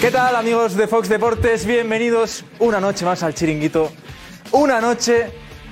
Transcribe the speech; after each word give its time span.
¿Qué 0.00 0.10
tal 0.10 0.36
amigos 0.36 0.76
de 0.76 0.86
Fox 0.86 1.08
Deportes? 1.08 1.64
Bienvenidos 1.64 2.44
una 2.58 2.80
noche 2.80 3.06
más 3.06 3.22
al 3.22 3.34
chiringuito. 3.34 3.90
Una 4.52 4.78
noche 4.78 5.30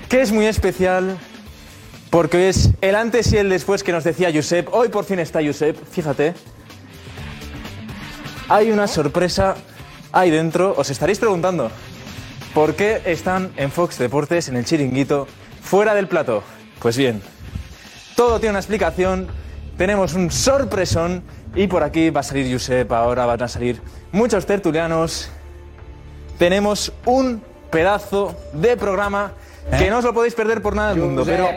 que 0.09 0.23
es 0.23 0.33
muy 0.33 0.47
especial 0.47 1.19
porque 2.09 2.49
es 2.49 2.71
el 2.81 2.95
antes 2.95 3.31
y 3.35 3.37
el 3.37 3.51
después 3.51 3.83
que 3.83 3.93
nos 3.93 4.03
decía 4.03 4.31
Josep. 4.35 4.73
Hoy 4.73 4.89
por 4.89 5.05
fin 5.05 5.19
está 5.19 5.45
Josep, 5.45 5.77
fíjate. 5.91 6.33
Hay 8.49 8.71
una 8.71 8.87
sorpresa 8.87 9.57
ahí 10.11 10.31
dentro. 10.31 10.75
Os 10.75 10.89
estaréis 10.89 11.19
preguntando 11.19 11.71
por 12.55 12.75
qué 12.77 13.03
están 13.05 13.53
en 13.57 13.71
Fox 13.71 13.99
Deportes, 13.99 14.49
en 14.49 14.57
el 14.57 14.65
chiringuito, 14.65 15.29
fuera 15.63 15.95
del 15.95 16.09
plato. 16.09 16.43
Pues 16.81 16.97
bien, 16.97 17.21
todo 18.17 18.41
tiene 18.41 18.53
una 18.53 18.61
explicación. 18.61 19.29
Tenemos 19.77 20.15
un 20.15 20.31
sorpresón 20.31 21.25
y 21.55 21.67
por 21.67 21.83
aquí 21.83 22.11
va 22.11 22.21
a 22.21 22.23
salir 22.23 22.53
Josep, 22.53 22.91
ahora 22.93 23.27
van 23.27 23.43
a 23.43 23.49
salir 23.49 23.81
muchos 24.13 24.47
tertulianos. 24.47 25.31
Tenemos 26.39 26.93
un 27.05 27.43
pedazo 27.71 28.37
de 28.53 28.77
programa 28.77 29.33
que 29.79 29.89
no 29.91 29.99
os 29.99 30.05
lo 30.05 30.13
podéis 30.13 30.35
perder 30.35 30.63
por 30.63 30.75
nada 30.75 30.91
del 30.91 30.99
mundo, 30.99 31.25
pero 31.25 31.49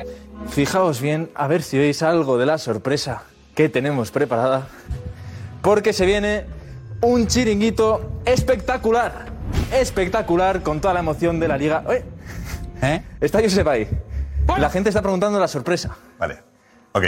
fijaos 0.49 1.01
bien 1.01 1.29
a 1.35 1.47
ver 1.47 1.63
si 1.63 1.77
veis 1.77 2.03
algo 2.03 2.37
de 2.37 2.45
la 2.45 2.57
sorpresa 2.57 3.23
que 3.55 3.69
tenemos 3.69 4.11
preparada, 4.11 4.67
porque 5.61 5.93
se 5.93 6.05
viene 6.05 6.45
un 7.01 7.27
chiringuito 7.27 8.21
espectacular, 8.25 9.25
espectacular 9.73 10.61
con 10.61 10.79
toda 10.79 10.93
la 10.93 10.99
emoción 10.99 11.39
de 11.39 11.47
la 11.47 11.57
liga. 11.57 11.83
Oye, 11.87 12.03
Está 13.19 13.41
Josep 13.41 13.67
ahí. 13.67 13.87
La 14.57 14.69
gente 14.69 14.89
está 14.89 15.01
preguntando 15.01 15.39
la 15.39 15.47
sorpresa. 15.47 15.95
Vale. 16.19 16.37
Ok. 16.93 17.05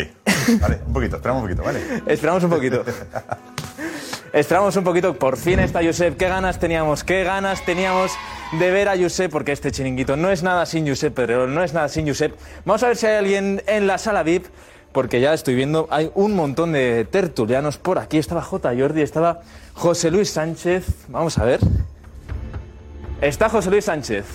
Vale, 0.59 0.79
un 0.85 0.93
poquito, 0.93 1.15
esperamos 1.17 1.43
un 1.43 1.49
poquito, 1.49 1.63
¿vale? 1.63 1.79
Esperamos 2.05 2.43
un 2.43 2.49
poquito. 2.49 2.83
Esperamos 4.33 4.75
un 4.75 4.83
poquito. 4.83 5.15
Por 5.15 5.37
fin 5.37 5.59
está 5.59 5.83
Josep. 5.83 6.15
Qué 6.15 6.27
ganas 6.27 6.59
teníamos, 6.59 7.03
qué 7.03 7.23
ganas 7.23 7.65
teníamos 7.65 8.11
de 8.59 8.71
ver 8.71 8.87
a 8.87 8.97
Josep, 8.97 9.31
porque 9.31 9.51
este 9.51 9.71
chiringuito 9.71 10.15
no 10.17 10.29
es 10.29 10.43
nada 10.43 10.65
sin 10.65 10.87
Josep, 10.87 11.13
pero 11.13 11.47
no 11.47 11.63
es 11.63 11.73
nada 11.73 11.89
sin 11.89 12.07
Josep. 12.07 12.35
Vamos 12.65 12.83
a 12.83 12.87
ver 12.87 12.97
si 12.97 13.07
hay 13.07 13.15
alguien 13.15 13.63
en 13.65 13.87
la 13.87 13.97
sala 13.97 14.23
VIP, 14.23 14.45
porque 14.91 15.19
ya 15.19 15.33
estoy 15.33 15.55
viendo, 15.55 15.87
hay 15.89 16.11
un 16.13 16.35
montón 16.35 16.73
de 16.73 17.05
tertulianos 17.09 17.77
por 17.77 17.97
aquí. 17.97 18.17
Estaba 18.17 18.41
J. 18.41 18.71
Jordi, 18.77 19.01
estaba 19.01 19.41
José 19.73 20.11
Luis 20.11 20.29
Sánchez. 20.29 20.85
Vamos 21.07 21.37
a 21.37 21.45
ver. 21.45 21.59
Está 23.21 23.49
José 23.49 23.71
Luis 23.71 23.85
Sánchez. 23.85 24.25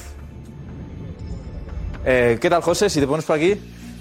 Eh, 2.04 2.38
¿Qué 2.40 2.50
tal, 2.50 2.62
José? 2.62 2.90
Si 2.90 3.00
te 3.00 3.06
pones 3.06 3.24
por 3.24 3.36
aquí. 3.36 3.60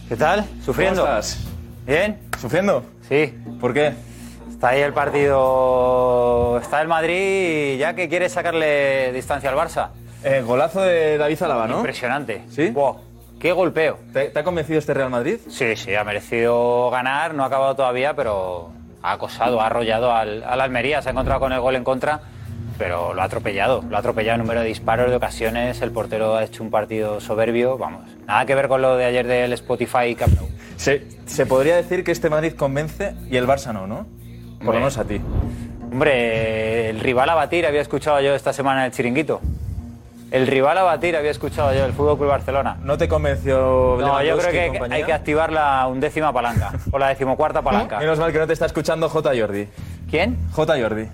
¿Qué 0.09 0.15
tal? 0.15 0.45
¿Sufriendo? 0.65 1.01
¿Cómo 1.01 1.13
estás? 1.19 1.52
¿Bien? 1.85 2.19
¿Sufriendo? 2.39 2.83
Sí. 3.07 3.33
¿Por 3.59 3.73
qué? 3.73 3.93
Está 4.49 4.69
ahí 4.69 4.81
el 4.81 4.93
partido. 4.93 6.57
Está 6.61 6.81
el 6.81 6.87
Madrid 6.87 7.77
ya 7.77 7.93
que 7.93 8.07
quiere 8.07 8.29
sacarle 8.29 9.11
distancia 9.11 9.49
al 9.49 9.55
Barça. 9.57 9.89
Eh, 10.23 10.41
golazo 10.45 10.81
de 10.81 11.17
David 11.17 11.41
Alaba, 11.43 11.67
¿no? 11.67 11.77
Impresionante. 11.77 12.43
¿Sí? 12.49 12.69
Buah, 12.69 12.93
¡Qué 13.39 13.51
golpeo! 13.51 13.99
¿Te, 14.13 14.29
te 14.29 14.39
ha 14.39 14.43
convencido 14.43 14.79
este 14.79 14.93
Real 14.93 15.09
Madrid? 15.09 15.37
Sí, 15.49 15.75
sí, 15.75 15.93
ha 15.95 16.05
merecido 16.05 16.89
ganar. 16.89 17.33
No 17.33 17.43
ha 17.43 17.47
acabado 17.47 17.75
todavía, 17.75 18.15
pero 18.15 18.71
ha 19.01 19.11
acosado, 19.11 19.59
ha 19.59 19.65
arrollado 19.65 20.13
al, 20.13 20.43
al 20.43 20.61
Almería. 20.61 21.01
Se 21.01 21.09
ha 21.09 21.11
encontrado 21.11 21.41
con 21.41 21.51
el 21.51 21.59
gol 21.59 21.75
en 21.75 21.83
contra, 21.83 22.21
pero 22.77 23.13
lo 23.13 23.21
ha 23.21 23.25
atropellado. 23.25 23.83
Lo 23.89 23.97
ha 23.97 23.99
atropellado 23.99 24.35
en 24.35 24.41
número 24.43 24.61
de 24.61 24.67
disparos, 24.67 25.09
de 25.09 25.17
ocasiones. 25.17 25.81
El 25.81 25.91
portero 25.91 26.37
ha 26.37 26.43
hecho 26.45 26.63
un 26.63 26.71
partido 26.71 27.19
soberbio. 27.19 27.77
Vamos, 27.77 28.09
nada 28.25 28.45
que 28.45 28.55
ver 28.55 28.69
con 28.69 28.81
lo 28.81 28.95
de 28.95 29.03
ayer 29.03 29.27
del 29.27 29.51
Spotify 29.51 30.15
Camp 30.15 30.35
Nou. 30.39 30.47
Se, 30.77 31.07
se 31.25 31.45
podría 31.45 31.75
decir 31.75 32.03
que 32.03 32.11
este 32.11 32.29
Madrid 32.29 32.53
convence 32.53 33.15
y 33.29 33.37
el 33.37 33.47
Barça 33.47 33.73
no, 33.73 33.87
¿no? 33.87 34.05
Por 34.59 34.67
lo 34.73 34.79
menos 34.79 34.97
a 34.97 35.03
ti. 35.05 35.19
Hombre, 35.91 36.89
el 36.89 36.99
rival 36.99 37.29
a 37.29 37.35
batir 37.35 37.65
había 37.65 37.81
escuchado 37.81 38.19
yo 38.21 38.33
esta 38.33 38.53
semana 38.53 38.81
en 38.81 38.85
el 38.87 38.91
chiringuito. 38.91 39.41
El 40.31 40.47
rival 40.47 40.77
a 40.79 40.83
batir 40.83 41.15
había 41.15 41.29
escuchado 41.29 41.73
yo 41.75 41.85
el 41.85 41.93
Fútbol 41.93 42.17
Club 42.17 42.29
Barcelona. 42.29 42.77
¿No 42.81 42.97
te 42.97 43.07
convenció 43.07 43.97
No, 43.99 44.23
yo 44.23 44.37
creo 44.39 44.51
que 44.51 44.67
compañía? 44.69 44.97
hay 44.97 45.03
que 45.03 45.13
activar 45.13 45.51
la 45.51 45.85
undécima 45.87 46.33
palanca 46.33 46.71
o 46.91 46.97
la 46.97 47.09
decimocuarta 47.09 47.61
palanca. 47.61 47.99
Menos 47.99 48.17
mal 48.17 48.31
que 48.31 48.39
no 48.39 48.47
te 48.47 48.53
está 48.53 48.65
escuchando 48.65 49.07
J. 49.09 49.31
Jordi. 49.39 49.67
¿Quién? 50.09 50.37
J. 50.51 50.81
Jordi. 50.81 51.07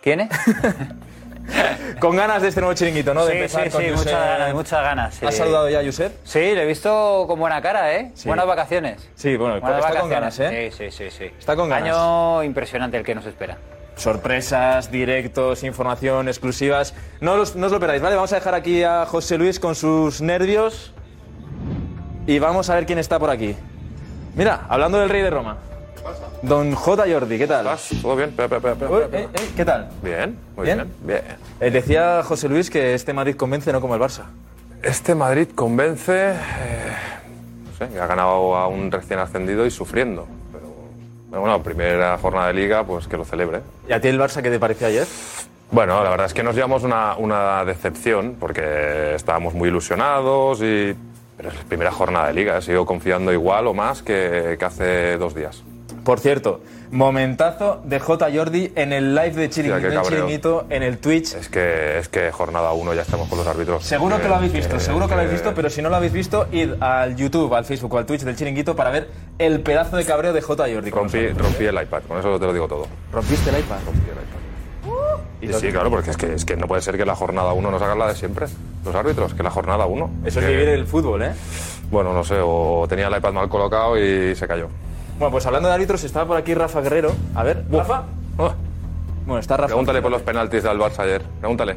¿Quién 0.00 0.20
es? 0.20 0.28
Con 2.00 2.16
ganas 2.16 2.42
de 2.42 2.48
este 2.48 2.60
nuevo 2.60 2.74
chiringuito, 2.74 3.14
¿no? 3.14 3.24
De 3.24 3.32
sí, 3.32 3.36
empezar 3.38 3.64
sí, 3.64 3.70
con 3.70 3.82
sí, 3.82 3.88
Josep. 3.90 4.04
muchas 4.06 4.26
ganas, 4.26 4.54
muchas 4.54 4.82
ganas. 4.82 5.14
sí. 5.14 5.26
¿Has 5.26 5.36
saludado 5.36 5.68
ya 5.70 5.80
a 5.80 5.84
Josep? 5.84 6.12
Sí, 6.24 6.38
le 6.40 6.62
he 6.62 6.66
visto 6.66 7.24
con 7.28 7.38
buena 7.38 7.60
cara, 7.62 7.94
¿eh? 7.94 8.10
Sí. 8.14 8.26
Buenas 8.28 8.46
vacaciones. 8.46 9.08
Sí, 9.14 9.36
bueno, 9.36 9.60
Buenas 9.60 9.78
está 9.84 10.00
con 10.00 10.10
vacaciones. 10.10 10.38
ganas, 10.38 10.40
¿eh? 10.40 10.70
Sí, 10.72 10.90
sí, 10.90 11.10
sí, 11.10 11.10
sí. 11.16 11.24
Está 11.38 11.54
con 11.56 11.68
ganas. 11.68 11.94
Año 11.96 12.42
impresionante 12.42 12.96
el 12.96 13.04
que 13.04 13.14
nos 13.14 13.26
espera. 13.26 13.58
Sorpresas, 13.94 14.90
directos, 14.90 15.62
información, 15.64 16.26
exclusivas. 16.28 16.94
No, 17.20 17.36
los- 17.36 17.54
no 17.56 17.66
os 17.66 17.72
lo 17.72 17.78
perdáis, 17.78 18.02
¿vale? 18.02 18.16
Vamos 18.16 18.32
a 18.32 18.36
dejar 18.36 18.54
aquí 18.54 18.82
a 18.82 19.04
José 19.06 19.38
Luis 19.38 19.60
con 19.60 19.74
sus 19.74 20.20
nervios. 20.22 20.92
Y 22.26 22.38
vamos 22.38 22.70
a 22.70 22.74
ver 22.76 22.86
quién 22.86 22.98
está 22.98 23.18
por 23.18 23.30
aquí. 23.30 23.54
Mira, 24.34 24.62
hablando 24.68 24.98
del 24.98 25.10
rey 25.10 25.22
de 25.22 25.30
Roma. 25.30 25.58
Don 26.42 26.74
J. 26.74 27.04
Jordi, 27.08 27.38
¿qué 27.38 27.46
tal? 27.46 27.66
¿Todo 28.02 28.16
bien? 28.16 28.30
Espera, 28.30 28.56
espera, 28.56 28.72
espera, 28.72 28.90
Uy, 28.90 29.02
espera. 29.02 29.22
eh, 29.22 29.28
eh, 29.34 29.50
¿Qué 29.56 29.64
tal? 29.64 29.88
Bien, 30.02 30.38
muy 30.56 30.64
¿Bien? 30.64 30.78
bien. 30.78 30.90
Bien. 31.02 31.22
Eh, 31.60 31.70
decía 31.70 32.22
José 32.24 32.48
Luis 32.48 32.68
que 32.70 32.94
este 32.94 33.12
Madrid 33.12 33.36
convence, 33.36 33.72
no 33.72 33.80
como 33.80 33.94
el 33.94 34.00
Barça. 34.00 34.22
Este 34.82 35.14
Madrid 35.14 35.48
convence. 35.54 36.34
no 37.64 37.76
sé, 37.78 37.92
que 37.92 38.00
ha 38.00 38.06
ganado 38.06 38.56
a 38.56 38.66
un 38.66 38.90
recién 38.90 39.20
ascendido 39.20 39.64
y 39.64 39.70
sufriendo. 39.70 40.26
Pero 41.30 41.40
bueno, 41.40 41.62
primera 41.62 42.18
jornada 42.18 42.48
de 42.48 42.54
liga, 42.54 42.84
pues 42.84 43.06
que 43.06 43.16
lo 43.16 43.24
celebre. 43.24 43.60
¿Y 43.88 43.92
a 43.92 44.00
ti 44.00 44.08
el 44.08 44.18
Barça 44.20 44.42
qué 44.42 44.50
te 44.50 44.58
pareció 44.58 44.88
ayer? 44.88 45.06
Bueno, 45.70 46.02
la 46.02 46.10
verdad 46.10 46.26
es 46.26 46.34
que 46.34 46.42
nos 46.42 46.54
llevamos 46.54 46.82
una, 46.82 47.16
una 47.16 47.64
decepción 47.64 48.36
porque 48.38 49.14
estábamos 49.14 49.54
muy 49.54 49.68
ilusionados 49.68 50.60
y. 50.60 50.94
Pero 51.36 51.48
es 51.48 51.54
la 51.56 51.62
primera 51.64 51.90
jornada 51.90 52.26
de 52.26 52.34
liga, 52.34 52.58
he 52.58 52.62
sigo 52.62 52.84
confiando 52.84 53.32
igual 53.32 53.66
o 53.66 53.72
más 53.74 54.02
que, 54.02 54.56
que 54.58 54.64
hace 54.64 55.16
dos 55.16 55.34
días. 55.34 55.62
Por 56.04 56.18
cierto, 56.20 56.60
momentazo 56.90 57.80
de 57.84 58.00
J. 58.00 58.28
Jordi 58.34 58.72
en 58.74 58.92
el 58.92 59.14
live 59.14 59.30
de 59.30 59.50
Chiringuito, 59.50 59.80
qué 59.80 59.94
en 59.94 60.00
cabreo. 60.02 60.20
Chiringuito, 60.20 60.66
en 60.68 60.82
el 60.82 60.98
Twitch. 60.98 61.34
Es 61.34 61.48
que, 61.48 61.98
es 61.98 62.08
que 62.08 62.30
jornada 62.32 62.72
uno 62.72 62.92
ya 62.94 63.02
estamos 63.02 63.28
con 63.28 63.38
los 63.38 63.46
árbitros. 63.46 63.84
Seguro 63.84 64.20
que 64.20 64.28
lo 64.28 64.34
habéis 64.34 64.52
visto, 64.52 64.76
Eh, 64.76 64.80
seguro 64.80 65.06
que 65.06 65.14
lo 65.14 65.20
habéis 65.20 65.30
que- 65.30 65.36
visto, 65.36 65.54
pero 65.54 65.70
si 65.70 65.80
no 65.82 65.88
lo 65.90 65.96
habéis 65.96 66.12
visto, 66.12 66.46
id 66.52 66.70
al 66.80 67.14
YouTube, 67.16 67.54
al 67.54 67.64
Facebook 67.64 67.94
o 67.94 67.98
al 67.98 68.06
Twitch 68.06 68.22
del 68.22 68.36
Chiringuito 68.36 68.74
para 68.76 68.90
ver 68.90 69.08
el 69.38 69.60
pedazo 69.60 69.96
de 69.96 70.04
cabreo 70.04 70.32
de 70.32 70.42
J. 70.42 70.64
Jordi. 70.74 70.90
con 70.90 71.02
Rompí, 71.04 71.28
rompí 71.28 71.64
el 71.64 71.74
iPad, 71.82 72.02
con 72.08 72.18
eso 72.18 72.38
te 72.38 72.46
lo 72.46 72.52
digo 72.52 72.66
todo. 72.68 72.86
¿Rompiste 73.12 73.50
el 73.50 73.60
iPad? 73.60 73.76
Rompí 73.86 74.00
el 74.10 74.16
iPad. 74.16 74.32
Y 75.40 75.52
sí, 75.60 75.72
claro, 75.72 75.90
porque 75.90 76.10
es 76.10 76.16
que, 76.16 76.34
es 76.34 76.44
que 76.44 76.56
no 76.56 76.66
puede 76.68 76.82
ser 76.82 76.96
que 76.96 77.04
la 77.04 77.14
jornada 77.16 77.52
1 77.52 77.70
nos 77.70 77.82
hagan 77.82 77.98
la 77.98 78.08
de 78.08 78.14
siempre, 78.14 78.46
los 78.84 78.94
árbitros, 78.94 79.34
que 79.34 79.42
la 79.42 79.50
jornada 79.50 79.86
1. 79.86 80.10
Eso 80.24 80.40
es 80.40 80.46
vivir 80.46 80.68
el 80.68 80.86
fútbol, 80.86 81.22
¿eh? 81.22 81.32
Bueno, 81.90 82.12
no 82.12 82.22
sé, 82.24 82.36
o 82.40 82.86
tenía 82.88 83.08
el 83.08 83.16
iPad 83.16 83.32
mal 83.32 83.48
colocado 83.48 83.98
y 83.98 84.34
se 84.36 84.46
cayó. 84.46 84.68
Bueno, 85.22 85.30
pues 85.30 85.46
hablando 85.46 85.68
de 85.68 85.74
árbitros, 85.76 86.02
está 86.02 86.26
por 86.26 86.36
aquí 86.36 86.52
Rafa 86.52 86.80
Guerrero. 86.80 87.12
A 87.36 87.44
ver, 87.44 87.64
Rafa. 87.70 88.02
Oh, 88.38 88.50
Bueno, 89.24 89.38
está 89.38 89.56
Rafa. 89.56 89.68
pregúntale 89.68 90.02
por 90.02 90.10
los 90.10 90.20
penaltis 90.22 90.64
del 90.64 90.76
Barça 90.80 90.98
ayer, 91.04 91.22
pregúntale. 91.38 91.76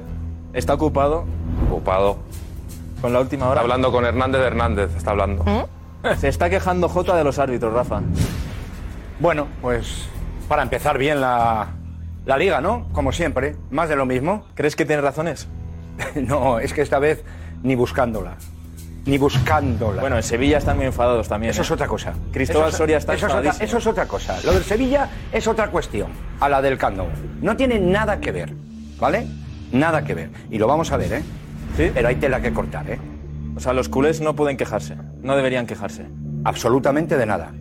Está 0.51 0.73
ocupado 0.73 1.25
Ocupado. 1.69 2.17
con 3.01 3.13
la 3.13 3.19
última 3.19 3.43
Está 3.43 3.51
hora. 3.51 3.61
hablando 3.61 3.91
con 3.91 4.03
Hernández 4.03 4.41
de 4.41 4.47
Hernández, 4.47 4.95
está 4.97 5.11
hablando. 5.11 5.45
Se 6.17 6.27
está 6.27 6.49
quejando 6.49 6.89
J 6.89 7.15
de 7.15 7.23
los 7.23 7.37
árbitros, 7.37 7.71
Rafa. 7.71 8.01
Bueno, 9.19 9.45
pues 9.61 10.07
para 10.49 10.63
empezar 10.63 10.97
bien 10.97 11.21
la, 11.21 11.67
la 12.25 12.37
liga, 12.39 12.61
¿no? 12.61 12.87
Como 12.93 13.11
siempre, 13.11 13.57
más 13.69 13.89
de 13.89 13.95
lo 13.95 14.07
mismo. 14.07 14.45
¿Crees 14.55 14.75
que 14.75 14.87
tiene 14.87 15.03
razones? 15.03 15.47
no, 16.15 16.57
es 16.57 16.73
que 16.73 16.81
esta 16.81 16.97
vez 16.97 17.23
ni 17.61 17.75
buscándola. 17.75 18.37
Ni 19.05 19.17
buscándola. 19.17 20.01
Bueno, 20.01 20.15
en 20.17 20.23
Sevilla 20.23 20.57
están 20.57 20.77
muy 20.77 20.87
enfadados 20.87 21.27
también. 21.27 21.51
eso 21.51 21.61
¿eh? 21.61 21.65
es 21.65 21.71
otra 21.71 21.87
cosa. 21.87 22.13
Cristóbal 22.31 22.69
Eso 22.69 22.77
Soria 22.77 22.97
está 22.97 23.13
eso 23.13 23.27
es, 23.27 23.33
otra, 23.33 23.51
eso 23.59 23.77
es 23.77 23.87
otra 23.87 24.07
cosa. 24.07 24.37
Lo 24.43 24.53
del 24.53 24.63
Sevilla 24.63 25.09
es 25.31 25.47
otra 25.47 25.69
cuestión 25.69 26.09
a 26.39 26.49
la 26.49 26.61
del 26.61 26.77
Nou. 26.79 27.07
No 27.41 27.55
tiene 27.55 27.79
nada 27.79 28.19
que 28.19 28.31
ver, 28.31 28.53
¿vale? 28.99 29.27
Nada 29.71 30.03
que 30.03 30.15
ver. 30.15 30.29
Y 30.49 30.57
lo 30.57 30.67
vamos 30.67 30.91
a 30.91 30.97
ver, 30.97 31.13
¿eh? 31.13 31.23
¿Sí? 31.77 31.91
Pero 31.93 32.07
hay 32.07 32.15
tela 32.15 32.41
que 32.41 32.51
cortar, 32.51 32.89
¿eh? 32.89 32.99
O 33.55 33.59
sea, 33.59 33.73
los 33.73 33.89
culés 33.89 34.21
no 34.21 34.35
pueden 34.35 34.57
quejarse. 34.57 34.95
No 35.21 35.35
deberían 35.35 35.67
quejarse. 35.67 36.05
Absolutamente 36.43 37.17
de 37.17 37.25
nada. 37.25 37.51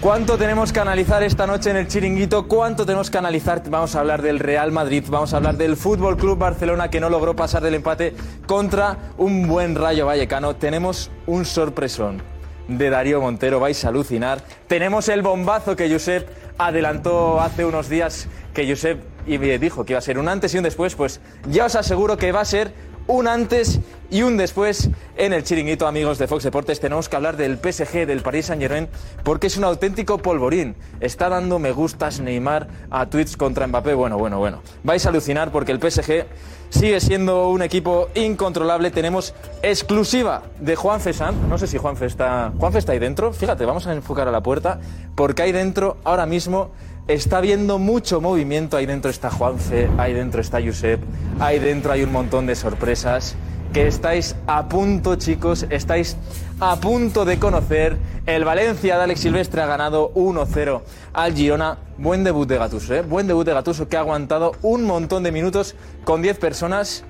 ¿Cuánto 0.00 0.38
tenemos 0.38 0.72
que 0.72 0.78
analizar 0.78 1.24
esta 1.24 1.44
noche 1.44 1.70
en 1.70 1.76
el 1.76 1.88
chiringuito? 1.88 2.46
¿Cuánto 2.46 2.86
tenemos 2.86 3.10
que 3.10 3.18
analizar? 3.18 3.68
Vamos 3.68 3.96
a 3.96 4.00
hablar 4.00 4.22
del 4.22 4.38
Real 4.38 4.70
Madrid, 4.70 5.02
vamos 5.08 5.34
a 5.34 5.38
hablar 5.38 5.56
del 5.56 5.76
Fútbol 5.76 6.16
Club 6.16 6.38
Barcelona 6.38 6.88
que 6.88 7.00
no 7.00 7.10
logró 7.10 7.34
pasar 7.34 7.64
del 7.64 7.74
empate 7.74 8.14
contra 8.46 8.96
un 9.16 9.48
buen 9.48 9.74
Rayo 9.74 10.06
Vallecano. 10.06 10.54
Tenemos 10.54 11.10
un 11.26 11.44
sorpresón 11.44 12.22
de 12.68 12.90
Darío 12.90 13.20
Montero, 13.20 13.58
vais 13.58 13.84
a 13.84 13.88
alucinar. 13.88 14.40
Tenemos 14.68 15.08
el 15.08 15.22
bombazo 15.22 15.74
que 15.74 15.90
Josep 15.90 16.28
adelantó 16.58 17.40
hace 17.40 17.64
unos 17.64 17.88
días, 17.88 18.28
que 18.54 18.70
Josep 18.70 19.02
dijo 19.26 19.84
que 19.84 19.94
iba 19.94 19.98
a 19.98 20.02
ser 20.02 20.20
un 20.20 20.28
antes 20.28 20.54
y 20.54 20.58
un 20.58 20.62
después, 20.62 20.94
pues 20.94 21.20
ya 21.48 21.64
os 21.64 21.74
aseguro 21.74 22.16
que 22.16 22.30
va 22.30 22.42
a 22.42 22.44
ser 22.44 22.72
un 23.08 23.26
antes 23.26 23.80
y 24.10 24.22
un 24.22 24.36
después 24.36 24.90
en 25.16 25.32
el 25.32 25.44
chiringuito, 25.44 25.86
amigos 25.86 26.18
de 26.18 26.26
Fox 26.26 26.44
Deportes. 26.44 26.80
Tenemos 26.80 27.08
que 27.08 27.16
hablar 27.16 27.36
del 27.36 27.58
PSG, 27.58 28.06
del 28.06 28.22
Paris 28.22 28.46
Saint-Germain, 28.46 28.88
porque 29.22 29.48
es 29.48 29.56
un 29.56 29.64
auténtico 29.64 30.18
polvorín. 30.18 30.76
Está 31.00 31.28
dando 31.28 31.58
me 31.58 31.72
gustas 31.72 32.20
Neymar 32.20 32.68
a 32.90 33.06
tweets 33.06 33.36
contra 33.36 33.66
Mbappé. 33.66 33.94
Bueno, 33.94 34.16
bueno, 34.16 34.38
bueno. 34.38 34.62
Vais 34.82 35.04
a 35.04 35.10
alucinar 35.10 35.52
porque 35.52 35.72
el 35.72 35.78
PSG 35.78 36.24
sigue 36.70 37.00
siendo 37.00 37.50
un 37.50 37.60
equipo 37.62 38.08
incontrolable. 38.14 38.90
Tenemos 38.90 39.34
exclusiva 39.62 40.42
de 40.58 40.74
Juan 40.74 41.00
Sanz. 41.00 41.36
No 41.48 41.58
sé 41.58 41.66
si 41.66 41.76
Juanfe 41.76 42.06
está. 42.06 42.52
Juanfe 42.58 42.78
está 42.78 42.92
ahí 42.92 42.98
dentro. 42.98 43.32
Fíjate, 43.32 43.66
vamos 43.66 43.86
a 43.86 43.92
enfocar 43.92 44.26
a 44.26 44.30
la 44.30 44.42
puerta, 44.42 44.80
porque 45.14 45.42
ahí 45.42 45.52
dentro 45.52 45.98
ahora 46.04 46.24
mismo 46.24 46.70
está 47.08 47.40
viendo 47.40 47.78
mucho 47.78 48.20
movimiento. 48.22 48.78
Ahí 48.78 48.86
dentro 48.86 49.10
está 49.10 49.30
Juanfe, 49.30 49.90
ahí 49.98 50.14
dentro 50.14 50.40
está 50.40 50.62
Josep, 50.62 51.00
ahí 51.40 51.58
dentro 51.58 51.92
hay 51.92 52.02
un 52.02 52.12
montón 52.12 52.46
de 52.46 52.54
sorpresas 52.54 53.36
que 53.78 53.86
estáis 53.86 54.34
a 54.48 54.66
punto, 54.68 55.14
chicos, 55.14 55.64
estáis 55.70 56.16
a 56.58 56.74
punto 56.80 57.24
de 57.24 57.38
conocer. 57.38 57.96
El 58.26 58.44
Valencia 58.44 58.96
de 58.96 59.04
Alex 59.04 59.20
Silvestre 59.20 59.62
ha 59.62 59.66
ganado 59.66 60.10
1-0 60.14 60.82
al 61.12 61.32
Girona. 61.32 61.78
Buen 61.96 62.24
debut 62.24 62.48
de 62.48 62.58
Gatuso, 62.58 62.92
¿eh? 62.96 63.02
Buen 63.02 63.28
debut 63.28 63.46
de 63.46 63.54
Gatuso 63.54 63.88
que 63.88 63.96
ha 63.96 64.00
aguantado 64.00 64.50
un 64.62 64.82
montón 64.82 65.22
de 65.22 65.30
minutos 65.30 65.76
con 66.02 66.22
10 66.22 66.40
personas. 66.40 67.04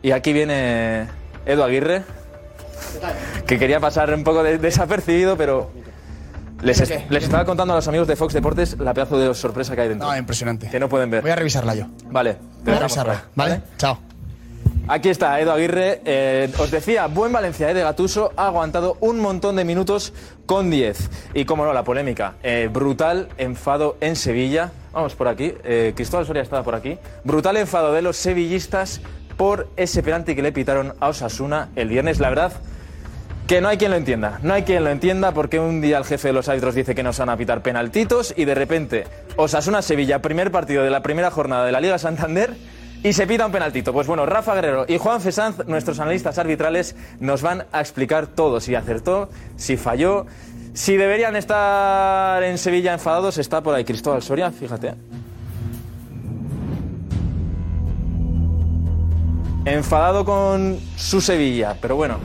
Y 0.00 0.12
aquí 0.12 0.32
viene 0.32 1.06
Edu 1.44 1.62
Aguirre, 1.62 2.02
que 3.46 3.58
quería 3.58 3.78
pasar 3.78 4.14
un 4.14 4.24
poco 4.24 4.42
de- 4.42 4.56
desapercibido, 4.56 5.36
pero 5.36 5.70
les, 6.62 6.78
¿Qué, 6.78 6.82
est- 6.84 6.92
qué? 6.92 7.06
les 7.12 7.24
estaba 7.24 7.44
contando 7.44 7.74
a 7.74 7.76
los 7.76 7.88
amigos 7.88 8.08
de 8.08 8.16
Fox 8.16 8.32
Deportes 8.32 8.78
la 8.78 8.94
pedazo 8.94 9.18
de 9.18 9.34
sorpresa 9.34 9.74
que 9.74 9.82
hay 9.82 9.88
dentro. 9.90 10.08
No, 10.08 10.16
impresionante. 10.16 10.70
Que 10.70 10.80
no 10.80 10.88
pueden 10.88 11.10
ver. 11.10 11.20
Voy 11.20 11.30
a 11.30 11.36
revisarla 11.36 11.74
yo. 11.74 11.84
Vale, 12.10 12.38
Voy 12.64 12.72
a 12.72 12.78
revisarla, 12.78 13.12
ahí, 13.12 13.18
¿vale? 13.34 13.60
Chao. 13.76 13.98
Aquí 14.86 15.08
está 15.08 15.40
Edu 15.40 15.50
Aguirre. 15.50 16.02
Eh, 16.04 16.52
os 16.58 16.70
decía, 16.70 17.06
buen 17.06 17.32
Valencia 17.32 17.70
eh, 17.70 17.74
de 17.74 17.82
Gatuso 17.82 18.32
ha 18.36 18.48
aguantado 18.48 18.98
un 19.00 19.18
montón 19.18 19.56
de 19.56 19.64
minutos 19.64 20.12
con 20.44 20.70
10. 20.70 21.10
Y 21.32 21.46
como 21.46 21.64
no, 21.64 21.72
la 21.72 21.84
polémica. 21.84 22.34
Eh, 22.42 22.68
brutal 22.70 23.30
enfado 23.38 23.96
en 24.02 24.14
Sevilla. 24.14 24.72
Vamos 24.92 25.14
por 25.14 25.28
aquí. 25.28 25.54
Eh, 25.64 25.94
Cristóbal 25.96 26.26
Soria 26.26 26.42
estaba 26.42 26.62
por 26.62 26.74
aquí. 26.74 26.98
Brutal 27.24 27.56
enfado 27.56 27.94
de 27.94 28.02
los 28.02 28.18
sevillistas 28.18 29.00
por 29.38 29.68
ese 29.76 30.02
penalti 30.02 30.34
que 30.34 30.42
le 30.42 30.52
pitaron 30.52 30.92
a 31.00 31.08
Osasuna 31.08 31.70
el 31.76 31.88
viernes. 31.88 32.20
La 32.20 32.28
verdad 32.28 32.52
que 33.46 33.62
no 33.62 33.68
hay 33.68 33.78
quien 33.78 33.90
lo 33.90 33.96
entienda. 33.96 34.38
No 34.42 34.52
hay 34.52 34.64
quien 34.64 34.84
lo 34.84 34.90
entienda 34.90 35.32
porque 35.32 35.58
un 35.60 35.80
día 35.80 35.96
el 35.96 36.04
jefe 36.04 36.28
de 36.28 36.34
los 36.34 36.50
árbitros 36.50 36.74
dice 36.74 36.94
que 36.94 37.02
nos 37.02 37.18
van 37.18 37.30
a 37.30 37.38
pitar 37.38 37.62
penaltitos 37.62 38.34
y 38.36 38.44
de 38.44 38.54
repente 38.54 39.04
Osasuna-Sevilla, 39.36 40.20
primer 40.20 40.50
partido 40.50 40.84
de 40.84 40.90
la 40.90 41.02
primera 41.02 41.30
jornada 41.30 41.64
de 41.64 41.72
la 41.72 41.80
Liga 41.80 41.98
Santander 41.98 42.54
y 43.04 43.12
se 43.12 43.26
pita 43.26 43.44
un 43.44 43.52
penaltito. 43.52 43.92
Pues 43.92 44.06
bueno, 44.06 44.24
Rafa 44.24 44.54
Guerrero 44.54 44.86
y 44.88 44.96
Juan 44.96 45.20
Fesanz, 45.20 45.66
nuestros 45.66 46.00
analistas 46.00 46.38
arbitrales, 46.38 46.96
nos 47.20 47.42
van 47.42 47.66
a 47.70 47.80
explicar 47.80 48.26
todo. 48.26 48.60
Si 48.60 48.74
acertó, 48.74 49.28
si 49.56 49.76
falló, 49.76 50.24
si 50.72 50.96
deberían 50.96 51.36
estar 51.36 52.42
en 52.42 52.56
Sevilla 52.56 52.94
enfadados. 52.94 53.36
Está 53.36 53.60
por 53.60 53.74
ahí 53.74 53.84
Cristóbal 53.84 54.22
Soria, 54.22 54.50
fíjate. 54.50 54.94
Enfadado 59.66 60.24
con 60.24 60.80
su 60.96 61.20
Sevilla, 61.20 61.76
pero 61.80 61.96
bueno. 61.96 62.18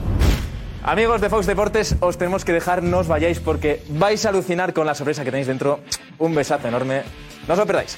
Amigos 0.81 1.19
de 1.19 1.29
Fox 1.29 1.45
Deportes, 1.45 1.97
os 1.99 2.17
tenemos 2.17 2.45
que 2.45 2.53
dejar, 2.53 2.83
no 2.83 2.99
os 2.99 3.07
vayáis 3.09 3.41
porque 3.41 3.83
vais 3.89 4.25
a 4.25 4.29
alucinar 4.29 4.73
con 4.73 4.87
la 4.87 4.95
sorpresa 4.95 5.25
que 5.25 5.31
tenéis 5.31 5.47
dentro. 5.47 5.81
Un 6.19 6.33
besazo 6.33 6.69
enorme. 6.69 7.03
No 7.49 7.53
os 7.53 7.59
lo 7.59 7.65
perdáis. 7.65 7.97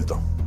Vuelto. 0.00 0.39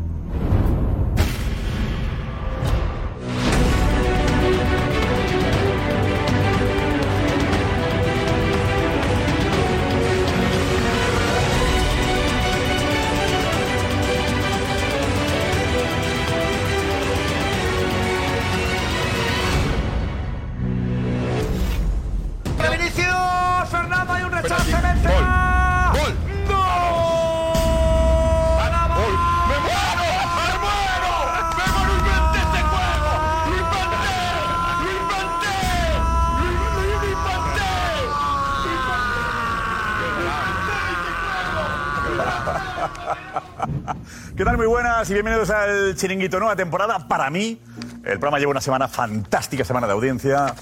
Buenas 45.04 45.10
y 45.10 45.14
bienvenidos 45.16 45.50
al 45.50 45.96
Chiringuito, 45.96 46.40
nueva 46.40 46.56
temporada. 46.56 47.10
Para 47.10 47.30
mí, 47.30 47.60
el 48.06 48.20
programa 48.20 48.40
lleva 48.40 48.52
una 48.52 48.62
semana 48.62 48.88
fantástica, 48.88 49.66
semana 49.66 49.86
de 49.86 49.92
audiencia. 49.92 50.56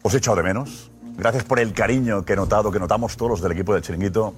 Os 0.00 0.14
he 0.14 0.16
echado 0.16 0.38
de 0.38 0.42
menos. 0.42 0.90
Gracias 1.18 1.44
por 1.44 1.60
el 1.60 1.74
cariño 1.74 2.24
que 2.24 2.32
he 2.32 2.36
notado, 2.36 2.72
que 2.72 2.78
notamos 2.78 3.18
todos 3.18 3.32
los 3.32 3.42
del 3.42 3.52
equipo 3.52 3.74
del 3.74 3.82
Chiringuito 3.82 4.34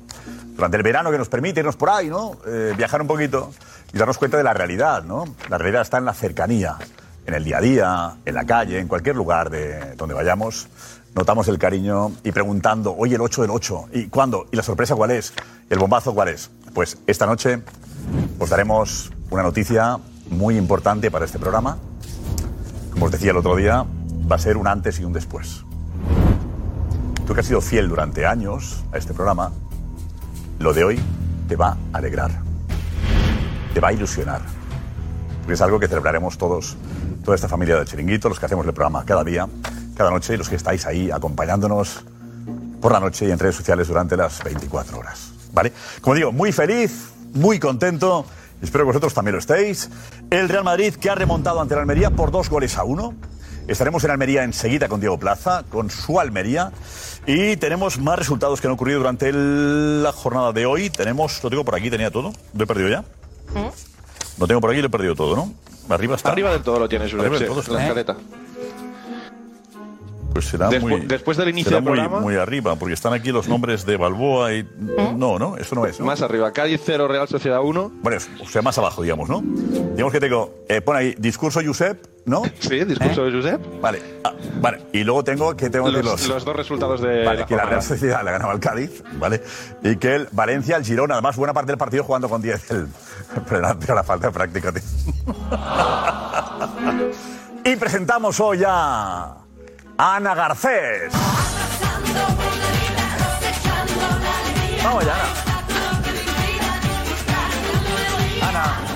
durante 0.57 0.77
el 0.77 0.83
verano 0.83 1.13
que 1.13 1.19
nos 1.19 1.29
permite 1.29 1.61
irnos 1.61 1.77
por 1.77 1.91
ahí, 1.91 2.09
¿no? 2.09 2.37
Eh, 2.49 2.75
viajar 2.77 3.01
un 3.01 3.07
poquito 3.07 3.53
y 3.93 3.99
darnos 3.99 4.19
cuenta 4.19 4.37
de 4.37 4.43
la 4.43 4.55
realidad, 4.55 5.05
¿no? 5.05 5.25
La 5.49 5.57
realidad 5.57 5.83
está 5.83 5.99
en 5.99 6.07
la 6.07 6.15
cercanía, 6.15 6.77
en 7.25 7.35
el 7.35 7.45
día 7.45 7.59
a 7.59 7.61
día, 7.61 8.17
en 8.25 8.35
la 8.35 8.45
calle, 8.47 8.81
en 8.81 8.89
cualquier 8.89 9.15
lugar 9.15 9.51
de 9.51 9.95
donde 9.95 10.17
vayamos. 10.17 10.67
Notamos 11.15 11.47
el 11.47 11.59
cariño 11.59 12.11
y 12.25 12.33
preguntando, 12.33 12.93
oye, 12.97 13.15
el 13.15 13.21
8 13.21 13.43
del 13.43 13.53
8, 13.53 13.85
¿y 13.93 14.07
cuándo? 14.09 14.49
¿Y 14.51 14.57
la 14.57 14.65
sorpresa 14.65 14.97
cuál 14.97 15.13
es? 15.13 15.33
¿Y 15.71 15.75
el 15.75 15.79
bombazo 15.79 16.13
cuál 16.13 16.31
es? 16.31 16.51
Pues 16.75 16.99
esta 17.07 17.25
noche 17.25 17.63
os 18.41 18.51
daremos 18.51 19.13
una 19.35 19.43
noticia 19.43 19.99
muy 20.31 20.57
importante 20.57 21.11
para 21.11 21.25
este 21.25 21.41
programa. 21.41 21.77
Como 22.93 23.07
os 23.07 23.11
decía 23.11 23.33
el 23.33 23.37
otro 23.37 23.57
día, 23.57 23.85
va 24.31 24.37
a 24.37 24.39
ser 24.39 24.57
un 24.57 24.69
antes 24.69 25.01
y 25.01 25.05
un 25.05 25.13
después. 25.13 25.65
Tú 27.27 27.35
que 27.35 27.41
has 27.41 27.47
sido 27.47 27.61
fiel 27.61 27.89
durante 27.89 28.27
años 28.27 28.85
a 28.93 28.97
este 28.97 29.13
programa, 29.13 29.51
lo 30.61 30.73
de 30.73 30.85
hoy 30.85 31.01
te 31.49 31.57
va 31.57 31.77
a 31.93 31.99
alegrar, 31.99 32.31
te 33.73 33.81
va 33.81 33.89
a 33.89 33.93
ilusionar, 33.93 34.41
porque 35.41 35.55
es 35.55 35.61
algo 35.61 35.81
que 35.81 35.89
celebraremos 35.89 36.39
todos, 36.39 36.77
toda 37.25 37.35
esta 37.35 37.49
familia 37.49 37.75
del 37.75 37.87
Chiringuito, 37.87 38.29
los 38.29 38.39
que 38.39 38.47
hacemos 38.47 38.65
el 38.67 38.73
programa 38.73 39.05
cada 39.05 39.25
día, 39.25 39.49
cada 39.97 40.11
noche 40.11 40.35
y 40.35 40.37
los 40.37 40.49
que 40.49 40.55
estáis 40.55 40.87
ahí 40.87 41.11
acompañándonos 41.11 42.05
por 42.81 42.93
la 42.93 43.01
noche 43.01 43.27
y 43.27 43.33
en 43.33 43.39
redes 43.41 43.57
sociales 43.57 43.89
durante 43.89 44.17
las 44.17 44.45
24 44.45 44.97
horas. 44.97 45.33
¿Vale? 45.53 45.73
Como 46.01 46.15
digo, 46.15 46.31
muy 46.31 46.53
feliz, 46.53 47.11
muy 47.33 47.59
contento 47.59 48.27
Espero 48.63 48.85
que 48.85 48.89
vosotros 48.89 49.13
también 49.15 49.33
lo 49.35 49.39
estéis. 49.41 49.91
El 50.31 50.49
Real 50.49 50.65
Madrid 50.65 50.95
que 50.95 51.11
ha 51.11 51.15
remontado 51.15 51.61
ante 51.61 51.75
la 51.75 51.83
Almería 51.83 52.11
por 52.11 52.31
dos 52.31 52.49
goles 52.49 52.77
a 52.79 52.85
uno. 52.85 53.15
Estaremos 53.69 54.05
en 54.05 54.11
Almería 54.11 54.45
enseguida 54.45 54.89
con 54.89 55.01
Diego 55.01 55.19
Plaza, 55.19 55.65
con 55.71 55.91
su 55.91 56.21
Almería. 56.21 56.71
Y 57.27 57.57
tenemos 57.57 57.99
más 57.99 58.19
resultados 58.19 58.61
que 58.61 58.67
han 58.67 58.73
ocurrido 58.75 58.99
durante 58.99 59.29
el- 59.31 60.03
la 60.03 60.13
jornada 60.13 60.53
de 60.53 60.67
hoy. 60.67 60.91
Tenemos, 60.91 61.43
lo 61.43 61.51
tengo 61.51 61.65
por 61.65 61.75
aquí, 61.75 61.91
tenía 61.91 62.11
todo. 62.11 62.33
¿Lo 62.55 62.65
he 62.65 62.67
perdido 62.67 62.89
ya? 62.91 63.05
Lo 64.39 64.47
tengo 64.47 64.61
por 64.61 64.71
aquí 64.71 64.79
y 64.79 64.83
lo 64.83 64.89
he 64.89 64.91
perdido 64.91 65.15
todo, 65.15 65.37
¿no? 65.37 65.53
Arriba 65.89 66.17
está. 66.17 66.31
Arriba 66.33 66.51
del 66.53 66.63
todo 66.63 66.79
lo 66.79 66.89
tienes, 66.89 67.13
Arriba 67.13 67.39
del 67.39 67.47
todo 67.49 67.61
está. 67.61 67.73
la 67.73 67.83
escaleta. 67.83 68.17
Pues 70.35 70.47
será 70.47 70.69
muy, 70.81 71.03
después 71.03 71.37
del 71.39 71.49
inicio 71.51 71.71
será 71.71 71.81
del 71.81 71.89
muy, 71.89 71.99
programa- 71.99 72.21
muy 72.21 72.35
arriba, 72.37 72.75
porque 72.77 72.93
están 72.95 73.13
aquí 73.13 73.31
los 73.31 73.47
nombres 73.49 73.87
de 73.87 73.97
Balboa 73.97 74.53
y... 74.53 74.69
No, 75.17 75.39
no, 75.39 75.57
eso 75.57 75.75
no 75.77 75.87
es. 75.87 76.01
¿no? 76.01 76.07
Más 76.07 76.21
arriba, 76.23 76.53
Cádiz 76.53 76.81
0, 76.85 77.07
Real 77.07 77.29
Sociedad 77.29 77.61
1. 77.63 77.93
Bueno, 78.03 78.19
es- 78.19 78.29
o 78.43 78.49
sea, 78.49 78.61
más 78.61 78.77
abajo, 78.77 79.03
digamos, 79.03 79.29
¿no? 79.29 79.43
Digamos 79.45 80.13
que 80.13 80.19
tengo... 80.21 80.53
Eh, 80.69 80.81
pone 80.81 80.99
ahí, 80.99 81.15
discurso 81.19 81.61
Josep, 81.65 82.05
¿no? 82.25 82.43
Sí, 82.59 82.85
discurso 82.85 83.25
de 83.25 83.33
Josep. 83.33 83.81
Vale, 83.81 84.03
ah, 84.25 84.33
vale. 84.61 84.81
Y 84.93 85.05
luego 85.05 85.23
tengo 85.23 85.57
que 85.57 85.71
tengo 85.71 85.89
Los, 85.89 86.05
los... 86.05 86.29
los 86.29 86.45
dos 86.45 86.57
resultados 86.57 87.01
de 87.01 87.25
Vale, 87.25 87.41
la 87.41 87.47
que 87.47 87.55
la. 87.55 87.65
Real 87.67 87.83
Sociedad 87.83 88.25
le 88.25 88.33
ganaba 88.33 88.53
al 88.53 88.61
Cádiz, 88.61 89.05
¿vale? 89.21 89.41
Y 89.85 89.95
que 89.97 90.17
el 90.17 90.29
Valencia, 90.33 90.77
el 90.77 90.85
Girona, 90.85 91.15
además 91.15 91.37
buena 91.37 91.53
parte 91.53 91.71
del 91.71 91.79
partido 91.79 92.03
jugando 92.03 92.29
con 92.29 92.43
10, 92.43 92.71
el, 92.73 92.89
pero, 93.49 93.61
la, 93.61 93.77
la 93.87 94.03
falta 94.03 94.27
de 94.27 94.33
práctica. 94.33 94.73
tío. 94.73 94.83
y 97.73 97.77
presentamos 97.77 98.41
hoy 98.41 98.63
a 98.67 99.37
Ana 99.97 100.35
Garcés. 100.35 101.13
Vamos 104.83 105.05
ya, 105.05 105.15
Ana. 108.49 108.95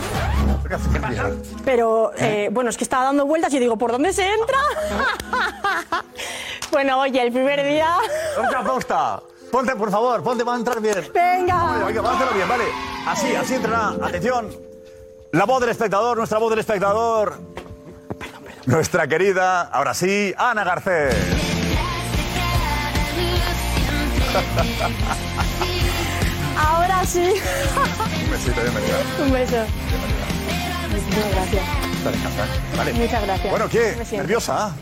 Pero 1.65 2.13
eh, 2.17 2.51
bueno, 2.53 2.71
es 2.71 2.77
que 2.77 2.85
estaba 2.85 3.05
dando 3.05 3.25
vueltas 3.27 3.53
y 3.55 3.59
digo, 3.59 3.77
¿por 3.79 3.93
dónde 3.93 4.13
se 4.13 4.27
entra? 4.31 4.59
bueno, 6.71 7.01
oye, 7.01 7.23
el 7.23 7.33
primer 7.33 7.65
día. 7.65 7.97
Otra 8.39 8.63
posta. 8.63 9.23
Ponte, 9.51 9.75
por 9.77 9.91
favor, 9.91 10.23
ponte, 10.23 10.45
va 10.45 10.55
a 10.55 10.59
entrar 10.59 10.81
bien. 10.81 11.11
Venga. 11.15 11.55
A 11.55 11.87
hacerlo 11.87 12.35
bien, 12.35 12.49
¿vale? 12.49 12.65
Así, 13.07 13.35
así 13.35 13.55
entrará. 13.55 13.95
Atención. 14.03 14.51
La 15.33 15.45
voz 15.47 15.61
del 15.61 15.71
espectador, 15.71 16.19
nuestra 16.19 16.39
voz 16.39 16.51
del 16.51 16.59
espectador. 16.59 17.39
Nuestra 18.69 19.09
querida, 19.09 19.63
ahora 19.63 19.95
sí, 19.95 20.35
Ana 20.37 20.63
Garcés. 20.63 21.17
Ahora 26.55 27.07
sí. 27.07 27.33
Un 28.25 28.31
besito, 28.31 28.61
bienvenida. 28.61 28.99
Un 29.25 29.33
beso. 29.33 29.57
Muchas 30.91 31.31
gracias. 31.33 31.65
Vale. 32.77 32.93
Muchas 32.93 33.23
gracias. 33.23 33.51
Bueno, 33.51 33.69
¿qué? 33.71 33.97
¿Nerviosa? 34.13 34.77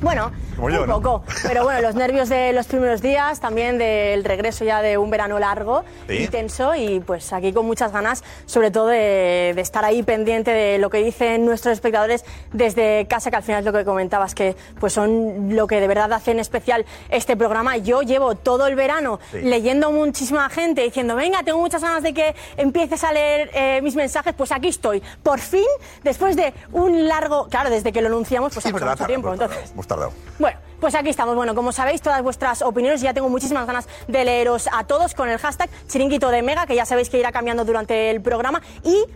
Bueno, 0.00 0.30
Como 0.56 0.70
yo, 0.70 0.82
un 0.82 0.88
¿no? 0.88 1.00
poco. 1.00 1.24
Pero 1.42 1.64
bueno, 1.64 1.80
los 1.80 1.94
nervios 1.94 2.28
de 2.28 2.52
los 2.52 2.66
primeros 2.66 3.02
días, 3.02 3.40
también 3.40 3.78
del 3.78 4.24
regreso 4.24 4.64
ya 4.64 4.82
de 4.82 4.98
un 4.98 5.10
verano 5.10 5.38
largo, 5.38 5.84
Sí. 6.08 6.14
intenso 6.24 6.74
y 6.74 7.00
pues 7.00 7.32
aquí 7.32 7.52
con 7.52 7.66
muchas 7.66 7.92
ganas, 7.92 8.22
sobre 8.46 8.70
todo 8.70 8.86
de, 8.88 9.52
de 9.54 9.60
estar 9.60 9.84
ahí 9.84 10.02
pendiente 10.02 10.50
de 10.52 10.78
lo 10.78 10.90
que 10.90 10.98
dicen 10.98 11.44
nuestros 11.44 11.72
espectadores 11.72 12.24
desde 12.52 13.06
casa, 13.08 13.30
que 13.30 13.36
al 13.36 13.42
final 13.42 13.60
es 13.60 13.64
lo 13.66 13.72
que 13.72 13.84
comentabas, 13.84 14.34
que 14.34 14.56
pues 14.80 14.92
son 14.92 15.54
lo 15.56 15.66
que 15.66 15.80
de 15.80 15.88
verdad 15.88 16.12
hacen 16.12 16.38
especial 16.38 16.84
este 17.08 17.36
programa. 17.36 17.76
Yo 17.76 18.02
llevo 18.02 18.34
todo 18.34 18.66
el 18.66 18.74
verano 18.74 19.18
Sí. 19.30 19.40
leyendo 19.40 19.90
muchísima 19.92 20.48
gente 20.50 20.82
diciendo, 20.82 21.16
venga, 21.16 21.42
tengo 21.42 21.58
muchas 21.58 21.82
ganas 21.82 22.02
de 22.02 22.14
que 22.14 22.34
empieces 22.56 23.02
a 23.04 23.12
leer 23.12 23.50
eh, 23.54 23.80
mis 23.82 23.96
mensajes, 23.96 24.34
pues 24.34 24.52
aquí 24.52 24.68
estoy. 24.68 25.02
Por 25.22 25.40
fin, 25.40 25.64
después 26.02 26.36
de 26.36 26.52
un 26.72 27.08
largo, 27.08 27.48
claro, 27.48 27.70
desde 27.70 27.92
que 27.92 28.00
lo 28.00 28.08
anunciamos, 28.08 28.52
pues 28.52 28.62
Sí, 28.62 28.68
ha 28.70 28.72
pasado 28.72 28.90
verdad, 28.90 28.98
mucho 29.00 29.06
tiempo. 29.08 29.28
hemos 29.28 29.38
tardado, 29.38 29.54
Entonces, 29.60 29.72
Hemos 29.74 29.86
tardado. 29.86 30.12
Bueno, 30.44 30.60
pues 30.78 30.94
aquí 30.94 31.08
estamos. 31.08 31.34
Bueno, 31.36 31.54
como 31.54 31.72
sabéis, 31.72 32.02
todas 32.02 32.22
vuestras 32.22 32.60
opiniones, 32.60 33.00
ya 33.00 33.14
tengo 33.14 33.30
muchísimas 33.30 33.66
ganas 33.66 33.88
de 34.08 34.26
leeros 34.26 34.68
a 34.70 34.84
todos 34.84 35.14
con 35.14 35.30
el 35.30 35.38
hashtag 35.38 35.70
chiringuito 35.88 36.28
de 36.28 36.42
Mega, 36.42 36.66
que 36.66 36.74
ya 36.74 36.84
sabéis 36.84 37.08
que 37.08 37.18
irá 37.18 37.32
cambiando 37.32 37.64
durante 37.64 38.10
el 38.10 38.20
programa. 38.20 38.60
Y, 38.82 39.06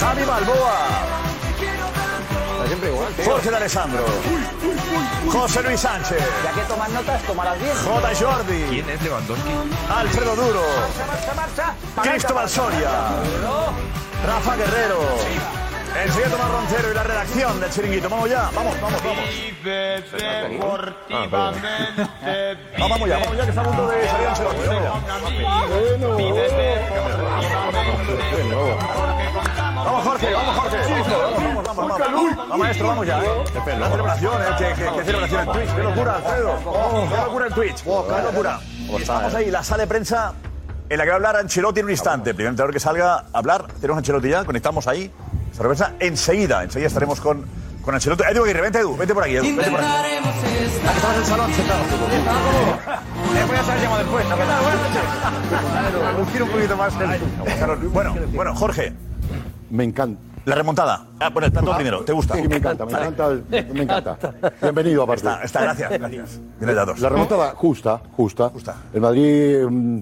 Javi 0.00 0.24
Balboa. 0.24 0.78
Jorge 3.24 3.50
de 3.50 3.56
Alessandro. 3.56 4.04
José 5.30 5.62
Luis 5.62 5.80
Sánchez. 5.80 6.18
Ya 6.44 6.52
que 6.52 6.68
tomas 6.68 6.90
notas, 6.90 7.22
tomarás 7.22 7.58
bien. 7.60 7.74
J. 7.74 8.14
Jordi. 8.14 8.62
¿Quién 8.70 8.90
es 8.90 9.02
Lewandowski? 9.02 9.50
Alfredo 9.90 10.36
Duro. 10.36 10.62
Marcha, 11.06 11.34
marcha. 11.34 12.10
Cristóbal 12.10 12.48
Soria. 12.48 12.90
Rafa 14.26 14.56
Guerrero. 14.56 15.67
El 15.96 16.12
señor 16.12 16.30
Tomás 16.30 16.50
Roncero 16.50 16.90
y 16.90 16.94
la 16.94 17.02
redacción 17.02 17.60
del 17.60 17.70
Chiringuito. 17.70 18.08
Vamos 18.08 18.30
ya. 18.30 18.50
Vamos, 18.54 18.80
vamos, 18.80 19.02
vamos. 19.02 19.24
No, 22.78 22.88
vamos 22.88 23.08
ya, 23.08 23.18
vamos 23.18 23.36
ya, 23.36 23.44
que 23.44 23.50
está 23.50 23.60
a 23.60 23.64
punto 23.64 23.88
de 23.88 24.08
salir 24.08 24.28
Ancelotti. 24.28 24.58
Vamos, 29.74 30.04
Jorge, 30.04 30.32
vamos, 30.32 30.56
Jorge. 30.56 30.76
Vamos, 30.78 31.64
vamos, 31.64 31.76
vamos, 31.76 31.98
vamos. 31.98 32.36
Vamos, 32.36 32.58
maestro, 32.58 32.88
vamos 32.88 33.06
ya, 33.06 33.18
¿eh? 33.18 33.78
La 33.78 33.88
celebración, 33.90 34.42
¿eh? 34.42 34.46
¿Qué, 34.58 34.74
qué, 34.76 34.90
qué 34.96 35.04
celebración 35.04 35.40
en 35.40 35.52
Twitch? 35.52 35.74
¡Qué 35.74 35.82
locura, 35.82 36.16
Alfredo! 36.16 36.58
¡Qué 37.08 37.16
locura 37.16 37.46
en 37.46 37.52
Twitch! 37.54 37.82
¡Qué 37.82 38.22
locura! 38.22 38.60
Estamos 38.98 39.34
ahí, 39.34 39.50
la 39.50 39.62
sala 39.62 39.82
de 39.82 39.86
prensa 39.86 40.32
en 40.88 40.98
la 40.98 41.04
que 41.04 41.10
va 41.10 41.14
a 41.14 41.16
hablar 41.16 41.36
Ancelotti 41.36 41.80
en 41.80 41.86
un 41.86 41.90
instante. 41.90 42.34
Primer 42.34 42.50
entrenador 42.50 42.72
que 42.72 42.80
salga 42.80 43.14
a 43.14 43.24
hablar. 43.32 43.66
Tenemos 43.80 43.96
a 43.96 43.98
Ancelotti 43.98 44.28
ya, 44.30 44.44
conectamos 44.44 44.86
ahí. 44.86 45.12
Prensa 45.58 45.94
enseguida, 45.98 46.62
enseguida 46.62 46.86
estaremos 46.86 47.20
con, 47.20 47.44
con 47.82 47.94
Ancelotti. 47.94 48.22
Edu 48.30 48.44
Aguirre, 48.44 48.60
vente, 48.60 48.78
Edu, 48.78 48.96
vente 48.96 49.12
por 49.14 49.24
aquí, 49.24 49.34
Edu, 49.36 49.44
vente 49.44 49.70
por 49.70 49.80
aquí. 49.80 49.88
Ah, 49.90 50.02
que 50.04 50.18
estamos 50.96 51.14
en 51.16 51.20
el 51.20 51.26
salón 51.26 51.52
sentados. 51.52 51.86
Eh, 51.88 53.44
voy 53.46 53.56
a 53.56 53.64
saber 53.64 53.82
llamo 53.82 53.98
después. 53.98 54.24
Buenas 54.28 54.62
un 56.42 56.48
poquito 56.50 56.76
más. 56.76 56.94
Bueno, 57.92 58.14
bueno, 58.32 58.54
Jorge, 58.54 58.92
Me 59.70 59.82
encanta. 59.84 60.20
la 60.44 60.54
remontada. 60.54 61.06
Ah, 61.18 61.30
bueno, 61.30 61.46
el 61.46 61.52
plato 61.52 61.74
primero, 61.74 62.04
¿te 62.04 62.12
gusta? 62.12 62.36
Sí, 62.36 62.46
me 62.48 62.56
encanta, 62.56 62.86
me 62.86 62.92
encanta. 62.92 63.30
Me 63.50 63.82
encanta. 63.82 64.16
Bienvenido, 64.62 65.02
aparte. 65.02 65.26
Está, 65.26 65.42
está, 65.42 65.60
gracias, 65.62 65.90
gracias. 65.90 66.40
A 66.62 66.84
dos. 66.84 67.00
La 67.00 67.08
remontada 67.08 67.52
justa, 67.56 68.00
justa. 68.16 68.50
Justa. 68.50 68.76
El 68.94 69.00
Madrid, 69.00 69.66
mm, 69.68 69.98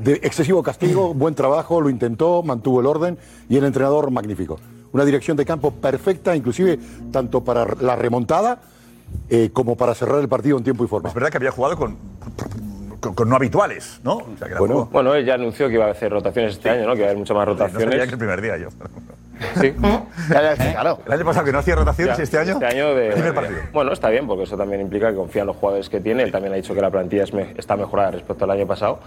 de 0.00 0.14
excesivo 0.24 0.60
castigo, 0.62 1.14
buen 1.14 1.36
trabajo, 1.36 1.80
lo 1.80 1.88
intentó, 1.88 2.42
mantuvo 2.42 2.80
el 2.80 2.86
orden 2.86 3.16
y 3.48 3.56
el 3.56 3.64
entrenador 3.64 4.10
magnífico. 4.10 4.58
Una 4.92 5.04
dirección 5.04 5.36
de 5.36 5.44
campo 5.44 5.70
perfecta, 5.70 6.34
inclusive 6.34 6.78
tanto 7.12 7.42
para 7.44 7.66
la 7.80 7.94
remontada 7.96 8.58
eh, 9.30 9.50
como 9.52 9.76
para 9.76 9.94
cerrar 9.94 10.20
el 10.20 10.28
partido 10.28 10.56
en 10.58 10.64
tiempo 10.64 10.84
y 10.84 10.88
forma. 10.88 11.08
Es 11.08 11.14
verdad 11.14 11.30
que 11.30 11.36
había 11.38 11.50
jugado 11.50 11.76
con, 11.76 11.96
con, 13.00 13.14
con 13.14 13.28
no 13.28 13.36
habituales, 13.36 14.00
¿no? 14.02 14.14
O 14.16 14.26
sea, 14.38 14.48
que 14.48 14.54
Bueno. 14.54 14.74
poco- 14.74 14.90
Bueno, 14.92 15.14
él 15.14 15.24
ya 15.24 15.34
anunció 15.34 15.68
que 15.68 15.74
iba 15.74 15.86
a 15.86 15.90
hacer 15.90 16.10
rotaciones 16.12 16.54
este 16.54 16.70
año, 16.70 16.86
¿no? 16.86 16.94
Que 16.94 17.00
va 17.00 17.06
a 17.06 17.10
haber 17.10 17.18
muchas 17.18 17.36
más 17.36 17.46
no 17.46 17.52
rotaciones. 17.52 18.06
que 18.06 18.12
el 18.12 18.18
primer 18.18 18.40
día 18.40 18.56
yo. 18.56 18.68
Sí. 19.60 19.72
Claro. 20.26 20.98
El 21.06 21.12
año 21.12 21.24
pasado 21.24 21.44
que 21.46 21.52
no 21.52 21.60
hacía 21.60 21.76
rotaciones 21.76 22.16
Ya, 22.16 22.22
y 22.22 22.24
este 22.24 22.38
año. 22.38 22.52
Este 22.54 22.66
año 22.66 22.92
de, 22.96 23.10
primer 23.12 23.32
partido. 23.34 23.60
Bueno, 23.72 23.92
está 23.92 24.08
bien, 24.08 24.26
porque 24.26 24.42
eso 24.42 24.56
también 24.56 24.80
implica 24.80 25.10
que 25.10 25.14
confía 25.16 25.42
en 25.42 25.46
los 25.46 25.54
jugadores 25.56 25.88
que 25.88 26.00
tiene. 26.00 26.24
Él 26.24 26.32
también 26.32 26.52
ha 26.54 26.56
dicho 26.56 26.74
que 26.74 26.80
la 26.80 26.90
plantilla 26.90 27.22
es 27.22 27.32
me- 27.32 27.54
está 27.56 27.76
mejorada 27.76 28.10
respecto 28.10 28.44
al 28.44 28.50
año 28.50 28.66
pasado. 28.66 28.98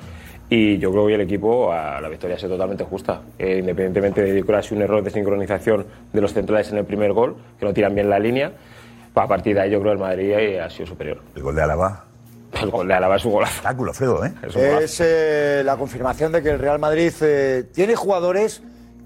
Y 0.54 0.80
yo 0.80 0.92
creo 0.92 1.08
que 1.08 1.16
el 1.16 1.22
equipo, 1.22 1.72
a 1.72 2.02
la 2.02 2.10
victoria 2.10 2.36
ha 2.36 2.40
sido 2.40 2.52
totalmente 2.52 2.84
justa. 2.84 3.22
Eh, 3.40 3.60
independientemente 3.60 4.22
de 4.22 4.34
que 4.34 4.42
hubiera 4.42 4.62
sido 4.62 4.76
un 4.76 4.84
error 4.84 5.02
de 5.02 5.10
sincronización 5.10 5.86
de 6.12 6.20
los 6.20 6.34
centrales 6.34 6.70
en 6.74 6.78
el 6.78 6.84
primer 6.84 7.14
gol, 7.14 7.38
que 7.58 7.66
no 7.66 7.74
tiran 7.74 7.96
bien 7.96 8.10
la 8.10 8.20
línea, 8.20 8.52
a 9.16 9.28
partir 9.30 9.56
de 9.56 9.62
ahí 9.62 9.72
yo 9.72 9.80
creo 9.80 9.92
que 9.92 9.96
el 9.96 10.00
Madrid 10.00 10.32
eh, 10.32 10.60
ha 10.60 10.70
sido 10.70 10.88
superior. 10.88 11.22
El 11.38 11.44
gol 11.44 11.56
de 11.56 11.62
Álava. 11.62 12.04
El 12.62 12.70
gol 12.70 12.86
de 12.86 12.94
Álava 12.94 13.16
es 13.16 13.24
un 13.24 13.32
golazo. 13.32 13.54
Espectáculo, 13.54 13.94
Fredo, 13.94 14.26
¿eh? 14.26 14.34
Es 14.82 15.00
eh, 15.00 15.62
la 15.64 15.78
confirmación 15.78 16.34
de 16.34 16.44
que 16.44 16.50
el 16.50 16.60
Real 16.60 16.80
Madrid 16.80 17.14
eh, 17.22 17.64
tiene 17.74 17.96
jugadores 17.96 18.62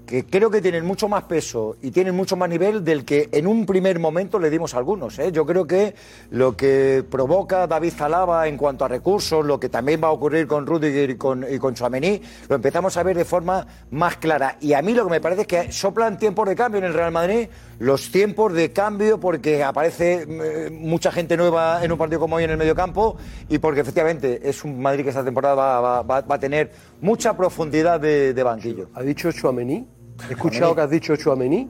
que 0.06 0.24
creo 0.24 0.50
que 0.50 0.62
tienen 0.62 0.86
mucho 0.86 1.08
más 1.08 1.24
peso 1.24 1.76
y 1.82 1.90
tienen 1.90 2.14
mucho 2.14 2.36
más 2.36 2.48
nivel 2.48 2.84
del 2.84 3.04
que 3.04 3.28
en 3.32 3.46
un 3.46 3.66
primer 3.66 3.98
momento 3.98 4.38
le 4.38 4.50
dimos 4.50 4.74
a 4.74 4.78
algunos. 4.78 5.18
¿eh? 5.18 5.32
Yo 5.32 5.44
creo 5.44 5.66
que 5.66 5.94
lo 6.30 6.56
que 6.56 7.04
provoca 7.10 7.66
David 7.66 7.92
Zalaba 7.92 8.46
en 8.46 8.56
cuanto 8.56 8.84
a 8.84 8.88
recursos, 8.88 9.44
lo 9.44 9.58
que 9.58 9.68
también 9.68 10.00
va 10.02 10.08
a 10.08 10.12
ocurrir 10.12 10.46
con 10.46 10.64
Rudiger 10.64 11.10
y 11.10 11.16
con, 11.16 11.44
y 11.44 11.58
lo 12.48 12.54
empezamos 12.54 12.96
a 12.96 13.02
ver 13.02 13.16
de 13.16 13.24
forma 13.24 13.66
más 13.90 14.16
clara. 14.16 14.56
Y 14.60 14.74
a 14.74 14.82
mí 14.82 14.94
lo 14.94 15.04
que 15.04 15.10
me 15.10 15.20
parece 15.20 15.42
es 15.42 15.46
que 15.48 15.72
soplan 15.72 16.18
tiempos 16.18 16.48
de 16.48 16.54
cambio 16.54 16.78
en 16.78 16.84
el 16.84 16.94
Real 16.94 17.10
Madrid, 17.10 17.48
los 17.80 18.10
tiempos 18.12 18.52
de 18.52 18.72
cambio 18.72 19.18
porque 19.18 19.64
aparece 19.64 20.26
eh, 20.28 20.70
mucha 20.70 21.10
gente 21.10 21.36
nueva 21.36 21.84
en 21.84 21.90
un 21.90 21.98
partido 21.98 22.20
como 22.20 22.36
hoy 22.36 22.44
en 22.44 22.50
el 22.50 22.56
mediocampo 22.56 23.16
y 23.48 23.58
porque 23.58 23.80
efectivamente 23.80 24.48
es 24.48 24.64
un 24.64 24.80
Madrid 24.80 25.02
que 25.02 25.10
esta 25.10 25.24
temporada 25.24 26.02
va, 26.02 26.24
a 26.28 26.38
tener 26.38 26.70
mucha 27.00 27.36
profundidad 27.36 27.98
de, 27.98 28.32
de 28.32 28.42
banquillo. 28.42 28.88
¿Ha 28.94 29.02
dicho 29.02 29.32
Chouameni? 29.32 29.95
He 30.28 30.32
escuchado 30.32 30.74
que 30.74 30.80
has 30.80 30.90
dicho 30.90 31.14
Chouameni, 31.16 31.68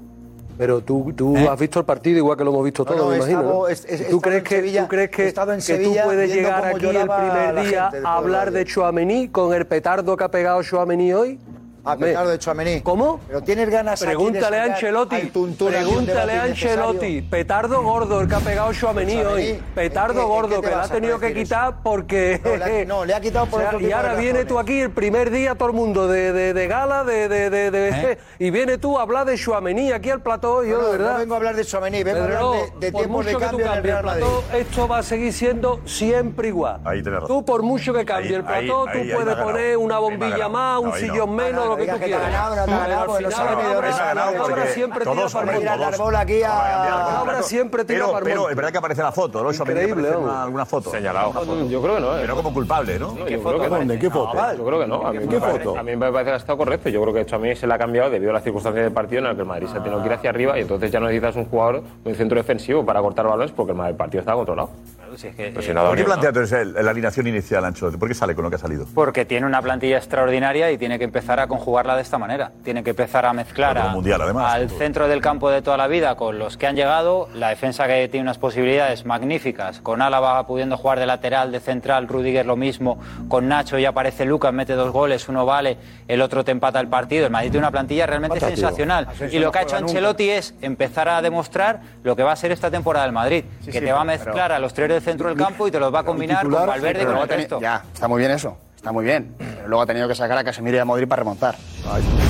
pero 0.57 0.81
tú, 0.81 1.13
tú 1.15 1.37
has 1.37 1.59
visto 1.59 1.81
el 1.81 1.85
partido 1.85 2.19
igual 2.19 2.37
que 2.39 2.45
lo 2.45 2.51
hemos 2.51 2.65
visto 2.65 2.83
¿Eh? 2.83 2.87
No, 2.91 2.97
todos, 2.97 3.05
no, 3.05 3.11
me 3.11 3.17
imagino. 3.17 3.67
¿Tú 4.11 4.21
crees 4.21 4.43
que, 4.43 4.57
Sevilla, 4.57 4.83
tú 4.83 4.89
crees 4.89 5.11
que, 5.11 5.29
en 5.29 5.61
que 5.61 5.85
tú 5.85 5.97
puedes 6.05 6.35
llegar 6.35 6.65
aquí 6.65 6.87
el 6.87 7.09
primer 7.09 7.67
día 7.67 7.91
a 8.05 8.17
hablar 8.17 8.51
de 8.51 8.65
Chouameni 8.65 9.29
con 9.29 9.53
el 9.53 9.67
petardo 9.67 10.17
que 10.17 10.25
ha 10.25 10.31
pegado 10.31 10.63
Chouameni 10.63 11.13
hoy? 11.13 11.39
A 11.87 11.97
pesar 11.97 12.27
de 12.27 12.39
Chouameni. 12.39 12.81
¿Cómo? 12.81 13.21
Pero 13.29 13.43
tienes 13.43 13.71
ganas 13.71 14.01
Pregúntale 14.01 14.59
a 14.59 14.65
Ancelotti. 14.65 15.17
Pregúntale 15.27 16.33
a 16.33 16.43
Ancelotti. 16.43 17.23
Petardo 17.23 17.83
gordo 17.83 18.21
el 18.21 18.29
que 18.29 18.35
ha 18.35 18.41
pegado 18.41 18.73
Chouameni 18.73 19.17
hoy. 19.21 19.63
Petardo 19.75 20.13
¿en 20.15 20.17
qué- 20.19 20.23
en 20.23 20.29
gordo 20.29 20.49
qué 20.49 20.55
te 20.57 20.63
que 20.63 20.71
lo 20.71 20.77
vas 20.77 20.91
ha 20.91 20.95
tenido 20.95 21.19
que 21.21 21.33
quitar 21.35 21.77
porque. 21.85 22.41
No, 22.45 22.57
le 22.57 22.65
ha- 22.65 22.85
no, 22.85 23.05
le 23.05 23.15
ha 23.15 23.21
quitado 23.21 23.47
por 23.51 23.61
O 23.61 23.63
sea, 23.63 23.69
otro 23.77 23.81
Y 23.89 23.93
ahora 23.93 24.15
viene 24.15 24.45
tú 24.45 24.59
aquí 24.59 24.81
el 24.81 24.91
primer 24.91 25.31
día 25.31 25.55
todo 25.55 25.69
el 25.69 25.75
mundo 25.75 26.09
de, 26.09 26.33
de, 26.33 26.53
de 26.55 26.67
gala, 26.67 27.05
de, 27.05 27.29
de, 27.29 27.51
de, 27.51 27.71
de- 27.71 27.89
¿Eh? 28.13 28.19
y 28.41 28.51
viene 28.51 28.79
tú 28.79 28.99
a 28.99 29.03
hablar 29.03 29.25
de 29.25 29.37
Chouameni 29.39 29.93
aquí 29.93 30.11
al 30.11 30.21
plató. 30.23 30.65
Yo, 30.65 30.83
de 30.85 30.99
verdad. 30.99 31.13
no 31.13 31.19
vengo 31.21 31.35
a 31.35 31.37
hablar 31.37 31.55
de 31.55 31.65
Chouameni, 31.65 32.03
vengo 32.03 32.19
a 32.21 32.25
hablar 32.25 32.43
de, 32.81 32.81
tiempos 32.81 33.03
de 33.03 33.09
mucho 33.09 33.29
que 33.39 33.47
tú 33.47 33.59
cambio 33.59 33.67
en 33.67 33.67
el 33.67 33.75
cambies 33.75 33.95
Real 33.95 34.05
Madrid. 34.05 34.25
esto 34.55 34.89
va 34.89 34.99
a 34.99 35.03
seguir 35.05 35.33
siendo 35.33 35.81
siempre 35.85 36.49
igual. 36.49 36.81
Ahí 36.85 37.03
tenés 37.03 37.21
razón. 37.21 37.29
Tú, 37.29 37.45
por 37.45 37.63
mucho 37.63 37.93
que 37.95 38.05
cambie 38.05 38.35
el 38.35 38.43
plató, 38.45 38.87
tú 38.93 38.99
puedes 39.15 39.37
poner 39.37 39.77
una 39.77 39.99
bombilla 39.99 40.49
más, 40.49 40.81
un 40.81 40.93
sillón 40.95 41.35
menos, 41.35 41.76
lo 41.79 41.85
que 41.87 41.93
tú 41.93 41.99
quieras. 42.05 42.23
ganado, 42.23 42.57
no 42.57 42.65
te 42.65 42.73
ha 42.73 42.79
ganado, 42.79 43.07
porque 43.07 43.23
no 43.25 43.31
sabe 43.31 43.57
ni 43.57 43.63
dónde 43.63 44.57
la 44.57 44.67
siempre 44.67 45.05
todos 45.05 45.17
tira 45.33 45.43
para 45.77 46.09
el 46.09 46.17
aquí 46.17 46.43
a- 46.43 47.23
La 47.27 47.43
siempre 47.43 47.85
tira 47.85 47.99
pero, 48.01 48.07
para 48.13 48.19
el 48.19 48.25
Pero 48.25 48.41
monte. 48.41 48.53
es 48.53 48.57
verdad 48.57 48.73
que 48.73 48.79
aparece 48.79 49.03
la 49.03 49.13
foto, 49.13 49.43
¿no? 49.43 49.53
Increíble, 49.53 50.09
alguna 50.09 50.67
foto. 50.67 50.91
Señalado. 50.91 51.33
Foto. 51.33 51.67
Yo 51.69 51.83
creo 51.83 51.95
que 51.97 52.01
no, 52.01 52.17
¿eh? 52.17 52.21
Pero 52.23 52.37
como 52.37 52.53
culpable, 52.55 52.99
¿no? 52.99 53.17
Yo 53.27 53.43
creo 53.43 53.61
que 53.61 53.69
no. 53.69 53.77
¿Dónde? 53.77 53.95
¿En 53.95 54.01
qué 54.01 54.11
foto? 54.11 54.33
Yo 54.57 54.65
creo 54.65 54.81
que 54.81 54.87
no. 54.87 55.07
A 55.07 55.11
mí, 55.13 55.17
¿En 55.19 55.27
me 55.27 55.35
qué 55.35 55.41
parece- 55.41 55.59
foto? 55.65 55.79
a 55.79 55.83
mí 55.83 55.97
me 55.97 56.11
parece 56.13 56.25
que 56.25 56.31
ha 56.33 56.37
estado 56.37 56.59
correcto. 56.59 56.89
Yo 56.89 57.03
creo 57.03 57.15
que 57.15 57.21
esto 57.21 57.37
a 57.37 57.39
mí 57.39 57.55
se 57.57 57.67
le 57.67 57.75
ha 57.75 57.79
cambiado 57.79 58.11
debido 58.11 58.31
a 58.31 58.35
las 58.35 58.43
circunstancias 58.45 58.85
del 58.85 58.93
partido 58.93 59.21
en 59.21 59.27
el 59.27 59.35
que 59.35 59.43
el 59.43 59.49
Madrid 59.49 59.67
se 59.69 59.79
ha 59.79 59.83
tenido 59.83 60.01
que 60.01 60.07
ir 60.09 60.13
hacia 60.15 60.31
arriba 60.31 60.59
y 60.59 60.63
entonces 60.63 60.91
ya 60.91 61.01
no 61.01 61.07
necesitas 61.07 61.37
un 61.37 61.45
jugador, 61.47 61.83
un 62.05 62.15
centro 62.15 62.37
defensivo 62.39 62.85
para 62.85 63.01
cortar 63.01 63.27
balones 63.27 63.53
porque 63.53 63.73
el 63.73 63.95
partido 63.95 64.21
estaba 64.21 64.37
controlado. 64.37 64.71
Si 65.17 65.29
es 65.29 65.35
que, 65.35 65.51
Pues 65.53 65.69
eh, 65.69 65.75
¿Por 65.75 65.97
qué 65.97 66.05
plantea 66.05 66.29
entonces 66.29 66.67
la 66.69 66.91
alineación 66.91 67.27
inicial, 67.27 67.65
Ancelotti? 67.65 67.97
¿Por 67.97 68.09
qué 68.09 68.15
sale 68.15 68.35
con 68.35 68.45
lo 68.45 68.51
que 68.51 68.57
ha 68.57 68.59
salido? 68.59 68.87
Porque 68.95 69.25
tiene 69.25 69.47
una 69.47 69.63
plantilla 69.63 69.97
extraordinaria 69.97 70.71
y 70.71 70.79
tiene 70.79 70.99
que 70.99 71.05
empezar 71.05 71.41
a 71.41 71.47
conjugarla 71.47 71.97
de 71.97 72.03
esta 72.03 72.19
manera. 72.19 72.53
Tiene 72.65 72.83
que 72.85 72.91
empezar 72.91 73.27
a 73.27 73.33
mezclar 73.33 73.79
a- 73.79 73.89
mundial, 73.89 74.21
además. 74.23 74.53
al 74.55 74.71
centro 74.71 75.09
del 75.09 75.21
campo 75.21 75.51
de 75.51 75.63
toda 75.63 75.77
la 75.77 75.87
vida 75.87 76.15
con 76.17 76.39
los 76.39 76.57
que 76.57 76.67
han 76.67 76.77
llegado, 76.77 77.29
la 77.35 77.49
defensa 77.51 77.87
que 77.87 78.09
tiene 78.09 78.23
unas 78.25 78.39
posibilidades 78.39 79.05
magníficas, 79.07 79.81
con 79.81 80.03
Álava 80.03 80.47
pudiendo 80.47 80.77
jugar 80.77 80.99
de 80.99 81.07
lateral, 81.07 81.53
de 81.53 81.61
central, 81.61 82.09
Rudiger 82.09 82.45
lo 82.47 82.57
mismo, 82.57 82.99
con 83.29 83.49
Nacho 83.49 83.79
ya 83.79 83.91
aparece 83.91 84.25
Lucas, 84.25 84.53
mete 84.53 84.75
dos 84.75 84.91
goles, 84.93 85.29
uno 85.29 85.47
vale, 85.47 85.77
el 86.09 86.21
otro 86.23 86.45
te 86.45 86.51
empata 86.53 86.81
el 86.81 86.89
partido. 86.89 87.27
El 87.27 87.33
Madrid 87.33 87.51
tiene 87.51 87.65
una 87.67 87.71
plantilla 87.71 88.07
realmente 88.07 88.41
sensacional. 88.41 89.09
Y 89.31 89.39
lo 89.39 89.51
que 89.53 89.59
ha 89.59 89.63
hecho 89.63 89.77
nunca. 89.77 89.87
Ancelotti 89.91 90.31
es 90.31 90.55
empezar 90.63 91.09
a 91.09 91.23
demostrar 91.23 91.81
lo 92.03 92.15
que 92.17 92.23
va 92.23 92.33
a 92.33 92.37
ser 92.37 92.53
esta 92.53 92.71
temporada 92.71 93.05
del 93.07 93.13
Madrid, 93.13 93.45
que 93.65 93.73
sí, 93.73 93.81
te 93.81 93.93
va 93.93 94.01
a 94.03 94.05
pero- 94.05 94.19
mezclar 94.25 94.53
a 94.53 94.59
los 94.59 94.75
tres 94.75 94.89
centro 95.07 95.29
del 95.29 95.39
campo 95.39 95.67
y 95.69 95.71
te 95.71 95.79
los 95.81 95.95
va 95.95 96.01
a 96.01 96.05
combinar 96.05 96.39
titular, 96.41 96.61
con 96.63 96.69
Valverde 96.71 96.91
y 96.91 96.93
Pero 96.95 97.07
con 97.07 97.15
luego 97.15 97.33
el 97.33 97.39
resto. 97.39 97.61
Ya, 97.61 97.83
está 97.95 98.09
muy 98.09 98.19
bien 98.19 98.33
eso. 98.33 98.59
Está 98.75 98.93
muy 98.93 99.05
bien. 99.05 99.35
Pero 99.39 99.69
luego 99.69 99.83
ha 99.83 99.87
tenido 99.87 100.07
que 100.07 100.15
sacar 100.15 100.37
a 100.39 100.45
Casemiro 100.45 100.77
y 100.77 100.81
a 100.81 100.85
Modric 100.85 101.09
para 101.09 101.21
remontar. 101.21 101.57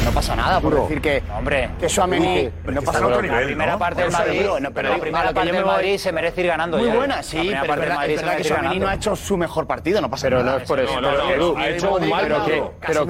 No 0.05 0.11
pasa 0.13 0.37
nada 0.37 0.61
por 0.61 0.75
decir 0.83 1.01
que, 1.03 1.23
Hombre, 1.37 1.71
que 1.79 1.87
Tchouaméni 1.87 2.51
Pero 2.63 2.73
no 2.75 2.79
es 2.81 2.81
que 2.81 2.87
pasa 2.87 3.01
nada. 3.01 3.11
la 3.23 3.45
primera 3.45 3.73
¿no? 3.73 3.79
parte 3.79 4.01
del 4.03 4.09
eso 4.11 4.19
Madrid, 4.19 4.41
no, 4.61 4.71
pero 4.71 4.89
la 4.89 4.95
a 4.95 4.99
primera 4.99 5.33
parte 5.33 5.53
del 5.53 5.65
Madrid 5.67 5.99
se 5.99 6.13
merece 6.13 6.41
ir 6.43 6.47
ganando. 6.47 6.79
Muy 6.79 6.89
buena, 6.89 7.17
La 7.17 7.23
sí, 7.23 7.37
pero 7.51 7.53
parte 7.67 7.73
es 7.73 7.79
verdad, 7.81 7.95
Madrid 7.97 8.15
es 8.15 8.21
se 8.21 8.27
verdad 8.55 8.71
que 8.73 8.79
no 8.79 8.89
ha 8.89 8.95
hecho 8.95 9.17
su 9.17 9.37
mejor 9.37 9.67
partido, 9.67 10.01
no 10.01 10.09
pasa 10.11 10.27
Pero 10.27 10.39
nada. 10.43 10.53
no 10.53 10.59
es 10.63 10.69
por 10.69 10.81
eso. 10.81 11.01
No, 11.01 11.09
pero 11.11 11.13
no, 11.13 11.27
no, 11.55 11.59
ha 11.59 11.63
no, 11.63 11.65
hecho 11.67 11.87
no, 11.87 11.95
un 11.97 12.01
no, 12.03 12.07
mal 12.09 12.23
pero 12.23 12.45
que- 12.45 12.63
pero 12.81 13.01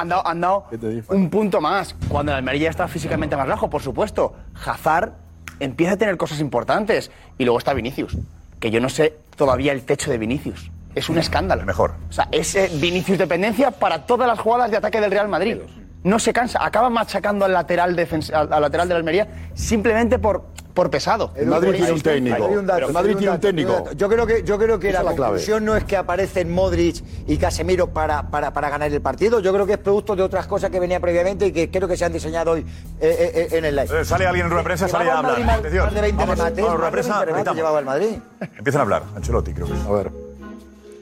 han 0.00 0.08
dado, 0.38 0.66
un 1.08 1.30
punto 1.30 1.60
más. 1.60 1.96
Cuando 2.08 2.32
el 2.32 2.38
Almería 2.38 2.70
está 2.70 2.86
físicamente 2.86 3.36
más 3.36 3.48
bajo, 3.48 3.68
por 3.70 3.82
supuesto. 3.82 4.34
Hazard 4.64 5.12
empieza 5.60 5.94
a 5.94 5.96
tener 5.96 6.16
cosas 6.16 6.40
importantes. 6.40 7.10
Y 7.38 7.44
luego 7.44 7.58
está 7.58 7.74
Vinicius, 7.74 8.16
que 8.60 8.70
yo 8.70 8.80
no 8.80 8.88
sé 8.88 9.14
todavía 9.36 9.72
el 9.72 9.82
techo 9.82 10.10
de 10.10 10.18
Vinicius. 10.18 10.70
Es 10.94 11.10
un 11.10 11.18
escándalo. 11.18 11.64
Mejor. 11.64 11.94
O 12.08 12.12
sea, 12.12 12.26
es 12.32 12.54
eh, 12.54 12.70
Vinicius 12.74 13.18
dependencia 13.18 13.70
para 13.70 14.06
todas 14.06 14.26
las 14.26 14.38
jugadas 14.38 14.70
de 14.70 14.78
ataque 14.78 15.00
del 15.00 15.10
Real 15.10 15.28
Madrid. 15.28 15.58
No 16.06 16.18
se 16.20 16.32
cansa, 16.32 16.64
acaba 16.64 16.88
machacando 16.88 17.44
al 17.44 17.52
lateral, 17.52 17.96
defens- 17.96 18.32
al, 18.32 18.52
al 18.52 18.62
lateral 18.62 18.86
de 18.86 18.94
la 18.94 18.98
Almería 18.98 19.26
simplemente 19.54 20.20
por, 20.20 20.40
por 20.72 20.88
pesado. 20.88 21.32
El 21.34 21.46
Madrid 21.48 21.72
tiene 21.74 21.90
un 21.92 22.00
técnico. 22.00 22.46
Hay 22.46 22.54
un 22.56 22.64
dato, 22.66 22.92
Madrid 22.92 23.16
tiene 23.16 23.32
un 23.32 23.40
técnico. 23.40 23.90
Yo 23.96 24.08
creo 24.08 24.24
que, 24.24 24.44
yo 24.44 24.56
creo 24.56 24.78
que 24.78 24.90
Esa 24.90 25.02
la, 25.02 25.10
la 25.10 25.16
clave. 25.16 25.30
conclusión 25.32 25.64
no 25.64 25.74
es 25.74 25.82
que 25.82 25.96
aparecen 25.96 26.48
Modric 26.52 27.02
y 27.26 27.36
Casemiro 27.38 27.88
para, 27.88 28.22
para, 28.30 28.52
para 28.52 28.70
ganar 28.70 28.92
el 28.92 29.00
partido. 29.00 29.40
Yo 29.40 29.52
creo 29.52 29.66
que 29.66 29.72
es 29.72 29.78
producto 29.78 30.14
de 30.14 30.22
otras 30.22 30.46
cosas 30.46 30.70
que 30.70 30.78
venía 30.78 31.00
previamente 31.00 31.46
y 31.48 31.52
que 31.52 31.70
creo 31.72 31.88
que 31.88 31.96
se 31.96 32.04
han 32.04 32.12
diseñado 32.12 32.52
hoy 32.52 32.60
eh, 32.60 32.64
eh, 33.00 33.48
eh, 33.52 33.58
en 33.58 33.64
el 33.64 33.74
live. 33.74 34.00
Eh, 34.00 34.04
Sale 34.04 34.26
alguien 34.28 34.46
en 34.46 34.50
rueda 34.50 34.62
de 34.62 34.66
prensa, 34.66 34.86
sale 34.88 35.10
a 35.10 35.18
hablar. 35.18 35.40
Más- 35.44 35.62
de 35.62 35.70
20 35.70 35.78
Vamos, 35.78 36.38
remates, 36.38 36.64
vamos, 36.64 36.76
rueda 36.76 36.76
de 36.76 36.78
más 36.78 36.84
de 36.86 36.90
prensa, 36.92 37.24
20 37.24 37.24
remates 37.24 37.26
necesitamos. 37.34 37.56
llevaba 37.56 37.78
el 37.80 37.84
Madrid. 37.84 38.18
Empiezan 38.58 38.78
a 38.78 38.82
hablar. 38.82 39.02
Ancelotti, 39.16 39.52
creo 39.54 39.66
que. 39.66 39.72
A 39.72 39.92
ver. 39.92 40.10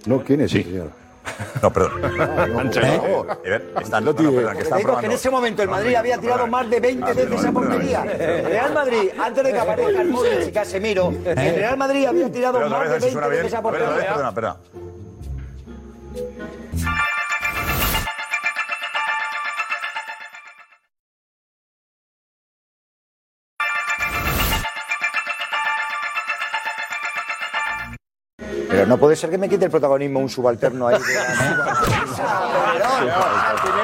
No, 0.06 0.22
¿quién 0.22 0.40
es? 0.40 0.50
Sí, 0.50 0.62
señor. 0.62 1.03
No, 1.62 1.72
perdón. 1.72 2.02
Ver, 3.42 3.74
están, 3.80 4.04
que 4.04 5.06
en 5.06 5.12
ese 5.12 5.30
momento 5.30 5.62
el 5.62 5.68
Madrid 5.68 5.94
había 5.94 6.18
tirado 6.18 6.46
más 6.46 6.68
de 6.68 6.80
20 6.80 7.04
Ah, 7.10 7.12
veces 7.14 7.44
a 7.44 7.52
portería. 7.52 8.02
El 8.02 8.44
Real 8.44 8.74
Madrid, 8.74 9.10
antes 9.18 9.44
de 9.44 9.52
que 9.52 9.58
aparezcan 9.58 10.10
Modric 10.10 10.48
y 10.48 10.52
Casemiro, 10.52 11.12
el 11.24 11.34
Real 11.36 11.76
Madrid 11.76 12.04
había 12.06 12.30
tirado 12.30 12.60
más 12.68 12.70
de 12.70 12.76
a 12.76 12.78
ver 12.88 13.00
si 13.00 13.06
20 13.06 13.12
suena 13.12 13.28
bien. 13.28 13.42
veces 13.42 13.58
a 13.58 13.62
portería. 13.62 13.88
perdona, 13.96 14.34
perdona. 14.34 14.56
Pero 28.84 28.96
no 28.96 29.00
puede 29.00 29.16
ser 29.16 29.30
que 29.30 29.38
me 29.38 29.48
quite 29.48 29.64
el 29.64 29.70
protagonismo 29.70 30.20
un 30.20 30.28
subalterno 30.28 30.86
ahí. 30.88 30.98
de 30.98 31.14
la- 31.14 31.24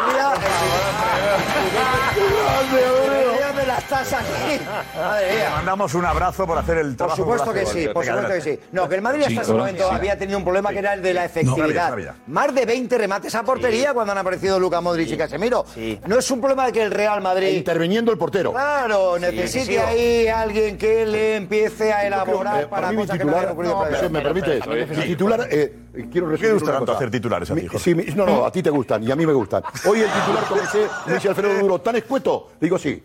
estás 3.90 4.12
aquí. 4.12 4.60
Madre 4.96 5.32
mía. 5.34 5.50
Mandamos 5.56 5.94
un 5.94 6.04
abrazo 6.04 6.46
por 6.46 6.58
hacer 6.58 6.78
el 6.78 6.88
Por 6.88 6.96
trabajo. 6.96 7.16
supuesto 7.16 7.52
que 7.52 7.66
sí, 7.66 7.88
por 7.92 8.04
supuesto 8.04 8.32
que 8.32 8.40
sí. 8.40 8.58
No, 8.72 8.88
que 8.88 8.94
el 8.94 9.02
Madrid 9.02 9.24
hasta 9.26 9.42
ese 9.42 9.52
momento 9.52 9.90
había 9.90 10.16
tenido 10.18 10.38
un 10.38 10.44
problema 10.44 10.70
que 10.70 10.78
era 10.78 10.94
el 10.94 11.02
de 11.02 11.14
la 11.14 11.24
efectividad. 11.24 12.14
Más 12.28 12.54
de 12.54 12.64
20 12.66 12.98
remates 12.98 13.34
a 13.34 13.42
portería 13.42 13.92
cuando 13.92 14.12
han 14.12 14.18
aparecido 14.18 14.58
Luca 14.60 14.80
Modric 14.80 15.10
y 15.10 15.16
Casemiro. 15.16 15.64
No 16.06 16.18
es 16.18 16.30
un 16.30 16.40
problema 16.40 16.66
de 16.66 16.72
que 16.72 16.82
el 16.82 16.90
Real 16.90 17.20
Madrid... 17.20 17.48
Interviniendo 17.56 18.12
el 18.12 18.18
portero. 18.18 18.52
Claro, 18.52 19.18
necesite 19.18 19.80
ahí 19.80 20.28
alguien 20.28 20.78
que 20.78 21.04
le 21.06 21.36
empiece 21.36 21.92
a 21.92 22.06
elaborar 22.06 22.64
Eh, 22.64 22.66
para 22.66 22.94
cosas 22.94 23.18
que 23.18 23.24
no 23.24 23.32
titular, 23.32 23.36
habían 23.38 23.52
ocurrido 23.52 24.10
me 24.10 24.20
permite, 24.20 24.60
titular, 25.06 25.48
eh, 25.50 25.74
quiero 26.10 26.36
¿Qué 26.36 26.52
gusta 26.52 26.72
tanto 26.72 26.86
cosa. 26.86 26.96
hacer 26.96 27.10
titulares 27.10 27.50
a 27.50 27.54
ti, 27.54 27.62
Mi- 27.62 27.66
Jorge? 27.68 27.84
sí, 27.84 27.94
mi- 27.94 28.04
no, 28.14 28.26
no, 28.26 28.44
a 28.46 28.52
ti 28.52 28.62
te 28.62 28.70
gustan 28.70 29.02
y 29.02 29.10
a 29.10 29.16
mí 29.16 29.26
me 29.26 29.32
gustan. 29.32 29.62
Hoy 29.86 30.00
el 30.00 30.10
titular 30.10 30.44
comencé, 30.48 30.86
me 31.06 31.14
dice 31.14 31.28
Alfredo 31.28 31.58
Duro, 31.60 31.80
tan 31.80 31.96
escueto, 31.96 32.50
digo 32.60 32.78
sí, 32.78 33.02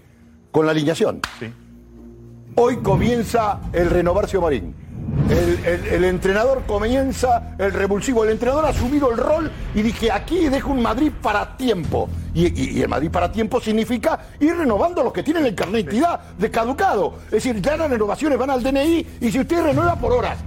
con 0.56 0.66
la 0.66 0.72
alineación. 0.72 1.20
Hoy 2.56 2.78
comienza 2.78 3.60
el 3.74 3.90
renovarse 3.90 4.40
Marín. 4.40 4.74
El, 5.30 5.60
el- 5.66 5.86
el 5.88 6.04
entrenador 6.06 6.62
comienza 6.66 7.56
el 7.60 7.74
revulsivo. 7.74 8.24
El 8.24 8.30
entrenador 8.32 8.64
ha 8.66 8.70
asumido 8.70 9.12
el 9.12 9.18
rol 9.18 9.52
y 9.74 9.82
dije, 9.82 10.10
aquí 10.14 10.48
dejo 10.48 10.72
un 10.72 10.82
Madrid 10.82 11.12
para 11.22 11.58
tiempo. 11.58 12.08
Y, 12.34 12.46
y- 12.48 12.78
y 12.78 12.82
el 12.84 12.88
Madrid 12.88 13.12
para 13.12 13.30
tiempo 13.30 13.60
significa 13.60 14.18
ir 14.40 14.56
renovando 14.56 15.04
los 15.04 15.12
que 15.12 15.24
tienen 15.24 15.46
el 15.46 15.56
carnet 15.56 15.90
de 16.38 16.50
caducado. 16.50 17.16
Es 17.26 17.32
decir, 17.44 17.60
ya 17.62 17.76
las 17.76 17.90
renovaciones 17.90 18.38
van 18.38 18.50
al 18.52 18.64
DNI 18.64 19.06
y 19.20 19.32
si 19.32 19.42
usted 19.42 19.62
renueva 19.62 19.98
por 19.98 20.14
horas. 20.14 20.38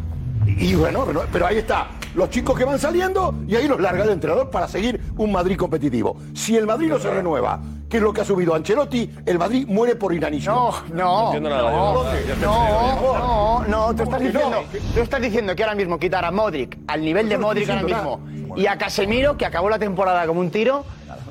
Y, 0.47 0.75
bueno, 0.75 1.05
pero 1.31 1.47
ahí 1.47 1.59
está. 1.59 1.89
Los 2.15 2.31
chicos 2.31 2.57
que 2.57 2.65
van 2.65 2.79
saliendo 2.79 3.35
y 3.47 3.55
ahí 3.57 3.69
los 3.69 3.79
larga 3.79 4.05
el 4.05 4.11
entrenador 4.11 4.49
para 4.49 4.67
seguir 4.69 4.99
un 5.19 5.31
Madrid 5.31 5.59
competitivo. 5.59 6.17
Si 6.35 6.57
el 6.57 6.67
Madrid 6.67 6.89
no 6.89 6.99
se 6.99 7.11
renueva, 7.11 7.61
que 7.89 7.97
es 7.97 8.03
lo 8.03 8.13
que 8.13 8.21
ha 8.21 8.25
subido 8.25 8.55
Ancelotti, 8.55 9.11
el 9.25 9.39
Madrid 9.39 9.67
muere 9.67 9.97
por 9.97 10.13
inanición. 10.13 10.55
No, 10.55 10.73
no, 10.93 11.41
nada, 11.41 11.71
no, 11.71 12.05
no, 12.41 13.19
no, 13.19 13.65
no, 13.67 13.95
tú 13.95 14.03
estás 14.03 14.21
diciendo, 14.21 14.65
tú 14.95 15.01
estás 15.01 15.21
diciendo 15.23 15.57
que 15.57 15.63
ahora 15.63 15.75
mismo 15.75 15.99
quitar 15.99 16.25
a 16.25 16.31
Modric 16.31 16.79
al 16.87 17.03
nivel 17.03 17.29
de 17.29 17.39
Modric 17.39 17.69
ahora 17.71 17.83
mismo 17.83 18.21
y 18.57 18.67
a 18.67 18.77
Casemiro 18.77 19.37
que 19.37 19.47
acabó 19.47 19.71
la 19.71 19.79
temporada 19.79 20.27
como 20.27 20.41
un 20.41 20.51
tiro, 20.51 20.85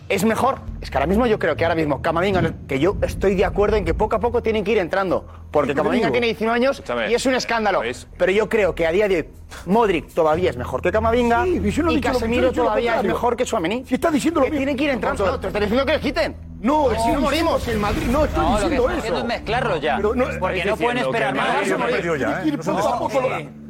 ¿Es 0.09 0.23
mejor? 0.23 0.59
Es 0.79 0.89
que 0.89 0.97
ahora 0.97 1.05
mismo 1.07 1.27
yo 1.27 1.37
creo 1.37 1.57
que 1.57 1.65
ahora 1.65 1.75
mismo 1.75 2.01
Camavinga, 2.01 2.41
no- 2.41 2.51
que 2.65 2.79
yo 2.79 2.95
estoy 3.01 3.35
de 3.35 3.43
acuerdo 3.43 3.75
en 3.75 3.83
que 3.83 3.93
poco 3.93 4.15
a 4.15 4.19
poco 4.19 4.41
tienen 4.41 4.63
que 4.63 4.71
ir 4.71 4.77
entrando. 4.77 5.25
Porque 5.51 5.69
¿Qué 5.69 5.73
te 5.73 5.77
Camavinga 5.81 6.11
tiene 6.11 6.27
19 6.27 6.55
años 6.55 6.77
Escúchame. 6.79 7.11
y 7.11 7.13
es 7.15 7.25
un 7.25 7.35
escándalo. 7.35 7.81
Pero 8.17 8.31
yo 8.31 8.47
creo 8.47 8.73
que 8.73 8.87
a 8.87 8.91
día 8.91 9.09
de 9.09 9.15
hoy 9.17 9.27
Modric 9.65 10.13
todavía 10.13 10.49
es 10.49 10.55
mejor 10.57 10.81
que 10.81 10.91
Camavinga 10.93 11.43
Sí, 11.43 11.59
no 11.59 11.67
y 11.67 11.71
lo- 11.81 11.91
no 11.91 12.01
Casemiro 12.01 12.41
lo 12.47 12.51
todavía 12.53 12.97
es 12.97 13.03
mejor 13.03 13.35
que 13.35 13.45
Suamení. 13.45 13.83
Si 13.85 13.95
está 13.95 14.09
diciendo 14.09 14.39
lo 14.39 14.45
que 14.45 14.51
mismo. 14.51 14.59
tienen 14.61 14.77
que 14.77 14.83
ir 14.85 14.89
entrando. 14.91 15.25
No, 15.25 15.39
te 15.39 15.47
estoy 15.47 15.61
diciendo 15.61 15.85
que 15.85 15.91
le 15.93 15.99
quiten. 15.99 16.35
No, 16.61 16.89
si 16.89 16.95
estoy 16.95 17.13
no 17.13 17.21
morimos. 17.21 17.63
que 17.63 17.71
el 17.71 17.79
Madrid 17.79 18.07
no 18.09 18.25
estoy 18.25 18.43
No, 18.45 18.51
lo 18.51 18.57
que 18.57 18.63
diciendo 18.63 18.83
están 18.83 18.97
haciendo 18.99 19.17
eso. 19.19 19.27
es 19.27 19.33
mezclarlos 19.39 19.81
ya. 19.81 19.95
Pero 19.97 20.15
no- 20.15 20.25
porque 20.39 20.65
no 20.65 20.77
pueden 20.77 20.97
esperar 20.99 21.33
que 21.33 21.39
más. 21.39 21.57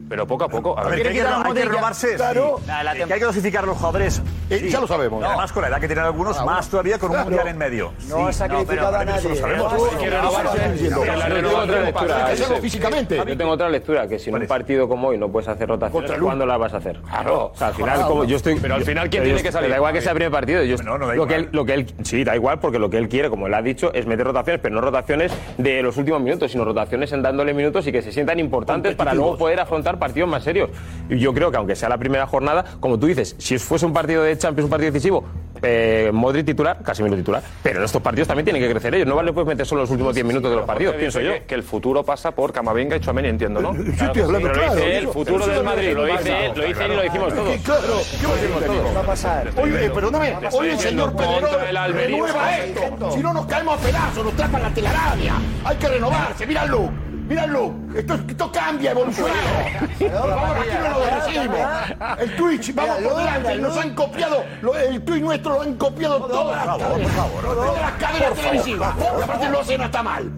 Pero 0.09 0.25
poco 0.25 0.45
a 0.45 0.49
poco. 0.49 0.77
A 0.79 0.83
ver, 0.83 1.01
que 1.01 1.07
hay, 1.09 1.13
que, 1.15 1.21
hay 1.21 1.53
que 1.53 1.65
renovarse. 1.65 2.15
Claro. 2.15 2.57
sí. 2.59 2.71
La 2.83 2.93
que 2.93 3.13
hay 3.13 3.19
que 3.19 3.25
dosificar 3.25 3.63
a 3.63 3.67
los 3.67 3.77
jugadores. 3.77 4.21
Eh, 4.49 4.67
ya 4.69 4.79
lo 4.79 4.87
sabemos. 4.87 5.21
Y 5.21 5.25
además, 5.25 5.51
con 5.51 5.61
la 5.63 5.67
edad 5.69 5.79
que 5.81 5.87
tienen 5.87 6.05
algunos, 6.05 6.43
más 6.45 6.69
todavía 6.69 6.97
con 6.97 7.09
un 7.09 7.15
Claro. 7.15 7.29
mundial 7.29 7.47
en 7.49 7.57
medio. 7.57 7.93
No 8.07 8.27
ha 8.27 8.33
sacrificado 8.33 8.95
a 8.97 9.03
nadie. 9.05 9.19
Eso 9.19 9.29
lo 9.29 9.35
sabemos. 9.35 9.73
No, 9.73 9.79
no, 9.79 9.85
no, 9.85 10.21
no, 10.21 10.43
no, 10.43 10.51
Sí, 10.51 10.59
no, 10.67 10.77
sí, 10.77 10.89
no, 10.89 11.05
no, 11.05 11.65
no, 11.65 11.91
no, 11.91 12.27
Josep. 12.37 12.61
físicamente. 12.61 13.17
Yo 13.17 13.37
tengo 13.37 13.51
otra 13.51 13.69
lectura, 13.69 14.07
que 14.07 14.17
si 14.19 14.29
en 14.29 14.35
un 14.37 14.47
partido 14.47 14.87
como 14.87 15.09
hoy 15.09 15.17
no 15.17 15.29
puedes 15.29 15.47
hacer 15.49 15.67
rotaciones, 15.67 16.11
¿cuándo 16.19 16.45
las 16.45 16.59
vas 16.59 16.73
a 16.73 16.77
hacer? 16.77 16.99
Claro. 17.01 17.51
O 17.53 17.57
sea, 17.57 17.67
al 17.67 17.73
final, 17.73 18.01
como 18.07 18.23
yo 18.23 18.37
estoy... 18.37 18.55
Pero 18.59 18.75
al 18.75 18.81
yo- 18.81 18.85
final, 18.85 19.09
¿quién 19.09 19.23
tiene 19.23 19.37
yo- 19.39 19.43
que 19.43 19.51
salir? 19.51 19.69
Da 19.69 19.75
igual 19.77 19.93
que 19.93 20.01
sea 20.01 20.11
el 20.11 20.15
primer 20.17 20.31
partido. 20.31 20.63
Yo, 20.63 20.77
No, 20.77 20.97
no 20.97 21.07
da 21.07 21.15
lo, 21.15 21.27
que 21.27 21.33
igual. 21.35 21.47
él, 21.47 21.49
lo 21.51 21.65
que 21.65 21.73
él... 21.73 21.93
Sí, 22.03 22.23
da 22.23 22.35
igual, 22.35 22.59
porque 22.59 22.79
lo 22.79 22.89
que 22.89 22.97
él 22.97 23.09
quiere, 23.09 23.29
como 23.29 23.47
él 23.47 23.53
ha 23.53 23.61
dicho, 23.61 23.91
es 23.93 24.05
meter 24.05 24.25
rotaciones, 24.25 24.61
pero 24.61 24.75
no 24.75 24.81
rotaciones 24.81 25.31
de 25.57 25.81
los 25.81 25.97
últimos 25.97 26.21
minutos, 26.21 26.51
sino 26.51 26.63
rotaciones 26.63 27.11
en 27.11 27.21
dándole 27.21 27.53
minutos 27.53 27.85
y 27.87 27.91
que 27.91 28.01
se 28.01 28.11
sientan 28.11 28.39
importantes 28.39 28.95
para 28.95 29.13
luego 29.13 29.37
poder 29.37 29.59
afrontar 29.59 29.96
partidos 29.97 30.29
más 30.29 30.43
serios. 30.43 30.69
Y 31.09 31.17
yo 31.19 31.33
creo 31.33 31.51
que 31.51 31.57
aunque 31.57 31.75
sea 31.75 31.89
la 31.89 31.97
primera 31.97 32.25
jornada, 32.27 32.63
como 32.79 32.97
tú 32.99 33.07
dices, 33.07 33.35
si 33.37 33.57
fuese 33.59 33.85
un 33.85 33.93
partido 33.93 34.23
de 34.23 34.37
Champions, 34.37 34.65
un 34.65 34.69
partido 34.71 34.91
decisivo, 34.91 35.23
eh, 35.61 36.11
Modric 36.13 36.45
titular, 36.45 36.83
Casemiro 36.83 37.15
titular, 37.15 37.41
pero 37.63 37.79
en 37.79 37.85
estos 37.85 38.01
partidos 38.01 38.27
también 38.27 38.45
tienen 38.45 38.61
que 38.61 38.69
crecer 38.69 38.93
ellos. 38.93 39.07
No 39.07 39.15
vale 39.15 39.33
puedes 39.33 39.47
meter 39.47 39.65
solo 39.65 39.81
los 39.81 39.89
últimos 39.91 40.13
10 40.13 40.25
minutos 40.25 40.51
de 40.51 40.57
los 40.57 40.65
partidos, 40.65 40.95
pienso 40.95 41.19
yo. 41.19 41.31
Que, 41.33 41.43
que 41.45 41.55
el 41.55 41.63
futuro 41.63 42.03
pasa 42.03 42.31
por 42.31 42.53
Camavinga 42.53 42.95
y 42.97 42.99
Chouameni, 42.99 43.29
entiendo, 43.29 43.59
¿no? 43.61 43.73
Sí, 43.73 43.81
estoy 43.99 44.21
hablando 44.21 44.49
Pero 44.49 44.53
lo 44.53 44.53
claro. 44.53 44.75
dice 44.75 44.97
eso- 44.99 45.13
futuro 45.13 45.47
del 45.47 45.63
Madrid, 45.63 45.93
lo 45.95 46.05
dice 46.05 46.45
él, 46.45 46.51
Lo 46.55 46.63
dice 46.65 46.85
él 46.85 46.91
y 46.91 46.95
lo 46.95 47.01
decimos 47.01 47.33
todos. 47.33 47.53
Sí, 47.53 47.59
Claro, 47.63 47.81
¿qué 48.21 48.93
va 48.95 48.99
a 49.01 49.03
pasar. 49.05 49.49
Oye, 49.57 49.85
eh, 49.85 49.89
perdóname, 49.89 50.35
oye, 50.51 50.71
el 50.73 50.79
señor 50.79 51.13
el 51.69 51.77
Almería. 51.77 52.07
renueva 52.07 52.57
esto. 52.57 53.11
Si 53.11 53.19
no 53.19 53.33
nos 53.33 53.45
caemos 53.47 53.79
a 53.79 53.83
pedazos, 53.83 54.25
nos 54.25 54.33
trapan 54.35 54.61
la 54.61 54.69
telaraña. 54.69 55.35
Hay 55.63 55.75
que 55.77 55.87
renovarse, 55.87 56.45
mira 56.45 56.65
look, 57.35 57.95
esto, 57.95 58.13
esto 58.27 58.51
cambia, 58.51 58.91
evolucionado. 58.91 59.35
Vamos, 59.99 60.57
aquí 60.57 60.69
no 60.81 60.99
lo 60.99 61.25
decimos. 61.25 62.19
El 62.19 62.35
Twitch, 62.35 62.75
vamos 62.75 62.97
por 62.97 63.15
delante, 63.17 63.55
nos 63.57 63.77
han 63.77 63.95
copiado, 63.95 64.43
lo- 64.61 64.75
el 64.77 65.03
Twitch 65.03 65.21
nuestro 65.21 65.53
lo 65.55 65.61
han 65.61 65.73
copiado 65.75 66.19
todas 66.27 66.65
las 66.65 66.77
cadenas, 66.77 67.11
todas 67.41 67.81
las 67.81 67.91
cadenas 67.93 68.33
televisivas. 68.33 68.95
Aparte 69.23 69.49
lo 69.49 69.59
hacen 69.61 69.81
hasta 69.81 70.03
mal. 70.03 70.31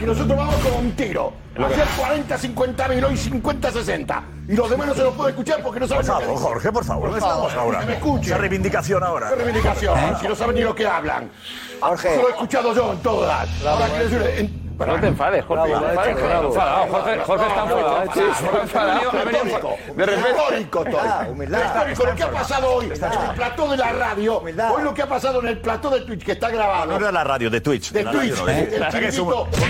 Y 0.00 0.04
nosotros 0.04 0.36
vamos 0.36 0.54
con 0.56 0.84
un 0.84 0.92
tiro. 0.92 1.32
Ayer 1.56 1.86
40, 1.98 2.38
50 2.38 2.88
mil, 2.88 3.04
hoy 3.04 3.16
50, 3.16 3.70
60. 3.70 4.22
Y 4.48 4.52
los 4.54 4.68
demás 4.68 4.86
no 4.88 4.94
se 4.94 5.02
los 5.02 5.14
puede 5.14 5.30
escuchar 5.30 5.62
porque 5.62 5.80
no 5.80 5.86
Por 5.86 6.04
saben 6.04 6.06
lo 6.06 6.12
que 6.18 6.20
favor, 6.24 6.36
dicen. 6.38 6.52
Jorge, 6.52 6.72
por 6.72 6.84
favor. 6.84 7.04
¿Dónde 7.10 7.20
Por 7.20 7.28
favor, 7.30 7.48
estamos 7.48 7.64
ahora? 7.66 7.80
que 7.80 7.86
me 7.86 7.92
escuchen. 7.94 8.24
Esa 8.24 8.38
reivindicación 8.38 9.02
ahora. 9.02 9.28
¿Qué 9.30 9.34
reivindicación? 9.36 9.98
Si 10.20 10.28
no 10.28 10.34
saben 10.34 10.56
ni 10.56 10.60
lo 10.62 10.74
que 10.74 10.86
hablan. 10.86 11.30
Jorge. 11.80 12.12
Eso 12.12 12.22
lo 12.22 12.28
he 12.28 12.30
escuchado 12.32 12.74
yo 12.74 12.92
en 12.92 12.98
todas. 12.98 13.48
Ahora 13.66 13.86
quiero 13.88 14.04
decir, 14.04 14.22
en- 14.44 14.61
No 14.78 15.00
te 15.00 15.06
enfades, 15.06 15.44
Jorge. 15.44 15.72
no 15.72 15.80
te 15.80 15.88
enfades. 15.90 16.16
Enfadado, 16.18 16.86
Jorge, 16.90 17.18
Jorge 17.24 17.46
está 17.46 17.62
enfadado. 18.62 19.10
De 19.96 20.06
repente- 20.06 20.30
histórico 20.30 20.84
todo. 20.84 21.00
Ah, 21.02 21.26
humildad. 21.30 21.64
Histórico 21.64 22.04
lo 22.04 22.14
que 22.16 22.22
ha 22.22 22.30
pasado 22.30 22.72
hoy 22.74 22.86
en 22.86 22.92
el 22.92 23.34
plató 23.34 23.68
de 23.70 23.76
la 23.76 23.92
radio. 23.92 24.38
Hoy 24.40 24.82
lo 24.82 24.94
que 24.94 25.02
ha 25.02 25.08
pasado 25.08 25.40
en 25.40 25.48
el 25.48 25.58
plató 25.60 25.90
de 25.90 26.00
Twitch 26.02 26.24
que 26.24 26.32
está 26.32 26.48
grabado. 26.50 26.86
No 26.92 26.96
era 26.96 27.12
la 27.12 27.24
radio, 27.24 27.50
de 27.50 27.60
Twitch. 27.60 27.92
de 27.92 28.04
Twitch, 28.04 28.40
un, 28.40 28.50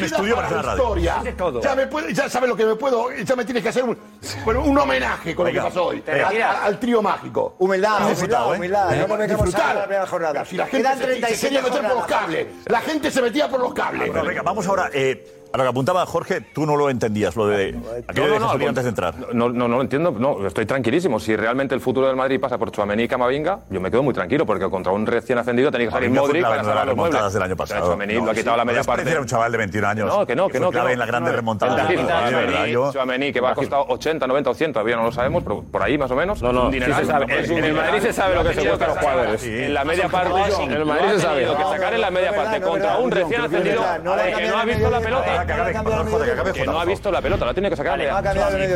estudio 0.05 0.37
para 0.37 0.51
la 0.51 0.57
la 0.57 0.63
radio. 0.63 0.83
historia. 0.83 1.23
Ya, 1.63 1.75
me 1.75 1.87
puede, 1.87 2.13
ya 2.15 2.29
sabes 2.29 2.49
lo 2.49 2.57
que 2.57 2.65
me 2.67 2.75
puedo. 2.77 3.11
Ya 3.13 3.37
me 3.37 3.45
tienes 3.45 3.63
que 3.63 3.69
hacer 3.69 3.85
un, 3.85 3.99
bueno, 4.45 4.63
un 4.63 4.79
homenaje 4.79 5.35
con 5.35 5.47
lo 5.47 5.53
que 5.53 5.61
pasó 5.61 5.87
hoy. 5.87 6.03
Al, 6.09 6.43
al 6.43 6.79
trío 6.79 7.03
mágico. 7.03 7.55
Humildad, 7.59 8.13
humildad, 8.13 8.53
¿eh? 8.55 8.57
humildad. 8.57 8.91
No 9.09 9.17
Disfrutar. 9.23 9.75
la 9.77 9.85
primera 9.85 10.07
jornada. 10.07 10.45
Si 10.45 10.57
la 10.57 10.67
gente 10.67 10.89
se, 10.89 10.95
se 10.99 11.05
37 11.05 11.41
quería 11.47 11.63
meter 11.63 11.83
por 11.89 11.97
los 11.97 12.07
cables. 12.07 12.47
La 12.67 12.81
gente 12.81 13.11
se 13.11 13.23
metía 13.23 13.49
por 13.49 13.61
los 13.61 13.75
cables. 13.75 14.09
Bueno, 14.09 14.25
venga, 14.27 14.43
vamos 14.43 14.67
ahora. 14.67 14.91
Eh, 14.93 15.25
a 15.53 15.57
lo 15.59 15.63
que 15.65 15.69
apuntaba 15.69 16.05
Jorge, 16.07 16.41
tú 16.41 16.65
no 16.67 16.77
lo 16.77 16.89
entendías, 16.91 17.37
lo 17.37 17.47
de 17.47 17.75
aquello 18.09 18.33
de 18.33 18.41
Jesurín 18.41 18.69
antes 18.69 18.85
de 18.85 18.91
entrar. 18.91 19.15
No, 19.33 19.49
no, 19.49 19.69
no 19.69 19.77
lo 19.77 19.83
entiendo, 19.83 20.11
no, 20.11 20.47
estoy 20.47 20.67
tranquilísimo. 20.67 21.21
Si 21.21 21.37
realmente 21.37 21.75
el 21.75 21.81
futuro 21.81 22.07
del 22.07 22.17
Madrid 22.17 22.41
pasa 22.41 22.59
por 22.59 22.71
Chouameni 22.71 23.05
y 23.05 23.09
Camavinga, 23.09 23.61
yo 23.71 23.81
me 23.81 23.91
quedo 23.91 24.03
muy 24.03 24.15
tranquilo, 24.15 24.47
porque 24.47 24.69
contra 24.71 24.93
un 24.93 25.07
recién 25.07 25.39
ascendido 25.39 25.71
tenía 25.71 25.89
que 25.89 25.93
salir 25.93 26.11
Modric 26.11 26.43
para 26.43 26.57
salvar 26.65 26.87
los 26.87 26.95
remontadas 26.95 27.23
muebles. 27.25 27.33
del 27.35 27.43
año 27.43 27.57
pasado. 27.57 27.87
Chouameni 27.87 28.15
No, 28.15 28.25
lo 28.25 28.31
ha 28.31 28.35
sí, 28.35 28.41
quitado 28.41 28.57
la 28.57 28.65
no 28.65 28.71
media 28.71 28.85
parte. 28.85 29.11
Era 29.11 29.21
un 29.21 29.27
chaval 29.27 29.53
de 29.53 29.59
21 29.59 29.89
años. 29.89 30.07
No, 30.09 30.27
que 30.27 30.35
no, 30.37 30.47
que 30.49 30.53
fue 30.53 30.61
no. 30.61 30.71
que 30.71 30.73
clave 30.75 30.97
no. 30.97 31.03
en 31.03 31.09
No, 31.45 31.65
de 31.77 32.07
la 32.07 32.31
verdad, 32.31 32.67
yo- 32.67 32.93
Chouameni, 32.93 33.33
que 33.33 33.41
va 33.41 33.51
a 33.51 33.55
costar 33.55 33.85
80, 33.89 34.27
90 34.27 34.51
o 34.51 34.55
100, 34.55 34.73
todavía 34.73 34.97
no 34.97 35.05
lo 35.05 35.13
sabemos, 35.13 35.43
pero 35.43 35.63
por 35.63 35.83
ahí 35.83 35.99
más 35.99 36.11
o 36.11 36.17
menos. 36.17 36.43
No, 36.43 36.53
no, 36.53 36.71
sí 36.71 36.79
En 36.79 37.65
el. 37.65 37.75
Madrid 37.75 38.01
se 38.01 38.13
sabe 38.13 38.35
lo 38.35 38.45
que 38.45 38.55
se 38.55 38.67
cuesta 38.67 38.85
a 38.85 38.89
los 38.89 38.99
jugadores. 38.99 39.45
En 39.45 39.75
la 39.75 39.85
media 39.85 40.09
parte, 40.09 40.33
en 40.63 40.73
el 40.73 40.85
Madrid 40.85 41.09
se 41.15 41.21
sabe. 41.21 41.47
Lo 41.47 41.57
que 41.57 41.63
sacar 41.65 41.95
en 41.95 42.01
la 42.01 42.11
media 42.11 42.31
No 42.31 42.37
parte 42.37 42.61
no 42.61 42.69
contra 42.69 42.99
un 42.99 43.11
no, 43.11 43.17
recién 43.17 43.41
no, 43.43 43.49
no 43.49 43.57
ascendido 43.57 43.83
no 43.83 44.17
que 44.17 44.47
no 44.49 44.57
ha 44.59 44.65
visto 44.65 44.91
la 44.91 45.01
medio 45.01 45.23
pelota. 45.47 45.67
Que 45.73 45.73
No 45.75 46.11
Jorge, 46.11 46.33
que 46.65 46.71
ha 46.71 46.85
visto 46.85 47.11
la 47.11 47.21
pelota, 47.23 47.45
la 47.47 47.55
tiene 47.55 47.71
que 47.71 47.77
sacar. 47.77 48.01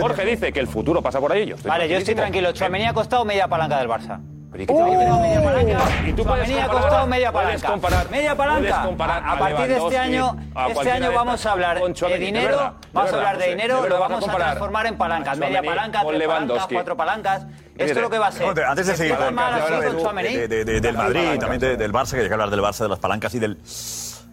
Jorge 0.00 0.24
dice 0.24 0.52
que 0.52 0.60
el 0.60 0.68
futuro 0.68 1.02
pasa 1.02 1.20
por 1.20 1.32
ahí. 1.32 1.46
Yo 1.46 1.56
estoy 1.56 1.68
Vale, 1.70 1.88
yo 1.88 1.96
estoy 1.98 2.14
tranquilo. 2.14 2.52
Chouameni 2.52 2.84
ha 2.86 2.92
costado 2.92 3.24
media 3.24 3.48
palanca 3.48 3.78
del 3.78 3.88
Barça. 3.88 4.18
Pero 4.50 4.62
¿y 4.62 4.66
tú 4.66 4.72
Chouameni 4.74 6.54
ha 6.54 6.66
comparar- 6.66 6.70
costado 6.70 7.06
media 7.06 7.32
palanca. 7.32 7.68
comparar- 7.68 8.10
media 8.10 8.34
palanca. 8.36 8.82
comparar 8.84 9.22
a, 9.22 9.32
a 9.32 9.38
partir 9.38 9.66
de 9.68 9.76
este 9.76 9.98
año, 9.98 10.36
a 10.54 10.68
este 10.68 10.90
año 10.90 11.12
vamos 11.12 11.44
a 11.44 11.52
hablar 11.52 11.78
de 11.80 12.18
dinero, 12.18 12.48
verdad, 12.56 12.72
vamos 12.92 13.12
a 13.12 13.16
hablar 13.16 13.38
de 13.38 13.48
dinero, 13.48 13.82
de 13.82 13.88
lo 13.90 13.98
vamos 14.00 14.18
a 14.18 14.20
comparar 14.20 14.46
transformar 14.48 14.86
en 14.86 14.96
palancas. 14.96 15.38
Media 15.38 15.62
palanca, 15.62 16.02
tres 16.06 16.26
palancas, 16.26 16.66
cuatro 16.72 16.96
palancas. 16.96 17.46
Esto 17.76 17.92
es 17.92 18.00
lo 18.00 18.08
que 18.10 18.18
va 18.18 18.28
a 18.28 18.32
ser. 18.32 18.64
Antes 18.64 18.86
de 18.86 18.96
seguir 18.96 19.16
del 19.16 20.94
Madrid 20.96 21.32
y 21.34 21.38
también 21.38 21.60
de- 21.60 21.76
del 21.76 21.92
Barça, 21.92 22.12
que 22.12 22.20
hay 22.22 22.28
que 22.28 22.32
hablar 22.32 22.50
del 22.50 22.60
Barça, 22.60 22.84
de 22.84 22.88
las 22.88 22.98
palancas 22.98 23.34
y 23.34 23.38
del, 23.38 23.58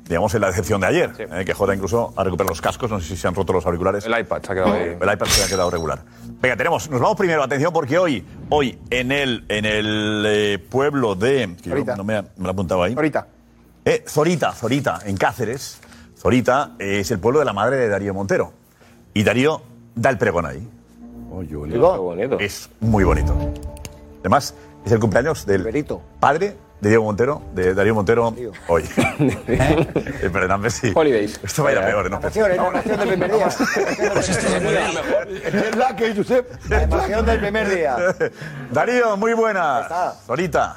digamos, 0.08 0.34
en 0.36 0.42
la 0.42 0.48
decepción 0.48 0.82
de 0.82 0.88
ayer, 0.88 1.14
eh, 1.18 1.46
que 1.46 1.54
Jota 1.54 1.74
incluso 1.74 2.14
ha 2.16 2.24
recuperado 2.24 2.50
los 2.50 2.62
cascos, 2.62 2.92
no 2.92 3.00
sé 3.00 3.08
si 3.08 3.18
se 3.18 3.28
han 3.28 3.36
roto 3.36 3.54
los 3.54 3.66
auriculares. 3.66 4.06
El 4.06 4.20
iPad 4.20 4.42
se 4.42 4.52
ha 4.52 4.56
quedado 4.56 4.74
ahí. 4.74 4.98
El 5.00 5.14
iPad 5.14 5.26
se 5.28 5.44
ha 5.44 5.48
quedado 5.48 5.70
regular. 5.70 6.04
Venga, 6.42 6.58
tenemos, 6.58 6.90
nos 6.90 7.00
vamos 7.00 7.18
primero, 7.18 7.42
atención, 7.44 7.72
porque 7.72 7.98
hoy, 7.98 8.26
hoy 8.50 8.78
en 8.90 9.12
el, 9.12 9.46
en 9.48 9.66
el 9.66 10.24
eh, 10.28 10.60
pueblo 10.60 11.16
de... 11.16 11.56
que 11.62 11.70
yo 11.70 11.76
Zorita. 11.76 11.96
no 11.96 12.04
me, 12.04 12.22
me 12.22 12.28
lo 12.38 12.48
he 12.48 12.52
apuntado 12.52 12.84
ahí. 12.84 12.94
Ahorita. 12.94 13.28
Eh, 13.86 14.04
Zorita, 14.08 14.52
Zorita, 14.52 15.00
en 15.06 15.16
Cáceres. 15.18 15.80
Zorita 16.18 16.72
eh, 16.80 17.00
es 17.00 17.12
el 17.12 17.20
pueblo 17.20 17.40
de 17.40 17.46
la 17.46 17.54
madre 17.54 17.78
de 17.78 17.88
Darío 17.90 18.14
Montero. 18.14 18.54
Y 19.14 19.24
Darío 19.24 19.62
da 19.96 20.10
el 20.10 20.18
pregón 20.18 20.46
ahí. 20.46 20.68
Digo, 21.42 21.94
Qué 21.94 22.00
bonito. 22.00 22.40
Es 22.40 22.70
muy 22.80 23.04
bonito. 23.04 23.36
Además, 24.20 24.54
es 24.86 24.92
el 24.92 25.00
cumpleaños 25.00 25.46
del 25.46 25.64
Berito. 25.64 26.02
padre 26.20 26.56
de 26.84 26.90
Diego 26.90 27.06
Montero, 27.06 27.42
de 27.54 27.74
Darío 27.74 27.96
Montero, 27.96 28.36
hoy. 28.68 28.84
Eh, 29.48 30.30
Perdóname, 30.32 30.70
sí. 30.70 30.92
Holidays. 30.94 31.40
Esto 31.44 31.64
va 31.64 31.70
a 31.70 31.72
ir 31.74 31.78
a 31.78 31.86
peor, 31.86 32.12
¿no? 32.12 32.20
Es 32.28 32.36
la 32.36 32.56
emoción 32.56 33.00
del 33.00 33.08
primer 33.10 33.32
día. 33.32 33.48
Es 35.46 35.76
la 35.76 35.96
que 35.96 36.16
Josep. 36.16 36.50
La 36.70 37.22
del 37.22 37.40
primer 37.40 37.70
día. 37.70 37.96
Darío, 38.72 39.18
muy 39.18 39.34
buena. 39.34 39.82
está. 39.82 40.16
Zorita. 40.26 40.76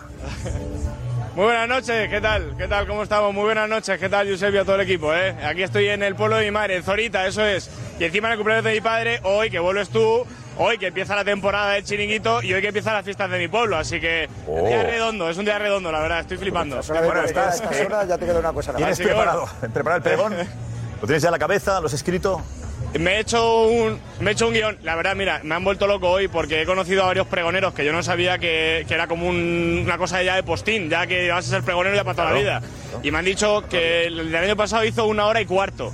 Muy 1.35 1.45
buenas 1.45 1.69
noches, 1.69 2.09
¿qué 2.09 2.21
tal? 2.21 2.55
¿Qué 2.57 2.69
tal? 2.69 2.87
¿Cómo 2.87 3.03
estamos? 3.03 3.35
Muy 3.35 3.45
buenas 3.45 3.69
noches, 3.69 3.99
¿qué 3.99 4.09
tal, 4.09 4.29
Eusebio, 4.29 4.62
a 4.62 4.64
todo 4.64 4.77
el 4.77 4.83
equipo? 4.83 5.12
¿eh? 5.12 5.37
Aquí 5.45 5.62
estoy 5.62 5.88
en 5.88 6.03
el 6.03 6.14
pueblo 6.14 6.37
de 6.37 6.45
mi 6.45 6.51
madre, 6.51 6.77
en 6.77 6.83
Zorita, 6.83 7.27
eso 7.27 7.45
es. 7.45 7.69
Y 7.99 8.05
encima 8.05 8.29
en 8.29 8.33
el 8.33 8.38
cumpleaños 8.38 8.64
de 8.64 8.73
mi 8.73 8.81
padre, 8.81 9.21
hoy 9.23 9.51
que 9.51 9.59
vuelves 9.59 9.88
tú, 9.88 10.25
hoy 10.59 10.79
que 10.79 10.87
empieza 10.88 11.14
la 11.14 11.25
temporada 11.25 11.73
del 11.73 11.85
chiringuito 11.85 12.42
y 12.42 12.53
hoy 12.55 12.61
que 12.61 12.69
empiezan 12.69 12.95
las 12.95 13.05
fiestas 13.05 13.31
de 13.31 13.38
mi 13.38 13.49
pueblo. 13.49 13.77
Así 13.77 14.01
que 14.01 14.29
Oh. 14.47 14.53
un 14.62 14.66
día 14.69 14.83
redondo, 14.83 15.29
es 15.31 15.37
un 15.38 15.45
día 15.45 15.59
redondo, 15.59 15.90
la 15.92 16.01
verdad, 16.01 16.21
estoy 16.21 16.37
flipando. 16.38 16.81
Bueno, 16.88 17.23
estás- 17.23 17.57
estas 17.61 17.81
horas 17.87 18.09
ya 18.09 18.19
te 18.19 18.27
queda 18.27 18.38
una 18.38 18.53
cosa. 18.53 18.75
¿Tienes 18.75 18.99
que 18.99 19.05
preparado, 19.05 19.49
preparado 19.61 19.97
el 19.97 20.03
pregón? 20.03 20.35
¿Lo 21.01 21.07
tienes 21.07 21.23
ya 21.23 21.29
en 21.29 21.33
la 21.33 21.38
cabeza? 21.38 21.81
¿Lo 21.81 21.87
has 21.87 21.92
escrito? 21.92 22.40
Me 22.99 23.17
he 23.17 23.21
hecho 23.21 23.63
un 23.67 23.99
me 24.21 24.31
he 24.31 24.33
hecho 24.33 24.49
un 24.49 24.55
guion. 24.55 24.79
La 24.83 24.95
verdad, 24.97 25.15
mira, 25.15 25.41
me 25.43 25.55
han 25.55 25.63
vuelto 25.65 25.87
loco 25.87 26.09
hoy 26.11 26.29
porque 26.29 26.63
he 26.63 26.67
conocido 26.67 27.03
a 27.03 27.07
varios 27.07 27.27
pregoneros 27.27 27.75
que 27.75 27.85
yo 27.85 27.93
no 27.93 28.03
sabía 28.03 28.39
que, 28.39 28.85
que 28.89 28.95
era 28.95 29.07
como 29.07 29.27
un- 29.29 29.83
una 29.85 29.99
cosa 29.99 30.23
ya 30.23 30.37
de 30.37 30.43
postín, 30.43 30.89
ya 30.89 31.07
que 31.07 31.29
vas 31.31 31.47
a 31.47 31.51
ser 31.51 31.63
pregonero 31.63 31.95
ya 31.97 32.05
para 32.05 32.15
toda 32.17 32.31
la 32.33 32.39
vida. 32.39 32.63
Y 33.03 33.11
me 33.11 33.19
han 33.19 33.25
dicho 33.27 33.65
que 33.69 34.07
el 34.07 34.33
del 34.33 34.45
año 34.45 34.57
pasado 34.57 34.85
hizo 34.85 35.07
una 35.07 35.27
hora 35.27 35.41
y 35.41 35.47
cuarto. 35.47 35.93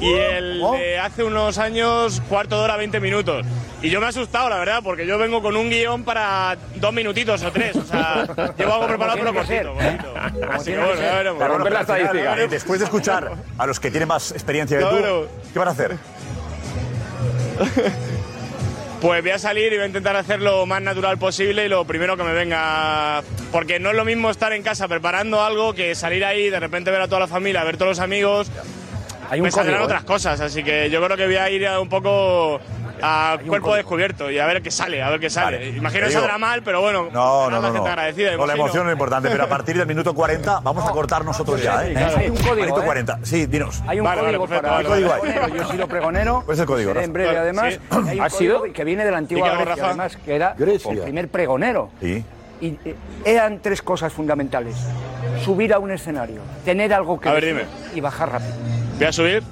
Y 0.00 0.12
el 0.12 0.60
de 0.78 0.98
hace 0.98 1.24
unos 1.24 1.58
años, 1.58 2.22
cuarto 2.28 2.56
de 2.58 2.64
hora, 2.64 2.76
20 2.76 3.00
minutos. 3.00 3.44
Y 3.82 3.90
yo 3.90 3.98
me 4.00 4.06
he 4.06 4.08
asustado, 4.08 4.48
la 4.48 4.58
verdad, 4.58 4.80
porque 4.82 5.06
yo 5.06 5.18
vengo 5.18 5.42
con 5.42 5.56
un 5.56 5.68
guion 5.68 6.04
para 6.04 6.56
dos 6.76 6.92
minutitos 6.92 7.42
o 7.42 7.50
tres. 7.50 7.74
O 7.76 7.84
sea, 7.84 8.26
llevo 8.58 8.74
algo 8.74 8.86
preparado, 8.86 9.18
pero 9.18 9.34
cortito. 9.34 9.74
cortito. 9.74 10.14
Así 10.50 10.70
que 10.70 10.78
bueno, 10.78 10.94
ya 11.00 11.14
veremos. 11.16 11.38
Para 11.40 11.54
romper 11.54 11.72
la 11.72 11.80
estadística. 11.80 12.36
Después 12.48 12.78
de 12.78 12.84
escuchar 12.84 13.32
a 13.58 13.66
los 13.66 13.80
que 13.80 13.90
tienen 13.90 14.08
más 14.08 14.30
experiencia 14.30 14.78
que 14.78 14.84
tú. 14.84 15.26
¿qué 15.52 15.58
van 15.58 15.68
a 15.68 15.72
hacer? 15.72 15.96
pues 19.00 19.22
voy 19.22 19.30
a 19.30 19.38
salir 19.38 19.72
y 19.72 19.76
voy 19.76 19.84
a 19.84 19.86
intentar 19.86 20.16
hacer 20.16 20.40
lo 20.40 20.66
más 20.66 20.82
natural 20.82 21.18
posible 21.18 21.66
y 21.66 21.68
lo 21.68 21.84
primero 21.84 22.16
que 22.16 22.24
me 22.24 22.32
venga. 22.32 23.22
Porque 23.52 23.78
no 23.78 23.90
es 23.90 23.96
lo 23.96 24.04
mismo 24.04 24.30
estar 24.30 24.52
en 24.52 24.62
casa 24.62 24.88
preparando 24.88 25.42
algo 25.42 25.74
que 25.74 25.94
salir 25.94 26.24
ahí, 26.24 26.50
de 26.50 26.60
repente 26.60 26.90
ver 26.90 27.00
a 27.00 27.08
toda 27.08 27.20
la 27.20 27.28
familia, 27.28 27.64
ver 27.64 27.76
todos 27.76 27.90
los 27.90 28.00
amigos. 28.00 28.50
Hay 29.30 29.40
un 29.40 29.44
me 29.44 29.50
saldrán 29.50 29.80
¿eh? 29.80 29.84
otras 29.84 30.04
cosas, 30.04 30.40
así 30.40 30.62
que 30.62 30.88
yo 30.88 31.04
creo 31.04 31.16
que 31.16 31.26
voy 31.26 31.36
a 31.36 31.50
ir 31.50 31.66
a 31.66 31.80
un 31.80 31.88
poco 31.88 32.60
a 33.02 33.38
cuerpo 33.46 33.74
descubierto 33.74 34.30
y 34.30 34.38
a 34.38 34.46
ver 34.46 34.62
qué 34.62 34.70
sale, 34.70 35.02
a 35.02 35.10
ver 35.10 35.20
qué 35.20 35.30
sale. 35.30 35.58
Vale. 35.58 35.68
Imagino 35.70 36.06
que 36.06 36.12
saldrá 36.12 36.38
mal, 36.38 36.62
pero 36.62 36.80
bueno, 36.80 37.08
No, 37.12 37.50
no, 37.50 37.56
no. 37.56 37.62
más 37.62 37.72
no. 37.74 37.86
agradecida. 37.86 38.36
No, 38.36 38.46
la 38.46 38.54
emoción 38.54 38.86
es 38.88 38.92
importante, 38.92 39.28
pero 39.30 39.44
a 39.44 39.48
partir 39.48 39.76
del 39.76 39.86
minuto 39.86 40.14
40 40.14 40.60
vamos 40.60 40.88
a 40.88 40.90
cortar 40.92 41.24
nosotros 41.24 41.62
ya, 41.62 41.86
¿eh? 41.86 41.92
claro. 41.92 42.16
Hay 42.18 42.28
un 42.30 42.36
código, 42.36 42.54
Minuto 42.56 42.82
¿eh? 42.82 42.84
40. 42.84 43.18
Sí, 43.22 43.46
dinos. 43.46 43.82
Hay 43.86 44.00
un 44.00 44.06
código 44.06 44.46
para 44.46 44.78
¿Qué 44.78 44.84
código. 44.84 45.10
Yo 45.54 45.62
he 45.62 45.66
sido 45.72 45.88
pregonero. 45.88 46.42
¿Cuál 46.44 46.54
es 46.54 46.60
el 46.60 46.66
código, 46.66 46.94
en 46.96 47.12
breve, 47.12 47.36
además. 47.36 47.74
Sí. 47.74 47.80
Y 48.06 48.08
hay 48.08 48.18
un 48.18 48.24
¿Ha 48.24 48.30
sido? 48.30 48.62
que 48.72 48.84
viene 48.84 49.04
de 49.04 49.10
la 49.10 49.16
¿Y 49.16 49.20
antigua 49.20 49.48
Grecia, 49.50 49.64
Rafa? 49.66 49.86
además, 49.86 50.16
que 50.16 50.34
era 50.36 50.54
Grecia. 50.58 50.92
el 50.92 51.00
primer 51.00 51.28
pregonero. 51.28 51.90
Sí. 52.00 52.24
Y 52.60 52.68
eh, 52.84 52.94
eran 53.24 53.60
tres 53.60 53.82
cosas 53.82 54.12
fundamentales. 54.12 54.76
Subir 55.44 55.74
a 55.74 55.78
un 55.78 55.90
escenario, 55.90 56.40
tener 56.64 56.94
algo 56.94 57.20
que 57.20 57.28
A 57.28 57.32
ver, 57.34 57.44
decir 57.44 57.66
y 57.94 58.00
bajar 58.00 58.32
rápido. 58.32 58.52
Voy 58.98 59.06
a 59.06 59.12
subir. 59.12 59.42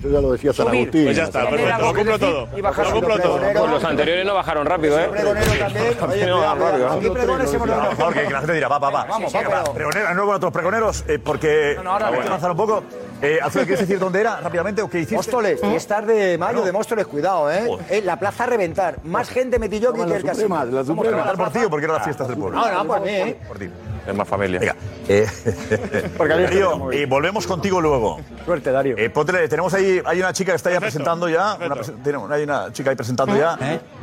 Eso 0.00 0.08
ya 0.08 0.20
lo 0.20 0.32
decía 0.32 0.52
San. 0.52 0.68
Agustín. 0.68 1.04
Pues 1.04 1.16
ya 1.16 1.24
está, 1.24 1.48
perfecto, 1.50 1.78
lo 1.82 1.92
que 1.92 1.98
cumplo 1.98 2.18
todo. 2.18 2.48
y 2.56 2.60
bajar 2.62 2.86
Lo 2.86 2.92
cumplo 2.92 3.18
todo. 3.18 3.38
Pues 3.38 3.70
los 3.70 3.84
anteriores 3.84 4.24
no 4.26 4.34
bajaron 4.34 4.66
rápido, 4.66 4.98
¿eh? 4.98 5.08
Pregonero 5.10 5.52
también. 5.58 5.86
Oye, 6.08 6.26
No, 6.26 6.54
rápido. 6.54 6.88
Aquí 6.90 7.10
pregones 7.10 7.52
hemos 7.54 7.68
dado. 7.68 7.92
favor, 7.92 8.14
que, 8.14 8.22
que 8.24 8.30
la 8.30 8.38
gente 8.38 8.52
dirá, 8.54 8.68
va, 8.68 8.78
va, 8.78 8.90
va. 8.90 9.04
Vamos, 9.04 9.34
va. 9.34 9.64
Pregonero, 9.74 10.14
nuevo 10.14 10.32
a 10.32 10.36
otros 10.36 10.52
pregoneros, 10.52 11.04
eh, 11.06 11.18
porque. 11.18 11.74
No, 11.76 11.82
no, 11.84 11.90
ahora 11.92 12.08
hay 12.08 12.20
que 12.20 12.26
avanzar 12.28 12.50
un 12.50 12.56
poco. 12.56 12.82
Eh, 13.20 13.38
Alfredo, 13.42 13.66
¿quieres 13.66 13.80
decir 13.86 13.98
dónde 13.98 14.20
era 14.22 14.40
rápidamente 14.40 14.80
o 14.80 14.88
qué 14.88 14.98
hiciste? 15.00 15.16
Móstoles, 15.16 15.60
fiestas 15.60 16.06
de 16.06 16.38
mayo 16.38 16.62
de 16.62 16.72
Móstoles, 16.72 17.06
cuidado, 17.06 17.50
¿eh? 17.52 17.68
Eh, 17.90 18.00
La 18.02 18.18
plaza 18.18 18.44
a 18.44 18.46
reventar. 18.46 18.96
Más 19.04 19.28
gente 19.28 19.58
metilló 19.58 19.92
que 19.92 20.00
Toma, 20.00 20.16
el 20.16 20.22
la 20.24 20.30
casino. 20.30 20.46
Suprema, 20.48 20.64
la 20.64 20.82
Vamos 20.82 20.88
a 20.88 21.10
Suprema. 21.10 21.32
por 21.34 21.50
ti 21.52 21.58
o 21.58 21.68
porque 21.70 21.84
eran 21.84 21.96
las 21.96 22.04
fiestas 22.04 22.28
del 22.28 22.38
pueblo. 22.38 22.58
No, 22.58 22.72
no, 22.72 22.86
por 22.86 23.00
mí, 23.02 23.10
¿eh? 23.10 23.38
Por 23.46 23.58
ti. 23.58 23.70
Es 24.06 24.14
más 24.14 24.26
familia. 24.28 24.58
Venga. 24.60 24.76
Eh, 25.08 25.26
Porque 26.16 26.34
Darío, 26.34 26.90
eh, 26.92 27.06
volvemos 27.06 27.46
contigo 27.46 27.80
luego. 27.80 28.20
Suerte, 28.44 28.70
Darío. 28.72 28.96
Eh, 28.96 29.12
póntele- 29.12 29.48
tenemos 29.48 29.72
ahí, 29.74 30.00
hay 30.04 30.18
una 30.20 30.32
chica 30.32 30.52
que 30.52 30.56
está 30.56 30.70
ya 30.70 30.80
Perfecto, 30.80 31.04
presentando 31.04 31.28
ya. 31.28 31.54
Una, 31.56 32.34
hay 32.34 32.42
una 32.42 32.72
chica 32.72 32.90
ahí 32.90 32.96
presentando 32.96 33.36
ya 33.36 33.56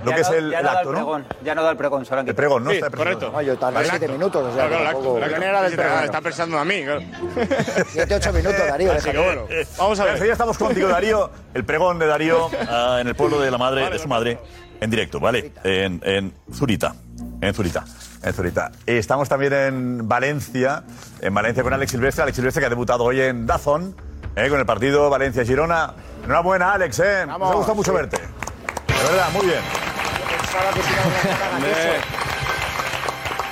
lo 0.03 0.09
Ya 0.11 0.15
que 0.15 0.21
es 0.21 0.29
el, 0.29 0.51
ya 0.51 0.59
acto, 0.59 0.89
¿no? 0.91 0.97
pregón, 0.97 1.25
Ya 1.43 1.55
no 1.55 1.63
da 1.63 1.71
el 1.71 1.77
pregón, 1.77 2.05
solo 2.05 2.21
han 2.21 2.27
El 2.27 2.35
pregón, 2.35 2.63
¿no? 2.63 2.69
Sí, 2.69 2.77
Está 2.77 2.89
presentando. 2.89 3.19
correcto. 3.31 3.37
No, 3.37 3.41
yo 3.53 3.57
tardé 3.59 3.79
El 3.79 3.85
siete 3.89 4.05
acto. 4.05 4.17
minutos, 4.17 4.43
o 4.43 4.55
sea, 4.55 4.67
Claro. 4.67 5.19
La 5.19 5.25
primera 5.27 5.61
del 5.63 5.71
está- 5.71 5.83
pregón. 5.83 6.03
Está 6.03 6.21
pensando 6.21 6.57
a 6.59 6.65
mí, 6.65 6.83
claro. 6.83 7.01
Siete, 7.89 8.15
ocho 8.15 8.33
minutos, 8.33 8.57
Darío. 8.67 8.91
Así 8.93 9.11
que 9.11 9.17
bueno, 9.17 9.41
vamos 9.77 9.99
a 9.99 10.05
ver. 10.05 10.25
Ya 10.25 10.31
estamos 10.33 10.57
contigo, 10.57 10.87
Darío. 10.87 11.29
El 11.53 11.63
pregón 11.65 11.99
de 11.99 12.07
Darío 12.07 12.49
ah, 12.69 12.97
en 13.01 13.07
el 13.07 13.15
pueblo 13.15 13.39
de 13.39 13.49
la 13.51 13.57
madre, 13.57 13.89
de 13.89 13.99
su 13.99 14.07
madre, 14.07 14.39
en 14.79 14.89
directo, 14.89 15.19
¿vale? 15.19 15.51
En, 15.63 16.01
en 16.03 16.33
Zurita. 16.53 16.93
En 17.41 17.53
Zurita. 17.53 17.83
En 18.23 18.33
Zurita. 18.33 18.71
Y 18.85 18.93
estamos 18.93 19.29
también 19.29 19.53
en 19.53 20.07
Valencia, 20.07 20.83
en 21.21 21.33
Valencia 21.33 21.63
con 21.63 21.73
Alex 21.73 21.91
Silvestre. 21.91 22.23
Alex 22.23 22.35
Silvestre 22.35 22.61
que 22.61 22.65
ha 22.65 22.69
debutado 22.69 23.03
hoy 23.03 23.21
en 23.21 23.45
Dazón, 23.45 23.95
eh, 24.35 24.49
con 24.49 24.59
el 24.59 24.65
partido 24.65 25.09
Valencia-Girona. 25.09 25.93
Enhorabuena, 26.23 26.73
Alex, 26.73 26.99
¿eh? 26.99 27.25
Nos 27.27 27.41
ha 27.41 27.53
gustado 27.53 27.75
mucho 27.75 27.93
verte. 27.93 28.17
De 28.17 29.11
verdad, 29.11 29.29
muy 29.33 29.45
bien. 29.45 29.59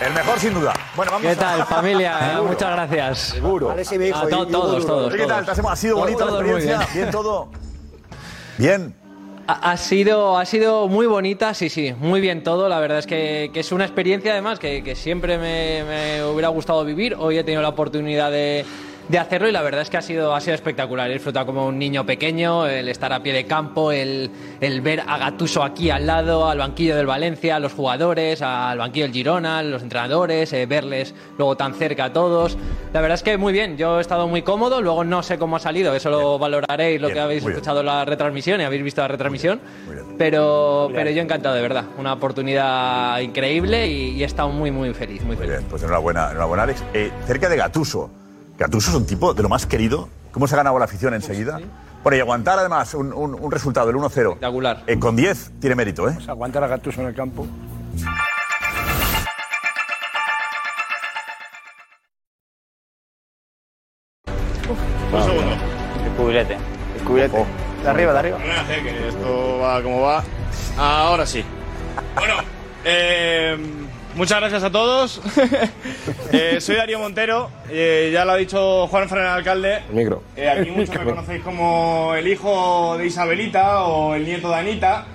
El 0.01 0.13
mejor 0.13 0.39
sin 0.39 0.53
duda. 0.53 0.73
Bueno, 0.95 1.11
vamos 1.13 1.25
¿Qué 1.25 1.31
a- 1.33 1.35
tal, 1.39 1.65
familia? 1.65 2.19
Seguro. 2.31 2.43
Muchas 2.51 2.71
gracias. 2.71 3.19
Seguro. 3.19 3.71
A 3.71 4.27
to- 4.27 4.47
todos, 4.47 4.85
todos. 4.85 5.13
¿Qué 5.13 5.25
tal? 5.25 5.45
¿Te 5.45 5.51
has- 5.51 5.59
¿Ha 5.59 5.75
sido 5.75 5.97
bonita 5.97 6.25
la 6.25 6.31
experiencia? 6.31 6.77
bien. 6.79 6.89
¿Bien 6.93 7.11
todo? 7.11 7.49
Bien. 8.57 8.95
Ha, 9.47 9.77
sido, 9.77 10.39
ha 10.39 10.45
sido 10.45 10.87
muy 10.87 11.05
bonita, 11.05 11.53
sí, 11.53 11.69
sí, 11.69 11.93
muy 11.99 12.19
bien 12.19 12.43
todo. 12.43 12.67
La 12.67 12.79
verdad 12.79 12.97
es 12.97 13.05
que, 13.05 13.51
es 13.53 13.71
una 13.71 13.85
experiencia 13.85 14.31
además 14.31 14.57
que, 14.57 14.83
que 14.83 14.95
siempre 14.95 15.37
me, 15.37 15.83
me 15.83 16.23
hubiera 16.23 16.47
gustado 16.47 16.83
vivir. 16.83 17.15
Hoy 17.19 17.37
he 17.37 17.43
tenido 17.43 17.61
la 17.61 17.69
oportunidad 17.69 18.31
de, 18.31 18.65
de 19.09 19.19
hacerlo 19.19 19.47
y 19.47 19.51
la 19.51 19.61
verdad 19.61 19.81
es 19.81 19.89
que 19.89 19.97
ha 19.97 20.01
sido, 20.01 20.33
ha 20.35 20.41
sido 20.41 20.55
espectacular. 20.55 21.09
He 21.09 21.13
disfrutado 21.13 21.45
como 21.45 21.65
un 21.67 21.77
niño 21.77 22.05
pequeño, 22.05 22.65
el 22.67 22.89
estar 22.89 23.11
a 23.13 23.21
pie 23.21 23.33
de 23.33 23.45
campo, 23.45 23.91
el, 23.91 24.31
el 24.61 24.81
ver 24.81 25.01
a 25.07 25.17
Gatuso 25.17 25.63
aquí 25.63 25.89
al 25.89 26.07
lado, 26.07 26.49
al 26.49 26.57
banquillo 26.57 26.95
del 26.95 27.05
Valencia, 27.05 27.55
a 27.57 27.59
los 27.59 27.73
jugadores, 27.73 28.41
al 28.41 28.77
banquillo 28.77 29.05
del 29.05 29.13
Girona, 29.13 29.61
los 29.63 29.83
entrenadores, 29.83 30.51
eh, 30.53 30.65
verles 30.65 31.13
luego 31.37 31.55
tan 31.55 31.73
cerca 31.75 32.05
a 32.05 32.13
todos. 32.13 32.57
La 32.93 33.01
verdad 33.01 33.15
es 33.15 33.23
que 33.23 33.37
muy 33.37 33.53
bien, 33.53 33.77
yo 33.77 33.97
he 33.99 34.01
estado 34.01 34.27
muy 34.27 34.41
cómodo, 34.41 34.81
luego 34.81 35.03
no 35.03 35.21
sé 35.23 35.37
cómo 35.37 35.55
ha 35.57 35.59
salido, 35.59 35.93
eso 35.95 36.09
lo 36.09 36.39
valoraréis, 36.39 36.99
lo 37.01 37.07
Bien, 37.07 37.15
que 37.15 37.21
habéis 37.21 37.43
bien. 37.43 37.53
escuchado 37.53 37.83
la 37.83 38.05
retransmisión 38.05 38.61
y 38.61 38.63
habéis 38.63 38.83
visto 38.83 39.01
la 39.01 39.07
retransmisión. 39.07 39.59
Pero, 40.17 40.89
pero 40.93 41.09
yo 41.11 41.21
encantado, 41.21 41.55
de 41.55 41.61
verdad. 41.61 41.83
Una 41.97 42.13
oportunidad 42.13 43.19
increíble 43.19 43.87
y, 43.87 44.11
y 44.11 44.23
he 44.23 44.25
estado 44.25 44.49
muy, 44.49 44.71
muy 44.71 44.93
feliz, 44.93 45.21
muy 45.21 45.35
Muy 45.35 45.37
feliz. 45.37 45.57
bien, 45.57 45.65
pues 45.69 45.83
enhorabuena, 45.83 46.29
enhorabuena 46.31 46.63
Alex. 46.63 46.83
Eh, 46.93 47.11
cerca 47.27 47.49
de 47.49 47.57
Gatuso. 47.57 48.09
Gatuso 48.57 48.91
es 48.91 48.95
un 48.95 49.05
tipo 49.05 49.33
de 49.33 49.43
lo 49.43 49.49
más 49.49 49.65
querido. 49.65 50.09
¿Cómo 50.31 50.47
se 50.47 50.55
ha 50.55 50.57
ganado 50.57 50.77
la 50.79 50.85
afición 50.85 51.13
enseguida? 51.13 51.59
Bueno, 52.03 52.17
y 52.17 52.19
aguantar 52.19 52.59
además 52.59 52.93
un, 52.93 53.11
un- 53.13 53.33
un 53.35 53.51
resultado, 53.51 53.89
el 53.89 53.95
1-0. 53.95 54.27
Espectacular. 54.29 54.83
eh, 54.87 54.99
con 54.99 55.15
10 55.15 55.51
tiene 55.59 55.75
mérito, 55.75 56.07
¿eh? 56.07 56.13
Pues 56.15 56.29
aguantar 56.29 56.63
a 56.63 56.67
Gattuso 56.67 57.01
en 57.01 57.07
el 57.07 57.15
campo. 57.15 57.47
Un 64.27 65.23
segundo. 65.23 65.51
El 66.05 66.11
cubilete. 66.17 66.57
El 66.97 67.03
cubilete. 67.05 67.45
De 67.83 67.89
arriba, 67.89 68.13
de 68.13 68.19
arriba. 68.19 68.37
Que 68.67 69.07
esto 69.09 69.59
va 69.59 69.81
como 69.81 70.01
va. 70.01 70.23
Ahora 70.77 71.25
sí. 71.25 71.43
Bueno, 72.15 72.33
eh, 72.83 73.57
muchas 74.15 74.39
gracias 74.39 74.63
a 74.63 74.71
todos. 74.71 75.21
Eh, 76.31 76.59
soy 76.59 76.75
Darío 76.75 76.99
Montero, 76.99 77.49
eh, 77.69 78.09
ya 78.11 78.25
lo 78.25 78.33
ha 78.33 78.35
dicho 78.35 78.87
Juan 78.87 79.07
Fran, 79.07 79.25
alcalde. 79.25 79.77
El 79.89 79.95
micro. 79.95 80.23
Eh, 80.35 80.49
aquí 80.49 80.69
muchos 80.69 80.93
me 80.95 81.05
conocéis 81.11 81.41
como 81.43 82.13
el 82.15 82.27
hijo 82.27 82.97
de 82.97 83.05
Isabelita 83.07 83.83
o 83.83 84.15
el 84.15 84.25
nieto 84.25 84.49
de 84.49 84.55
Anita. 84.55 85.05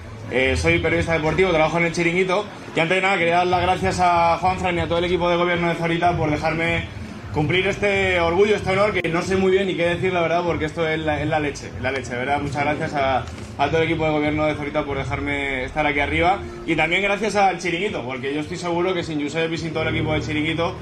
Soy 0.56 0.78
periodista 0.78 1.12
deportivo, 1.12 1.50
trabajo 1.50 1.78
en 1.78 1.86
el 1.86 1.92
Chiringuito. 1.92 2.46
Y 2.74 2.80
antes 2.80 2.96
de 2.96 3.02
nada 3.02 3.18
quería 3.18 3.38
dar 3.38 3.48
las 3.48 3.62
gracias 3.62 3.98
a 4.00 4.38
Juan 4.38 4.58
Fran 4.58 4.76
y 4.76 4.80
a 4.80 4.88
todo 4.88 4.98
el 4.98 5.04
equipo 5.04 5.28
de 5.28 5.36
gobierno 5.36 5.68
de 5.68 5.74
Zorita 5.74 6.16
por 6.16 6.30
dejarme 6.30 6.84
cumplir 7.32 7.66
este 7.66 8.20
orgullo, 8.20 8.56
este 8.56 8.70
honor, 8.70 8.92
que 8.92 9.08
no 9.08 9.22
sé 9.22 9.36
muy 9.36 9.52
bien 9.52 9.66
ni 9.66 9.76
qué 9.76 9.86
decir 9.86 10.12
la 10.12 10.20
verdad, 10.20 10.42
porque 10.44 10.64
esto 10.64 10.86
es 10.88 10.98
la, 10.98 11.20
es 11.20 11.28
la 11.28 11.40
leche, 11.40 11.70
la 11.80 11.92
leche, 11.92 12.14
verdad. 12.14 12.40
Muchas 12.40 12.64
gracias 12.64 12.94
a, 12.94 13.24
a 13.58 13.68
todo 13.68 13.78
el 13.78 13.84
equipo 13.84 14.04
de 14.04 14.10
gobierno 14.10 14.46
de 14.46 14.54
Zorita 14.54 14.84
por 14.84 14.98
dejarme 14.98 15.64
estar 15.64 15.86
aquí 15.86 16.00
arriba. 16.00 16.40
Y 16.66 16.76
también 16.76 17.02
gracias 17.02 17.36
al 17.36 17.58
Chiringuito, 17.58 18.02
porque 18.04 18.34
yo 18.34 18.40
estoy 18.40 18.56
seguro 18.56 18.94
que 18.94 19.04
sin 19.04 19.22
Josep 19.22 19.52
y 19.52 19.58
sin 19.58 19.72
todo 19.72 19.84
el 19.84 19.94
equipo 19.94 20.12
del 20.12 20.22
Chiringuito, 20.22 20.74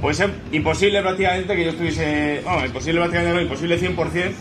pues 0.00 0.20
es 0.20 0.30
imposible 0.52 1.00
prácticamente 1.00 1.56
que 1.56 1.64
yo 1.64 1.70
estuviese, 1.70 2.40
bueno, 2.44 2.66
imposible 2.66 3.00
prácticamente 3.00 3.34
no, 3.34 3.42
imposible 3.42 3.80
100%, 3.80 4.32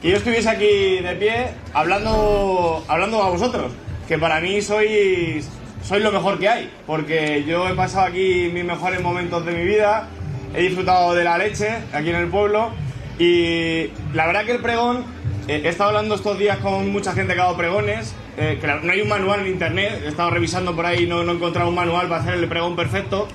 que 0.00 0.08
yo 0.10 0.16
estuviese 0.16 0.48
aquí 0.48 1.00
de 1.02 1.16
pie 1.18 1.48
hablando, 1.72 2.84
hablando 2.88 3.22
a 3.22 3.30
vosotros, 3.30 3.72
que 4.06 4.18
para 4.18 4.40
mí 4.40 4.62
sois, 4.62 5.48
sois 5.82 6.02
lo 6.02 6.12
mejor 6.12 6.38
que 6.38 6.48
hay, 6.48 6.70
porque 6.86 7.44
yo 7.46 7.68
he 7.68 7.74
pasado 7.74 8.06
aquí 8.06 8.50
mis 8.52 8.64
mejores 8.64 9.02
momentos 9.02 9.44
de 9.44 9.52
mi 9.52 9.64
vida, 9.64 10.08
he 10.54 10.62
disfrutado 10.62 11.14
de 11.14 11.24
la 11.24 11.38
leche 11.38 11.78
aquí 11.92 12.10
en 12.10 12.16
el 12.16 12.28
pueblo 12.28 12.70
y 13.18 13.90
la 14.14 14.26
verdad 14.26 14.44
que 14.44 14.52
el 14.52 14.58
pregón, 14.60 15.04
eh, 15.48 15.62
he 15.64 15.68
estado 15.68 15.90
hablando 15.90 16.14
estos 16.14 16.38
días 16.38 16.58
con 16.58 16.90
mucha 16.90 17.12
gente 17.12 17.34
que 17.34 17.40
ha 17.40 17.44
dado 17.44 17.56
pregones, 17.56 18.14
eh, 18.36 18.58
no 18.82 18.92
hay 18.92 19.00
un 19.00 19.08
manual 19.08 19.40
en 19.40 19.48
internet, 19.48 20.02
he 20.04 20.08
estado 20.08 20.30
revisando 20.30 20.74
por 20.74 20.86
ahí 20.86 21.04
y 21.04 21.06
no, 21.06 21.22
no 21.22 21.32
he 21.32 21.34
encontrado 21.34 21.68
un 21.68 21.74
manual 21.74 22.08
para 22.08 22.22
hacer 22.22 22.34
el 22.34 22.48
pregón 22.48 22.76
perfecto, 22.76 23.28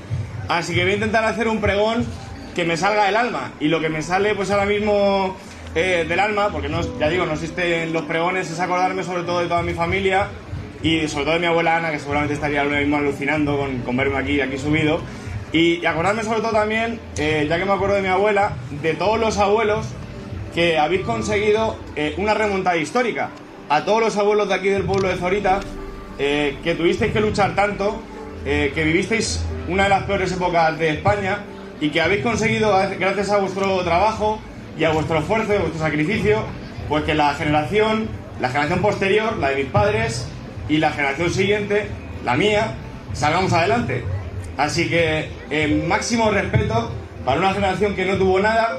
así 0.48 0.74
que 0.74 0.84
voy 0.84 0.92
a 0.92 0.96
intentar 0.96 1.24
hacer 1.24 1.48
un 1.48 1.62
pregón 1.62 2.06
que 2.56 2.66
me 2.66 2.76
salga 2.76 3.06
del 3.06 3.16
alma 3.16 3.52
y 3.60 3.68
lo 3.68 3.80
que 3.80 3.90
me 3.90 4.02
sale 4.02 4.34
pues 4.34 4.50
ahora 4.50 4.66
mismo 4.66 5.38
eh, 5.76 6.06
del 6.08 6.20
alma, 6.20 6.50
porque 6.50 6.70
no, 6.70 6.82
ya 6.98 7.08
digo, 7.08 7.26
no 7.26 7.34
existen 7.34 7.94
los 7.94 8.04
pregones, 8.04 8.50
es 8.50 8.60
acordarme 8.60 9.04
sobre 9.04 9.24
todo 9.24 9.42
de 9.42 9.48
toda 9.48 9.62
mi 9.62 9.74
familia 9.74 10.28
y 10.82 11.08
sobre 11.08 11.26
todo 11.26 11.36
de 11.36 11.40
mi 11.40 11.46
abuela 11.46 11.78
Ana, 11.78 11.92
que 11.92 12.00
seguramente 12.00 12.34
estaría 12.34 12.62
ahora 12.62 12.80
mismo 12.80 12.98
alucinando 12.98 13.58
con, 13.58 13.80
con 13.80 13.96
verme 13.96 14.18
aquí, 14.18 14.42
aquí 14.42 14.58
subido. 14.58 15.02
Y, 15.54 15.86
acordarme 15.86 16.24
sobre 16.24 16.42
todo 16.42 16.52
también, 16.52 17.00
eh, 17.18 17.46
ya 17.50 17.58
que 17.58 17.66
me 17.66 17.72
acuerdo 17.72 17.96
de 17.96 18.02
mi 18.02 18.10
abuela, 18.10 18.54
de 18.82 18.94
todos 18.94 19.20
los 19.20 19.38
abuelos 19.38 19.86
que 20.54 20.78
habéis 20.78 21.02
conseguido 21.02 21.78
eh, 21.96 22.16
una 22.18 22.34
remontada 22.34 22.78
histórica. 22.78 23.30
A 23.70 23.86
todos 23.86 24.02
los 24.02 24.18
abuelos 24.18 24.48
de 24.50 24.56
aquí 24.56 24.70
del 24.70 24.84
pueblo 24.84 25.08
de 25.08 25.16
Zorita, 25.16 25.60
eh, 26.20 26.58
que 26.64 26.76
tuvisteis 26.76 27.14
que 27.14 27.22
luchar 27.22 27.56
tanto, 27.56 28.02
que 28.46 28.84
vivisteis 28.86 29.44
una 29.68 29.84
de 29.84 29.90
las 29.90 30.04
peores 30.04 30.32
épocas 30.32 30.80
de 30.80 30.92
España 30.92 31.40
y 31.82 31.90
que 31.90 32.00
habéis 32.00 32.24
conseguido, 32.24 32.72
gracias 32.98 33.30
a 33.30 33.40
vuestro 33.40 33.84
trabajo 33.84 34.40
y 34.80 34.86
a 34.86 34.92
vuestro 34.92 35.20
esfuerzo 35.20 35.52
y 35.52 35.58
a 35.58 35.60
vuestro 35.60 35.82
sacrificio, 35.82 36.44
pues 36.88 37.04
que 37.04 37.14
la 37.14 37.34
generación, 37.34 38.08
la 38.40 38.48
generación 38.48 38.80
posterior, 38.80 39.36
la 39.36 39.50
de 39.50 39.58
mis 39.58 39.66
padres 39.66 40.30
y 40.70 40.78
la 40.78 40.92
generación 40.92 41.30
siguiente, 41.30 41.90
la 42.24 42.38
mía, 42.38 42.76
salgamos 43.12 43.52
adelante. 43.52 44.06
Así 44.58 44.90
que 44.90 45.30
eh, 45.52 45.84
máximo 45.88 46.32
respeto 46.32 46.92
para 47.24 47.40
una 47.40 47.54
generación 47.54 47.96
que 47.96 48.06
no 48.06 48.18
tuvo 48.18 48.40
nada 48.40 48.78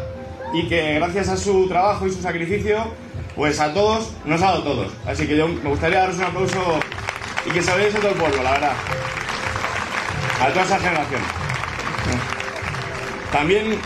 y 0.52 0.68
que 0.68 0.94
gracias 0.94 1.28
a 1.28 1.36
su 1.36 1.68
trabajo 1.68 2.06
y 2.06 2.10
su 2.10 2.20
sacrificio, 2.20 2.92
pues 3.36 3.60
a 3.60 3.72
todos 3.72 4.12
nos 4.24 4.42
ha 4.42 4.46
dado 4.46 4.62
todos. 4.64 4.92
Así 5.06 5.26
que 5.26 5.36
yo 5.36 5.46
me 5.46 5.70
gustaría 5.70 6.00
daros 6.00 6.16
un 6.16 6.24
aplauso 6.24 6.80
y 7.46 7.50
que 7.50 7.60
lo 7.60 7.78
diese 7.78 7.98
todo 7.98 8.10
el 8.10 8.16
pueblo, 8.16 8.42
la 8.42 8.52
verdad. 8.52 8.72
A 10.40 10.48
toda 10.48 10.64
esa 10.64 10.78
generación. 10.78 11.20
También 13.32 13.78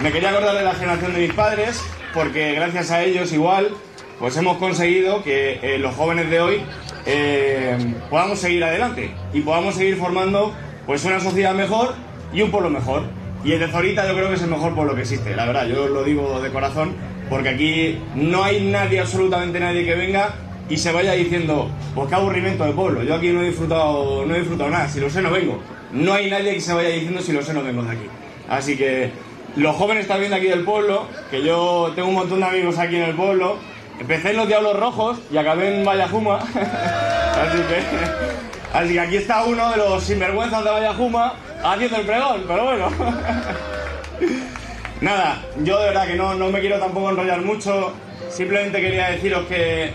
me 0.00 0.10
quería 0.10 0.30
acordar 0.30 0.56
de 0.56 0.62
la 0.62 0.74
generación 0.74 1.12
de 1.12 1.20
mis 1.20 1.32
padres, 1.34 1.82
porque 2.14 2.54
gracias 2.54 2.90
a 2.90 3.02
ellos 3.02 3.32
igual, 3.32 3.70
pues 4.18 4.36
hemos 4.36 4.56
conseguido 4.58 5.22
que 5.22 5.60
eh, 5.62 5.78
los 5.78 5.94
jóvenes 5.94 6.30
de 6.30 6.40
hoy 6.40 6.62
eh, 7.06 7.76
podamos 8.08 8.38
seguir 8.38 8.64
adelante 8.64 9.14
y 9.32 9.40
podamos 9.40 9.74
seguir 9.74 9.96
formando 9.96 10.54
pues 10.90 11.04
una 11.04 11.20
sociedad 11.20 11.54
mejor 11.54 11.94
y 12.32 12.42
un 12.42 12.50
pueblo 12.50 12.68
mejor. 12.68 13.04
Y 13.44 13.52
el 13.52 13.60
de 13.60 13.68
Zorita 13.68 14.08
yo 14.08 14.14
creo 14.16 14.28
que 14.28 14.34
es 14.34 14.42
el 14.42 14.50
mejor 14.50 14.74
pueblo 14.74 14.96
que 14.96 15.02
existe, 15.02 15.36
la 15.36 15.46
verdad, 15.46 15.68
yo 15.68 15.86
lo 15.86 16.02
digo 16.02 16.40
de 16.40 16.50
corazón, 16.50 16.96
porque 17.28 17.50
aquí 17.50 18.00
no 18.16 18.42
hay 18.42 18.64
nadie, 18.64 18.98
absolutamente 18.98 19.60
nadie 19.60 19.84
que 19.84 19.94
venga 19.94 20.34
y 20.68 20.78
se 20.78 20.90
vaya 20.90 21.12
diciendo, 21.12 21.70
pues 21.94 22.08
qué 22.08 22.16
aburrimiento 22.16 22.64
de 22.64 22.72
pueblo, 22.72 23.04
yo 23.04 23.14
aquí 23.14 23.28
no 23.28 23.40
he 23.40 23.46
disfrutado, 23.46 24.26
no 24.26 24.34
he 24.34 24.40
disfrutado 24.40 24.68
nada, 24.68 24.88
si 24.88 24.98
lo 24.98 25.08
sé 25.08 25.22
no 25.22 25.30
vengo. 25.30 25.62
No 25.92 26.12
hay 26.12 26.28
nadie 26.28 26.54
que 26.54 26.60
se 26.60 26.74
vaya 26.74 26.88
diciendo 26.88 27.22
si 27.22 27.30
lo 27.30 27.42
sé 27.42 27.54
no 27.54 27.62
vengo 27.62 27.84
de 27.84 27.92
aquí. 27.92 28.06
Así 28.48 28.76
que 28.76 29.12
los 29.54 29.76
jóvenes 29.76 30.08
también 30.08 30.32
de 30.32 30.38
aquí 30.38 30.48
del 30.48 30.64
pueblo, 30.64 31.06
que 31.30 31.40
yo 31.44 31.92
tengo 31.94 32.08
un 32.08 32.16
montón 32.16 32.40
de 32.40 32.46
amigos 32.46 32.78
aquí 32.78 32.96
en 32.96 33.04
el 33.04 33.14
pueblo, 33.14 33.58
empecé 34.00 34.30
en 34.30 34.38
los 34.38 34.48
Diablos 34.48 34.76
Rojos 34.76 35.20
y 35.30 35.36
acabé 35.36 35.72
en 35.78 35.84
Vallajuma. 35.84 36.38
así, 36.42 37.58
que, 37.68 38.59
así 38.72 38.92
que 38.92 39.00
aquí 39.00 39.16
está 39.16 39.44
uno 39.44 39.70
de 39.70 39.76
los 39.76 40.04
sinvergüenzas 40.04 40.64
de 40.64 40.70
Vallajuma 40.70 41.34
haciendo 41.62 41.98
el 41.98 42.06
pregón, 42.06 42.44
pero 42.46 42.64
bueno. 42.64 42.88
Nada, 45.00 45.42
yo 45.62 45.80
de 45.80 45.86
verdad 45.86 46.06
que 46.06 46.14
no, 46.14 46.34
no 46.34 46.50
me 46.50 46.60
quiero 46.60 46.78
tampoco 46.78 47.10
enrollar 47.10 47.40
mucho, 47.40 47.94
simplemente 48.28 48.80
quería 48.80 49.08
deciros 49.08 49.46
que, 49.46 49.92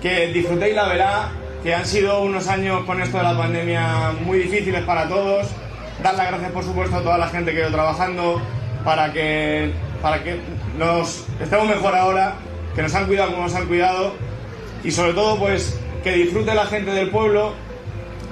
que 0.00 0.28
disfrutéis 0.28 0.74
la 0.74 0.88
verá, 0.88 1.28
que 1.62 1.74
han 1.74 1.84
sido 1.84 2.22
unos 2.22 2.48
años 2.48 2.84
con 2.84 3.02
esto 3.02 3.18
de 3.18 3.22
la 3.22 3.36
pandemia 3.36 4.12
muy 4.22 4.38
difíciles 4.38 4.82
para 4.84 5.08
todos. 5.08 5.46
Dar 6.02 6.14
las 6.14 6.28
gracias, 6.28 6.52
por 6.52 6.64
supuesto, 6.64 6.96
a 6.96 7.02
toda 7.02 7.18
la 7.18 7.28
gente 7.28 7.52
que 7.52 7.58
ha 7.58 7.60
ido 7.62 7.70
trabajando 7.70 8.40
para 8.84 9.12
que, 9.12 9.72
para 10.02 10.22
que 10.22 10.38
nos 10.78 11.26
estemos 11.40 11.66
mejor 11.66 11.94
ahora, 11.94 12.34
que 12.74 12.82
nos 12.82 12.94
han 12.94 13.06
cuidado 13.06 13.30
como 13.30 13.44
nos 13.44 13.54
han 13.54 13.66
cuidado 13.66 14.14
y 14.82 14.90
sobre 14.90 15.14
todo, 15.14 15.38
pues, 15.38 15.78
que 16.02 16.12
disfrute 16.12 16.54
la 16.54 16.66
gente 16.66 16.90
del 16.90 17.10
pueblo, 17.10 17.54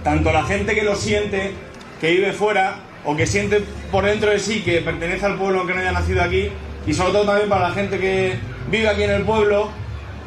tanto 0.05 0.33
la 0.33 0.45
gente 0.45 0.75
que 0.75 0.83
lo 0.83 0.97
siente, 0.97 1.53
que 2.01 2.11
vive 2.11 2.33
fuera 2.33 2.77
o 3.05 3.17
que 3.17 3.27
siente 3.27 3.63
por 3.91 4.05
dentro 4.05 4.31
de 4.31 4.39
sí 4.39 4.63
que 4.63 4.81
pertenece 4.81 5.27
al 5.27 5.37
pueblo 5.37 5.61
aunque 5.61 5.75
no 5.75 5.81
haya 5.81 5.93
nacido 5.93 6.23
aquí 6.23 6.51
y 6.87 6.95
sobre 6.95 7.13
todo 7.13 7.25
también 7.25 7.49
para 7.49 7.69
la 7.69 7.75
gente 7.75 7.99
que 7.99 8.39
vive 8.71 8.89
aquí 8.89 9.03
en 9.03 9.11
el 9.11 9.23
pueblo, 9.23 9.71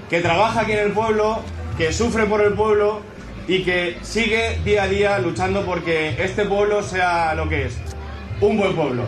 que 0.10 0.22
trabaja 0.22 0.62
aquí 0.62 0.72
en 0.72 0.80
el 0.80 0.92
pueblo, 0.92 1.42
que 1.78 1.92
sufre 1.92 2.26
por 2.26 2.42
el 2.42 2.54
pueblo 2.54 3.02
y 3.48 3.64
que 3.64 3.98
sigue 4.02 4.60
día 4.64 4.84
a 4.84 4.88
día 4.88 5.20
luchando 5.20 5.66
porque 5.66 6.16
este 6.24 6.46
pueblo 6.46 6.82
sea 6.82 7.36
lo 7.36 7.50
que 7.50 7.66
es, 7.66 7.78
un 8.42 8.58
buen 8.58 8.76
pueblo. 8.76 9.04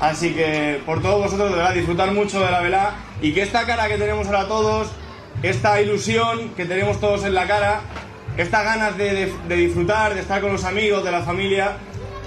Así 0.00 0.32
que 0.32 0.80
por 0.84 1.00
todos 1.00 1.24
vosotros, 1.24 1.50
de 1.50 1.56
verdad, 1.56 1.74
disfrutar 1.74 2.12
mucho 2.12 2.40
de 2.40 2.50
la 2.50 2.60
velá 2.60 2.94
y 3.20 3.32
que 3.32 3.42
esta 3.42 3.64
cara 3.66 3.88
que 3.88 3.98
tenemos 3.98 4.26
ahora 4.26 4.48
todos, 4.48 4.88
esta 5.42 5.80
ilusión 5.80 6.50
que 6.56 6.64
tenemos 6.64 7.00
todos 7.00 7.24
en 7.24 7.34
la 7.34 7.46
cara, 7.46 7.80
estas 8.36 8.64
ganas 8.64 8.96
de, 8.96 9.32
de- 9.48 9.56
disfrutar, 9.56 10.14
de 10.14 10.20
estar 10.20 10.40
con 10.40 10.52
los 10.52 10.64
amigos, 10.64 11.04
de 11.04 11.10
la 11.10 11.22
familia, 11.22 11.72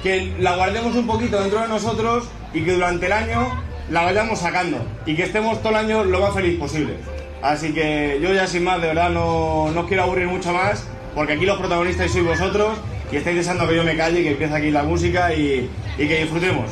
que 0.03 0.33
la 0.39 0.55
guardemos 0.55 0.95
un 0.95 1.07
poquito 1.07 1.39
dentro 1.41 1.61
de 1.61 1.67
nosotros 1.67 2.27
y 2.53 2.61
que 2.61 2.73
durante 2.73 3.07
el 3.07 3.11
año 3.13 3.63
la 3.89 4.03
vayamos 4.03 4.39
sacando 4.39 4.77
y 5.05 5.15
que 5.15 5.23
estemos 5.23 5.59
todo 5.61 5.69
el 5.69 5.75
año 5.77 6.03
lo 6.03 6.19
más 6.19 6.33
feliz 6.33 6.59
posible. 6.59 6.95
Así 7.41 7.73
que 7.73 8.19
yo 8.21 8.33
ya 8.33 8.47
sin 8.47 8.63
más, 8.63 8.81
de 8.81 8.87
verdad, 8.87 9.09
no, 9.09 9.69
no 9.71 9.81
os 9.81 9.87
quiero 9.87 10.03
aburrir 10.03 10.27
mucho 10.27 10.51
más, 10.51 10.83
porque 11.13 11.33
aquí 11.33 11.45
los 11.45 11.57
protagonistas 11.59 12.11
sois 12.11 12.25
vosotros 12.25 12.77
y 13.11 13.17
estáis 13.17 13.35
deseando 13.37 13.67
que 13.67 13.75
yo 13.75 13.83
me 13.83 13.95
calle 13.95 14.19
y 14.21 14.23
que 14.23 14.31
empiece 14.31 14.55
aquí 14.55 14.71
la 14.71 14.83
música 14.83 15.33
y, 15.33 15.69
y 15.97 16.07
que 16.07 16.21
disfrutemos. 16.21 16.65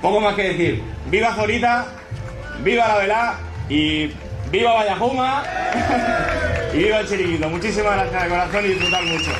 Poco 0.00 0.20
más 0.20 0.34
que 0.34 0.42
decir. 0.50 0.82
¡Viva 1.10 1.34
Zorita! 1.34 1.86
¡Viva 2.62 2.86
la 2.88 2.96
velá! 2.98 3.34
Y 3.68 4.10
¡viva 4.50 4.74
Vallajuma! 4.74 5.42
y 6.74 6.78
¡viva 6.78 7.00
el 7.00 7.08
chiringuito! 7.08 7.48
Muchísimas 7.48 7.94
gracias 7.94 8.22
de 8.24 8.28
corazón 8.28 8.64
y 8.64 8.68
disfrutar 8.68 9.02
mucho. 9.04 9.30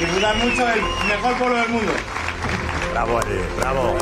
Disfrutar 0.00 0.36
mucho 0.36 0.66
del 0.66 0.80
mejor 1.08 1.38
pueblo 1.38 1.56
del 1.56 1.68
mundo. 1.68 1.92
Bravo, 2.92 3.18
Ari, 3.18 3.40
bravo. 3.56 3.96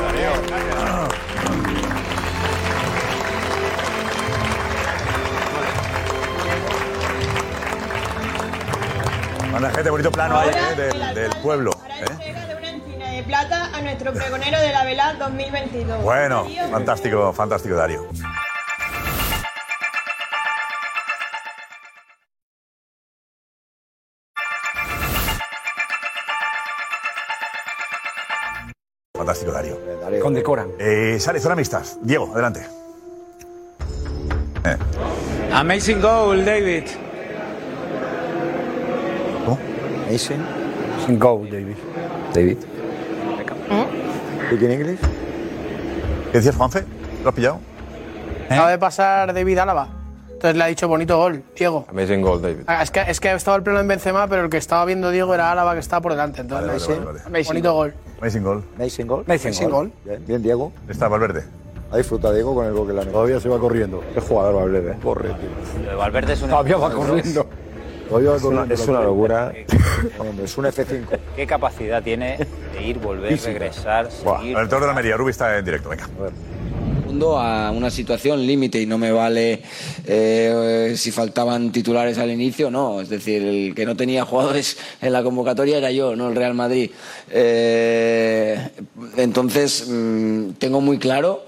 Manda 9.51 9.69
gente, 9.71 9.89
bonito 9.89 10.11
plano 10.11 10.39
ahí, 10.39 10.49
¿eh? 10.49 10.75
del, 10.75 11.13
del 11.13 11.31
pueblo. 11.41 11.71
¿eh? 11.87 12.05
Encina 12.63 13.11
de 13.11 13.23
plata 13.23 13.69
a 13.73 13.81
nuestro 13.81 14.13
pregonero 14.13 14.59
de 14.59 14.71
la 14.71 14.83
vela 14.85 15.13
2022. 15.13 16.03
Bueno, 16.03 16.47
fantástico, 16.71 17.33
fantástico, 17.33 17.75
Dario. 17.75 18.07
Fantástico, 29.21 29.51
Darío. 29.51 29.77
Condecoran. 30.19 30.69
Eh, 30.79 31.17
sale, 31.19 31.39
zona 31.39 31.53
mixtas. 31.53 31.99
Diego, 32.01 32.31
adelante. 32.33 32.65
Eh, 34.65 34.77
Amazing 35.53 36.01
goal, 36.01 36.43
David. 36.43 36.85
Amazing. 40.07 40.41
Sin 41.05 41.19
goal, 41.19 41.47
David. 41.51 41.75
David. 42.33 42.57
¿Speak 44.47 44.61
in 44.63 44.71
English? 44.71 44.99
¿Qué 46.31 46.37
decías, 46.39 46.55
Juanfe? 46.55 46.83
¿Lo 47.21 47.29
has 47.29 47.35
pillado? 47.35 47.59
Acaba 48.49 48.71
de 48.71 48.79
pasar 48.79 49.33
David 49.35 49.59
Álava. 49.59 50.00
Entonces 50.41 50.57
le 50.57 50.63
ha 50.63 50.67
dicho 50.67 50.87
bonito 50.87 51.17
gol, 51.17 51.43
Diego. 51.55 51.85
Amazing 51.87 52.21
goal, 52.23 52.41
David. 52.41 52.63
Ah, 52.65 52.81
Es 52.81 52.89
que, 52.89 53.01
es 53.01 53.19
que 53.19 53.31
estaba 53.31 53.57
el 53.57 53.61
pleno 53.61 53.79
en 53.79 53.87
Benzema, 53.87 54.27
pero 54.27 54.41
el 54.45 54.49
que 54.49 54.57
estaba 54.57 54.83
viendo 54.85 55.11
Diego 55.11 55.35
era 55.35 55.51
Álava 55.51 55.73
que 55.75 55.79
estaba 55.81 56.01
por 56.01 56.13
delante. 56.13 56.41
Entonces, 56.41 56.87
Vale, 56.87 56.99
vale, 56.99 57.05
vale, 57.19 57.29
vale. 57.29 57.43
bonito 57.45 57.73
gol. 57.75 57.93
Amazing 58.19 58.43
goal. 58.43 58.63
Amazing 58.77 59.07
goal. 59.07 59.23
Amazing 59.27 59.69
goal. 59.69 59.91
Bien, 60.03 60.25
bien, 60.25 60.41
Diego. 60.41 60.71
Está 60.89 61.07
Valverde. 61.07 61.43
Ha 61.91 61.97
disfrutado 61.97 62.33
Diego 62.33 62.55
con 62.55 62.65
el 62.65 62.73
gol 62.73 62.87
que 62.87 62.93
le 62.93 63.01
han 63.01 63.09
Todavía 63.11 63.39
se 63.39 63.49
va 63.49 63.59
corriendo. 63.59 64.03
Qué 64.15 64.19
jugador 64.21 64.55
Valverde. 64.55 64.95
Corre, 65.03 65.29
tío. 65.29 65.83
Lo 65.83 65.89
de 65.91 65.95
Valverde 65.95 66.33
es 66.33 66.41
una. 66.41 66.51
Todavía 66.53 66.77
va 66.77 66.91
corriendo. 66.91 67.45
Todavía 68.09 68.29
va 68.31 68.35
Es 68.37 68.43
una- 68.43 68.55
corriendo. 68.61 68.73
es 68.73 68.87
una 68.87 69.01
locura. 69.03 69.53
Es 70.43 70.57
un 70.57 70.65
F5. 70.65 71.05
¿Qué 71.35 71.45
capacidad 71.45 72.01
tiene 72.01 72.39
de 72.73 72.81
ir, 72.81 72.97
volver, 72.97 73.31
Física. 73.33 73.51
regresar, 73.51 74.09
seguir? 74.11 74.57
el 74.57 74.67
toro 74.67 74.81
de 74.81 74.87
la 74.87 74.91
Almería, 74.93 75.15
Rubi 75.17 75.29
está 75.29 75.55
en 75.57 75.63
directo, 75.65 75.89
venga. 75.89 76.07
A 77.19 77.71
una 77.71 77.91
situación 77.91 78.45
límite 78.45 78.81
y 78.81 78.85
no 78.85 78.97
me 78.97 79.11
vale 79.11 79.61
eh, 80.05 80.93
si 80.95 81.11
faltaban 81.11 81.71
titulares 81.71 82.17
al 82.17 82.31
inicio, 82.31 82.71
no. 82.71 83.01
Es 83.01 83.09
decir, 83.09 83.41
el 83.41 83.75
que 83.75 83.85
no 83.85 83.95
tenía 83.95 84.25
jugadores 84.25 84.77
en 85.01 85.13
la 85.13 85.23
convocatoria 85.23 85.77
era 85.77 85.91
yo, 85.91 86.15
no 86.15 86.29
el 86.29 86.35
Real 86.35 86.53
Madrid. 86.53 86.91
Eh, 87.29 88.69
entonces, 89.17 89.87
mm, 89.87 90.51
tengo 90.57 90.81
muy 90.81 90.97
claro 90.97 91.45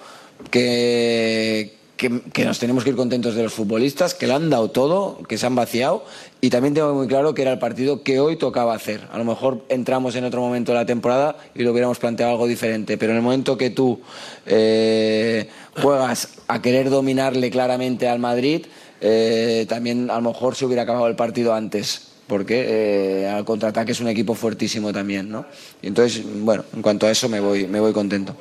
que, 0.52 1.76
que, 1.96 2.22
que 2.34 2.46
nos 2.46 2.60
tenemos 2.60 2.84
que 2.84 2.92
ir 2.92 2.96
contentos 2.96 3.36
de 3.36 3.44
los 3.44 3.54
futbolistas, 3.54 4.14
que 4.14 4.28
lo 4.28 4.36
han 4.36 4.50
dado 4.50 4.70
todo, 4.70 5.20
que 5.28 5.38
se 5.38 5.46
han 5.46 5.56
vaciado. 5.56 6.06
Y 6.44 6.50
también 6.50 6.74
tengo 6.74 6.94
muy 6.94 7.08
claro 7.08 7.34
que 7.34 7.42
era 7.42 7.54
el 7.54 7.58
partido 7.58 8.04
que 8.04 8.20
hoy 8.20 8.36
tocaba 8.36 8.76
hacer. 8.76 9.08
A 9.14 9.18
lo 9.18 9.24
mejor 9.24 9.64
entramos 9.70 10.14
en 10.18 10.26
otro 10.26 10.42
momento 10.42 10.74
de 10.74 10.78
la 10.78 10.86
temporada 10.86 11.38
y 11.56 11.64
lo 11.64 11.72
hubiéramos 11.72 12.00
planteado 12.00 12.34
algo 12.34 12.48
diferente. 12.48 12.98
Pero 12.98 13.14
en 13.14 13.20
el 13.20 13.24
momento 13.24 13.58
que 13.58 13.70
tú 13.70 14.02
eh, 14.46 15.48
juegas 15.82 16.40
a 16.50 16.62
querer 16.62 16.90
dominarle 16.90 17.50
claramente 17.50 18.10
al 18.10 18.20
Madrid, 18.20 18.66
eh, 19.00 19.66
también 19.70 20.12
a 20.12 20.16
lo 20.16 20.22
mejor 20.22 20.56
se 20.56 20.66
hubiera 20.66 20.82
acabado 20.82 21.08
el 21.08 21.16
partido 21.16 21.54
antes. 21.54 22.10
Porque 22.28 23.22
eh, 23.22 23.30
al 23.30 23.46
contraataque 23.46 23.94
es 23.94 24.02
un 24.02 24.10
equipo 24.10 24.36
fuertísimo 24.36 24.92
también, 24.92 25.30
¿no? 25.30 25.46
Y 25.82 25.88
entonces, 25.88 26.24
bueno, 26.26 26.66
en 26.76 26.82
cuanto 26.82 27.08
a 27.08 27.12
eso 27.12 27.30
me 27.30 27.40
voy, 27.40 27.68
me 27.68 27.80
voy 27.80 27.94
contento. 27.94 28.36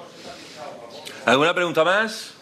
¿Alguna 1.25 1.55
pregunta 1.55 1.85
más? 1.85 2.33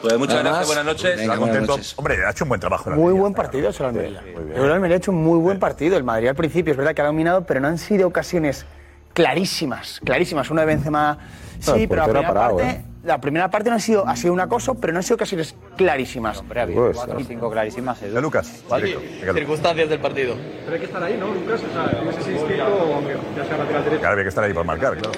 Pues 0.00 0.16
muchas 0.18 0.36
Nada 0.36 0.48
gracias, 0.50 0.66
buenas 0.66 0.84
noches. 0.84 1.16
Venga, 1.16 1.34
Está 1.34 1.36
contento. 1.46 1.76
Hombre, 1.96 2.24
ha 2.26 2.30
hecho 2.30 2.44
un 2.44 2.48
buen 2.48 2.60
trabajo. 2.60 2.90
Muy 2.90 2.98
Almería. 3.04 3.20
buen 3.20 3.34
partido 3.34 3.70
hecho 3.70 3.82
el 3.84 3.88
Almería. 3.90 4.22
Yo 4.24 4.32
creo 4.32 4.54
que 4.54 4.64
el 4.66 4.72
Almería 4.72 4.94
ha 4.96 4.98
hecho 4.98 5.10
un 5.12 5.22
muy 5.22 5.38
buen 5.38 5.58
partido. 5.58 5.96
El 5.96 6.04
Madrid 6.04 6.28
al 6.28 6.34
principio 6.36 6.70
es 6.72 6.76
verdad 6.76 6.94
que 6.94 7.02
ha 7.02 7.06
dominado, 7.06 7.44
pero 7.44 7.60
no 7.60 7.68
han 7.68 7.78
sido 7.78 8.08
ocasiones 8.08 8.64
clarísimas, 9.12 10.00
clarísimas. 10.04 10.50
Una 10.50 10.62
de 10.62 10.66
Benzema 10.68 11.18
sí, 11.58 11.82
No, 11.82 11.88
pero 11.88 11.96
la 11.96 12.04
primera, 12.04 12.28
parado, 12.28 12.56
parte, 12.56 12.70
¿eh? 12.72 12.84
la 13.04 13.20
primera 13.20 13.50
parte 13.50 13.68
no 13.70 13.76
ha 13.76 13.80
sido, 13.80 14.06
ha 14.06 14.16
sido 14.16 14.32
un 14.32 14.40
acoso, 14.40 14.74
pero 14.76 14.92
no 14.94 15.00
han 15.00 15.02
sido 15.02 15.16
ocasiones 15.16 15.54
clarísimas. 15.76 16.38
Hombre, 16.38 16.60
ha 16.60 16.62
habido 16.62 16.92
cuatro 16.92 17.18
o 17.18 17.24
cinco 17.24 17.50
clarísimas. 17.50 18.02
Edu. 18.02 18.14
De 18.14 18.22
Lucas. 18.22 18.62
directo. 18.74 19.34
Circunstancias 19.34 19.88
del 19.90 20.00
partido. 20.00 20.34
Pero 20.64 20.72
hay 20.74 20.80
que 20.80 20.86
estar 20.86 21.02
ahí, 21.02 21.16
¿no, 21.18 21.26
Lucas? 21.34 21.60
O 21.68 21.72
sea, 21.72 22.00
no 22.02 22.12
sé 22.12 22.22
si 22.22 22.30
inscrito 22.30 22.64
o 22.64 23.02
ya 23.36 23.44
sea 23.44 23.58
lateral 23.58 23.84
derecho. 23.84 24.00
Claro, 24.00 24.12
había 24.12 24.24
que 24.24 24.28
estar 24.30 24.44
ahí 24.44 24.52
para 24.54 24.64
marcar, 24.64 24.96
claro. 24.96 25.12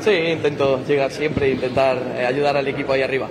Sí, 0.00 0.10
intento 0.10 0.84
llegar 0.84 1.10
siempre 1.10 1.46
e 1.46 1.50
intentar 1.54 1.96
eh, 2.16 2.24
ayudar 2.26 2.56
al 2.56 2.68
equipo 2.68 2.92
ahí 2.92 3.02
arriba. 3.02 3.28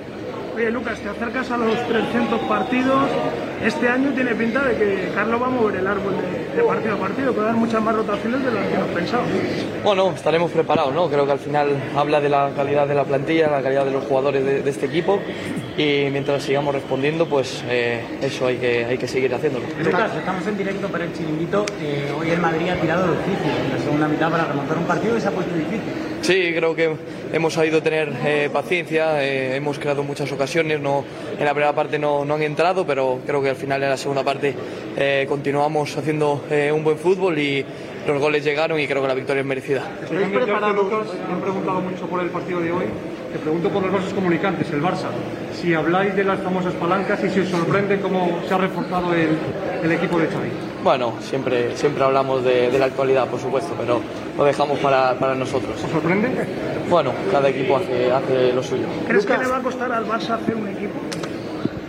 Oye, 0.55 0.71
Lucas, 0.71 0.99
te 0.99 1.09
acercas 1.09 1.51
a 1.51 1.57
los 1.57 1.75
300 1.87 2.39
partidos. 2.47 3.03
Este 3.61 3.89
año 3.89 4.11
tiene 4.13 4.33
pinta 4.35 4.63
de 4.63 4.75
que 4.77 5.09
Carlos 5.13 5.41
va 5.41 5.47
a 5.47 5.49
mover 5.49 5.75
el 5.77 5.87
árbol 5.87 6.13
de, 6.15 6.55
de 6.55 6.63
partido 6.63 6.95
a 6.95 6.97
partido, 6.97 7.33
puede 7.33 7.47
dar 7.47 7.55
muchas 7.55 7.81
más 7.81 7.95
rotaciones 7.95 8.43
de 8.45 8.51
las 8.51 8.67
que 8.67 8.77
nos 8.77 8.87
pensábamos. 8.89 9.31
Bueno, 9.83 10.11
estaremos 10.15 10.51
preparados, 10.51 10.93
¿no? 10.93 11.09
Creo 11.09 11.25
que 11.25 11.31
al 11.33 11.39
final 11.39 11.69
habla 11.95 12.21
de 12.21 12.29
la 12.29 12.51
calidad 12.55 12.87
de 12.87 12.95
la 12.95 13.03
plantilla, 13.03 13.49
la 13.49 13.61
calidad 13.61 13.85
de 13.85 13.91
los 13.91 14.03
jugadores 14.05 14.45
de, 14.45 14.61
de 14.61 14.69
este 14.69 14.85
equipo 14.85 15.19
y 15.77 16.07
mientras 16.11 16.43
sigamos 16.43 16.73
respondiendo, 16.73 17.27
pues 17.27 17.63
eh, 17.67 18.01
eso 18.21 18.47
hay 18.47 18.57
que, 18.57 18.85
hay 18.85 18.97
que 18.97 19.07
seguir 19.07 19.33
haciéndolo. 19.33 19.65
Lucas, 19.83 20.11
estamos 20.15 20.45
en 20.47 20.57
directo 20.57 20.87
para 20.87 21.03
el 21.03 21.13
chiringuito. 21.13 21.65
Eh, 21.81 22.13
hoy 22.17 22.29
el 22.29 22.39
Madrid 22.39 22.69
ha 22.69 22.75
tirado 22.75 23.07
difícil 23.11 23.51
en 23.65 23.77
la 23.77 23.79
segunda 23.83 24.07
mitad 24.07 24.31
para 24.31 24.45
remontar 24.45 24.77
un 24.77 24.85
partido 24.85 25.17
y 25.17 25.21
se 25.21 25.27
ha 25.27 25.31
puesto 25.31 25.53
difícil. 25.53 25.81
Sí, 26.21 26.53
creo 26.55 26.75
que 26.75 26.95
hemos 27.33 27.53
sabido 27.53 27.83
tener 27.83 28.11
eh, 28.25 28.49
paciencia, 28.51 29.23
eh, 29.23 29.55
hemos 29.55 29.77
creado 29.77 30.03
muchas 30.03 30.31
ocasiones, 30.31 30.44
no, 30.81 31.03
en 31.37 31.45
la 31.45 31.51
primera 31.53 31.73
parte 31.73 31.99
no, 31.99 32.23
no 32.25 32.35
han 32.35 32.41
entrado, 32.43 32.85
pero 32.85 33.19
creo 33.25 33.41
que 33.41 33.49
al 33.49 33.55
final 33.55 33.81
en 33.83 33.89
la 33.89 33.97
segunda 33.97 34.23
parte 34.23 34.55
eh, 34.97 35.25
continuamos 35.27 35.97
haciendo 35.97 36.43
eh, 36.49 36.71
un 36.71 36.83
buen 36.83 36.97
fútbol 36.97 37.37
y 37.37 37.65
los 38.07 38.19
goles 38.19 38.43
llegaron 38.43 38.79
y 38.79 38.87
creo 38.87 39.01
que 39.01 39.07
la 39.07 39.13
victoria 39.15 39.41
es 39.41 39.47
merecida. 39.47 39.83
¿Estáis 40.03 40.27
preparados? 40.27 40.75
Lucas, 40.75 41.07
me 41.27 41.33
han 41.33 41.41
preguntado 41.41 41.81
mucho 41.81 42.05
por 42.07 42.21
el 42.21 42.29
partido 42.29 42.59
de 42.59 42.71
hoy. 42.71 42.85
Te 43.33 43.39
pregunto 43.39 43.69
por 43.69 43.83
los 43.83 43.91
vasos 43.91 44.13
comunicantes, 44.13 44.69
el 44.71 44.81
Barça. 44.81 45.07
Si 45.59 45.73
habláis 45.73 46.15
de 46.15 46.23
las 46.23 46.39
famosas 46.39 46.73
palancas 46.75 47.21
y 47.23 47.29
si 47.29 47.41
os 47.41 47.49
sorprende 47.49 47.99
cómo 47.99 48.39
se 48.47 48.53
ha 48.53 48.57
reforzado 48.57 49.13
el, 49.13 49.37
el 49.83 49.91
equipo 49.91 50.19
de 50.19 50.27
Xavi. 50.27 50.49
Bueno, 50.83 51.15
siempre, 51.19 51.75
siempre 51.75 52.03
hablamos 52.03 52.43
de, 52.45 52.69
de 52.69 52.79
la 52.79 52.85
actualidad, 52.85 53.27
por 53.27 53.39
supuesto, 53.39 53.73
pero 53.77 53.99
lo 54.37 54.43
dejamos 54.43 54.79
para, 54.79 55.17
para 55.17 55.35
nosotros. 55.35 55.81
¿Os 55.83 55.91
sorprende? 55.91 56.29
Bueno, 56.89 57.11
cada 57.31 57.49
equipo 57.49 57.77
hace, 57.77 58.11
hace 58.11 58.53
lo 58.53 58.61
suyo. 58.61 58.85
¿Crees 59.07 59.25
que 59.25 59.37
le 59.37 59.47
va 59.47 59.57
a 59.57 59.61
costar 59.61 59.91
al 59.91 60.05
Barça 60.05 60.35
hacer 60.35 60.55
un 60.55 60.67
equipo? 60.67 60.99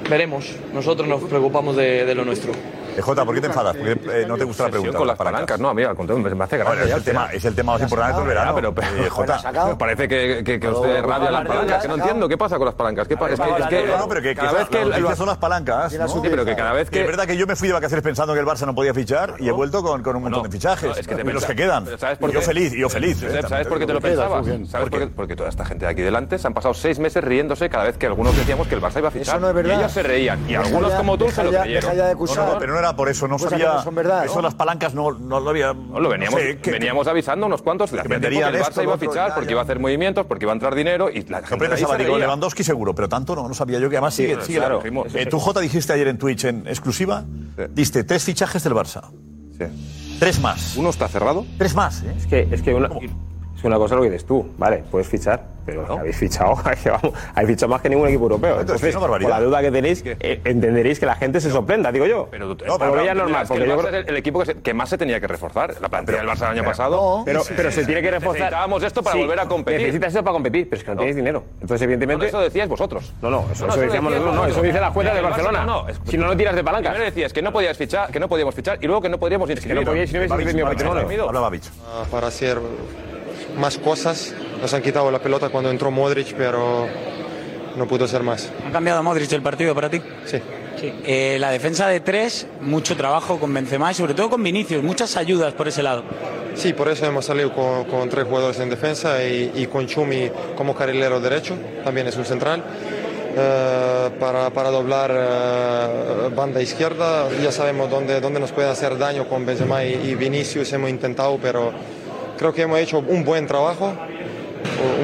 Veremos, 0.08 0.54
nosotros 0.72 1.08
nos 1.08 1.22
preocupamos 1.24 1.76
de, 1.76 2.04
de 2.04 2.14
lo 2.14 2.24
nuestro. 2.24 2.52
Eh, 2.96 3.02
Jota, 3.02 3.24
¿por 3.24 3.34
qué 3.34 3.40
te 3.40 3.46
enfadas? 3.48 3.76
¿Por 3.76 3.84
qué 3.84 4.22
eh, 4.22 4.24
no 4.26 4.36
te 4.36 4.44
gusta 4.44 4.64
la 4.64 4.70
pregunta? 4.70 4.98
con 4.98 5.06
las 5.06 5.16
palancas, 5.18 5.60
no, 5.60 5.68
amigo, 5.68 5.90
al 5.90 5.96
contrario, 5.96 6.24
me- 6.36 6.44
hace 6.44 6.56
gracia. 6.58 6.74
Bueno, 6.74 6.84
es 6.88 6.96
el 6.96 7.04
tema, 7.04 7.28
es 7.32 7.44
el 7.44 7.54
tema 7.54 7.72
más 7.72 7.82
importante 7.82 8.18
del 8.18 8.28
verano. 8.28 8.54
pero, 8.54 8.74
pero 8.74 8.86
Eh, 9.04 9.08
Jota. 9.08 9.40
me 9.68 9.76
parece 9.76 10.08
que, 10.08 10.42
que, 10.44 10.58
que 10.60 10.68
os 10.68 10.82
dé 10.82 11.02
rabia 11.02 11.30
las 11.30 11.46
palancas, 11.46 11.82
que 11.82 11.88
no 11.88 11.94
entiendo 11.96 12.28
qué 12.28 12.38
pasa 12.38 12.56
con 12.56 12.66
las 12.66 12.74
palancas. 12.74 13.06
¿Qué 13.08 13.16
pa- 13.16 13.30
es 13.30 13.38
que, 13.40 13.50
es 13.50 13.66
que 13.68 13.86
No, 13.86 13.98
no, 13.98 14.08
pero 14.08 14.22
que, 14.22 14.34
cada 14.34 14.52
vez 14.52 14.68
que 14.68 14.84
noticia 14.84 15.16
son 15.16 15.26
las 15.26 15.38
palancas. 15.38 15.92
¿no? 15.92 16.08
Sí, 16.08 16.18
pero 16.22 16.44
que 16.44 16.56
cada 16.56 16.72
vez 16.72 16.90
que- 16.90 17.00
Es 17.00 17.06
verdad 17.06 17.26
que 17.26 17.36
yo 17.36 17.46
me 17.46 17.56
fui 17.56 17.68
de 17.68 17.74
vacaciones 17.74 18.02
pensando 18.02 18.32
que 18.34 18.40
el 18.40 18.46
Barça 18.46 18.66
no 18.66 18.74
podía 18.74 18.94
fichar 18.94 19.34
y 19.38 19.48
he 19.48 19.52
vuelto 19.52 19.82
con, 19.82 20.02
con 20.02 20.16
un 20.16 20.22
montón 20.22 20.42
de 20.44 20.50
fichajes. 20.50 20.88
No, 20.90 20.94
es 20.96 21.06
que 21.06 21.14
te 21.14 21.22
y 21.22 21.32
los 21.32 21.44
que 21.44 21.54
quedan. 21.54 21.84
pero 21.84 21.98
¿sabes 21.98 22.18
por 22.18 22.30
Y 22.30 22.32
yo 22.34 22.40
feliz, 22.40 22.72
yo 22.72 22.88
feliz. 22.88 23.22
Eh, 23.22 23.42
¿Sabes 23.48 23.66
por 23.66 23.78
qué 23.78 23.86
te 23.86 23.92
lo 23.92 24.00
pensabas? 24.00 24.40
muy 24.42 24.50
bien. 24.50 24.66
¿Sabes 24.66 24.88
¿Por 24.88 24.98
por 24.98 25.08
qué? 25.08 25.14
Porque 25.14 25.36
toda 25.36 25.48
esta 25.48 25.64
gente 25.64 25.84
de 25.84 25.90
aquí 25.90 26.02
delante 26.02 26.38
se 26.38 26.46
han 26.46 26.54
pasado 26.54 26.74
seis 26.74 26.98
meses 26.98 27.22
riéndose 27.22 27.68
cada 27.68 27.84
vez 27.84 27.96
que 27.98 28.06
algunos 28.06 28.36
decíamos 28.36 28.66
que 28.68 28.74
el 28.74 28.80
Barça 28.82 28.98
iba 28.98 29.08
a 29.08 29.10
fichar. 29.10 29.36
Eso 29.36 29.40
no 29.40 29.48
es 29.48 29.54
verdad. 29.54 29.74
Y 29.76 29.78
ellos 29.80 29.92
se 29.92 30.02
reían. 30.02 30.48
Y 30.48 30.54
algunos 30.54 30.92
como 30.94 31.16
tú 31.18 31.30
se 31.30 31.44
lo 31.44 31.50
creyeron. 31.50 31.92
pero 32.58 32.72
no 32.74 32.80
por 32.94 33.08
eso, 33.08 33.26
no 33.26 33.34
Cosas 33.36 33.54
que 33.54 33.58
sabía. 33.58 33.74
no 33.78 33.82
son 33.82 33.94
verdad, 33.94 34.24
Eso 34.26 34.36
¿no? 34.36 34.42
las 34.42 34.54
palancas 34.54 34.94
no, 34.94 35.12
no 35.12 35.40
lo 35.40 35.50
había. 35.50 35.72
No, 35.72 35.98
lo 35.98 36.08
veníamos, 36.08 36.38
no 36.38 36.46
sé, 36.46 36.58
que- 36.58 36.70
veníamos 36.70 37.06
avisando 37.08 37.46
unos 37.46 37.62
cuantos 37.62 37.90
de 37.90 37.98
que 38.02 38.06
venderían 38.08 38.54
el 38.54 38.60
esto, 38.60 38.80
Barça 38.80 38.84
iba 38.84 38.94
a 38.94 38.98
fichar 38.98 39.34
porque 39.34 39.46
ya. 39.46 39.52
iba 39.52 39.60
a 39.62 39.64
hacer 39.64 39.78
movimientos, 39.80 40.26
porque 40.26 40.44
iba 40.44 40.52
a 40.52 40.54
entrar 40.54 40.74
dinero 40.74 41.08
y 41.10 41.22
la 41.24 41.42
gente 41.42 41.68
pensaba, 41.68 41.96
digo. 41.96 42.18
Lewandowski 42.18 42.62
seguro, 42.62 42.94
pero 42.94 43.08
tanto 43.08 43.34
no, 43.34 43.48
no 43.48 43.54
sabía 43.54 43.78
yo 43.78 43.88
que 43.90 43.96
además 43.96 44.14
Sí, 44.14 44.22
sigue, 44.22 44.34
claro, 44.34 44.46
sigue 44.46 44.58
claro. 44.58 44.82
la- 44.84 45.08
Eso 45.08 45.18
Eh, 45.18 45.22
sí. 45.24 45.30
Tú, 45.30 45.38
Jota, 45.40 45.60
dijiste 45.60 45.92
ayer 45.94 46.08
en 46.08 46.18
Twitch 46.18 46.44
en 46.44 46.66
exclusiva, 46.66 47.24
diste 47.70 48.04
tres 48.04 48.22
fichajes 48.24 48.62
del 48.62 48.74
Barça. 48.74 49.02
Tres 50.18 50.40
más. 50.40 50.76
¿Uno 50.76 50.90
está 50.90 51.08
cerrado? 51.08 51.44
Tres 51.58 51.74
más, 51.74 52.02
¿eh? 52.02 52.14
Es 52.16 52.26
que, 52.26 52.48
es 52.50 52.62
que 52.62 52.74
una, 52.74 52.88
es 53.56 53.64
una 53.64 53.76
cosa 53.76 53.94
lo 53.96 54.02
que 54.02 54.10
dices 54.10 54.26
tú, 54.26 54.48
vale, 54.58 54.84
puedes 54.90 55.08
fichar, 55.08 55.42
pero 55.64 55.84
habéis 55.98 56.16
fichado, 56.16 56.54
que 56.82 56.90
vamos, 56.90 57.12
habéis 57.34 57.48
fichado 57.56 57.70
más 57.70 57.80
que 57.80 57.88
ningún 57.88 58.06
equipo 58.06 58.24
europeo. 58.24 58.60
Entonces, 58.60 58.88
es 58.90 58.94
una 58.94 59.02
barbaridad. 59.02 59.30
con 59.30 59.40
la 59.40 59.44
duda 59.46 59.60
que 59.62 59.70
tenéis, 59.72 60.04
eh, 60.06 60.40
entenderéis 60.44 61.00
que 61.00 61.06
la 61.06 61.16
gente 61.16 61.40
se 61.40 61.50
sorprenda, 61.50 61.90
digo 61.90 62.06
yo. 62.06 62.28
Pero, 62.30 62.56
Pero 62.56 62.78
lo 62.86 62.92
veía 62.92 63.14
normal, 63.14 63.42
es 63.42 63.48
que 63.48 63.54
porque 63.54 63.64
el 63.64 63.70
yo 63.76 63.88
es 63.88 63.94
el, 63.94 64.08
el 64.10 64.16
equipo 64.18 64.38
que, 64.40 64.46
se- 64.46 64.54
que 64.60 64.74
más 64.74 64.88
se 64.90 64.98
tenía 64.98 65.18
que 65.18 65.26
reforzar. 65.26 65.74
La 65.80 65.88
plantilla 65.88 66.18
del 66.18 66.28
Barça 66.28 66.42
el 66.42 66.44
año 66.44 66.54
pero- 66.62 66.64
pasado. 66.70 67.22
pero, 67.24 67.42
pero 67.56 67.70
se 67.72 67.84
tiene 67.84 68.00
que 68.02 68.10
reforzar. 68.12 68.42
Necesitábamos 68.42 68.82
esto 68.84 69.02
para 69.02 69.14
Sí, 69.16 69.20
volver 69.22 69.40
a 69.40 69.46
competir. 69.48 69.80
Necesitas 69.80 70.12
eso 70.14 70.22
para 70.22 70.32
competir, 70.34 70.68
pero 70.70 70.78
es 70.78 70.84
que 70.84 70.90
no, 70.92 70.96
tienes 70.98 71.16
dinero. 71.16 71.42
Entonces, 71.60 71.82
evidentemente. 71.82 72.24
No, 72.24 72.28
eso 72.28 72.40
decíais 72.40 72.68
vosotros. 72.68 73.12
No, 73.22 73.30
no, 73.30 73.46
eso, 73.50 73.62
No, 73.66 73.68
no, 73.68 73.72
eso 73.72 73.80
decíamos 73.82 74.12
nosotros, 74.12 74.34
no, 74.36 74.46
eso 74.46 74.62
dice 74.62 74.80
la 74.80 74.92
cuenta 74.92 75.12
Que 75.12 75.16
de 75.18 75.22
Barcelona. 75.24 75.64
no, 75.64 75.82
no, 75.88 75.94
si 76.04 76.16
no, 76.18 76.26
no 76.26 76.36
tiras 76.36 76.54
de 76.54 76.62
palancas. 76.62 76.92
Primero 76.92 77.10
decías 77.10 77.32
que 77.32 77.42
no 77.42 77.52
podías 77.52 77.76
fichar, 77.76 78.10
que 78.12 78.20
no 78.20 78.28
podíamos 78.28 78.54
fichar 78.54 78.78
y 78.80 78.86
luego 78.86 79.00
que 79.02 79.08
no 79.08 79.18
podríamos 79.18 79.50
inscribir. 79.50 79.82
no 79.84 79.90
podíais, 79.90 80.12
no 80.12 80.28
patrimonio. 80.28 81.26
Habla 81.28 81.40
Babich. 81.40 81.64
Ah, 81.88 82.04
para 82.10 82.28
hacer 82.28 82.58
más 83.58 83.78
cosas. 83.78 84.34
Nos 84.60 84.72
han 84.74 84.82
quitado 84.82 85.10
la 85.10 85.18
pelota 85.20 85.48
cuando 85.48 85.70
entró 85.70 85.90
Modric, 85.90 86.34
pero 86.34 86.86
no 87.76 87.86
pudo 87.86 88.06
ser 88.08 88.22
más. 88.22 88.50
¿Ha 88.68 88.72
cambiado 88.72 89.02
Modric 89.02 89.32
el 89.32 89.42
partido 89.42 89.74
para 89.74 89.90
ti? 89.90 90.00
Sí. 90.24 90.40
Eh, 91.04 91.38
la 91.40 91.50
defensa 91.50 91.88
de 91.88 92.00
tres, 92.00 92.46
mucho 92.60 92.96
trabajo 92.96 93.38
con 93.40 93.52
Benzema 93.54 93.90
y 93.90 93.94
sobre 93.94 94.12
todo 94.12 94.28
con 94.28 94.42
Vinicius, 94.42 94.82
muchas 94.82 95.16
ayudas 95.16 95.54
por 95.54 95.68
ese 95.68 95.82
lado. 95.82 96.04
Sí, 96.54 96.74
por 96.74 96.88
eso 96.88 97.06
hemos 97.06 97.24
salido 97.24 97.52
con, 97.54 97.84
con 97.84 98.08
tres 98.10 98.26
jugadores 98.26 98.60
en 98.60 98.68
defensa 98.68 99.22
y, 99.24 99.52
y 99.54 99.66
con 99.66 99.86
Chumi 99.86 100.30
como 100.56 100.74
carrilero 100.74 101.18
derecho, 101.20 101.54
también 101.82 102.06
es 102.06 102.16
un 102.16 102.24
central. 102.26 102.62
Eh, 103.38 104.10
para, 104.18 104.48
para 104.50 104.70
doblar 104.70 105.10
eh, 105.14 106.30
banda 106.34 106.60
izquierda, 106.62 107.28
ya 107.42 107.52
sabemos 107.52 107.90
dónde, 107.90 108.20
dónde 108.20 108.40
nos 108.40 108.52
puede 108.52 108.68
hacer 108.68 108.96
daño 108.96 109.28
con 109.28 109.44
Benzema 109.44 109.84
y, 109.84 109.92
y 109.94 110.14
Vinicius, 110.14 110.72
hemos 110.72 110.88
intentado, 110.88 111.38
pero 111.40 111.72
creo 112.36 112.52
que 112.52 112.62
hemos 112.62 112.78
hecho 112.78 112.98
un 112.98 113.24
buen 113.24 113.46
trabajo, 113.46 113.92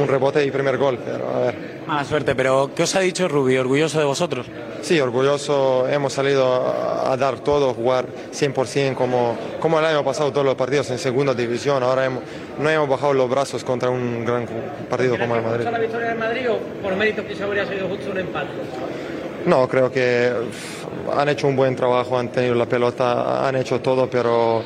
un 0.01 0.09
rebote 0.09 0.45
y 0.45 0.51
primer 0.51 0.77
gol, 0.79 0.99
pero 1.05 1.29
a 1.29 1.39
ver. 1.41 1.73
Mala 1.87 2.05
suerte, 2.05 2.35
pero 2.37 2.71
¿qué 2.77 2.85
os 2.85 2.95
ha 2.95 3.01
dicho 3.01 3.27
Rubio? 3.27 3.61
¿Orgulloso 3.61 3.99
de 3.99 4.05
vosotros? 4.05 4.47
Sí, 4.83 5.01
orgulloso, 5.01 5.89
hemos 5.89 6.13
salido 6.13 6.47
a, 6.47 7.13
a 7.13 7.17
dar 7.17 7.41
todo, 7.41 7.75
jugar 7.75 8.07
100% 8.33 8.95
como, 8.95 9.37
como 9.61 9.79
el 9.79 9.85
año 9.85 10.05
pasado 10.05 10.31
todos 10.31 10.47
los 10.47 10.55
partidos 10.55 10.91
en 10.91 10.99
segunda 10.99 11.35
división, 11.35 11.83
ahora 11.83 12.05
hemos, 12.07 12.23
no 12.59 12.71
hemos 12.71 12.89
bajado 12.89 13.13
los 13.15 13.29
brazos 13.29 13.65
contra 13.65 13.91
un 13.91 14.25
gran 14.25 14.47
partido 14.89 15.19
como 15.19 15.37
el 15.37 15.43
Madrid. 15.43 15.65
la 15.71 15.79
victoria 15.79 16.09
del 16.09 16.19
Madrid 16.19 16.51
o 16.51 16.59
por 16.83 16.95
mérito 16.97 17.27
que 17.27 17.35
se 17.35 17.43
habría 17.43 17.67
sido 17.67 17.89
justo 17.89 18.11
un 18.13 18.19
empate? 18.19 18.49
No, 19.47 19.67
creo 19.69 19.91
que 19.91 20.31
han 21.17 21.29
hecho 21.29 21.49
un 21.49 21.57
buen 21.57 21.75
trabajo, 21.75 22.17
han 22.17 22.29
tenido 22.29 22.55
la 22.55 22.67
pelota, 22.67 23.47
han 23.47 23.57
hecho 23.57 23.81
todo, 23.81 24.09
pero 24.09 24.63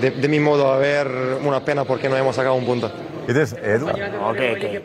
de, 0.00 0.10
de 0.10 0.28
mi 0.28 0.40
modo 0.40 0.72
a 0.72 0.78
ver, 0.78 1.08
una 1.44 1.64
pena 1.64 1.84
porque 1.84 2.08
no 2.08 2.16
hemos 2.16 2.36
sacado 2.36 2.54
un 2.54 2.64
punto. 2.66 2.90
¿Qué 3.26 3.34
dices, 3.34 3.56
Edu? 3.62 3.86
No, 3.86 4.32
que, 4.32 4.54
que- 4.56 4.82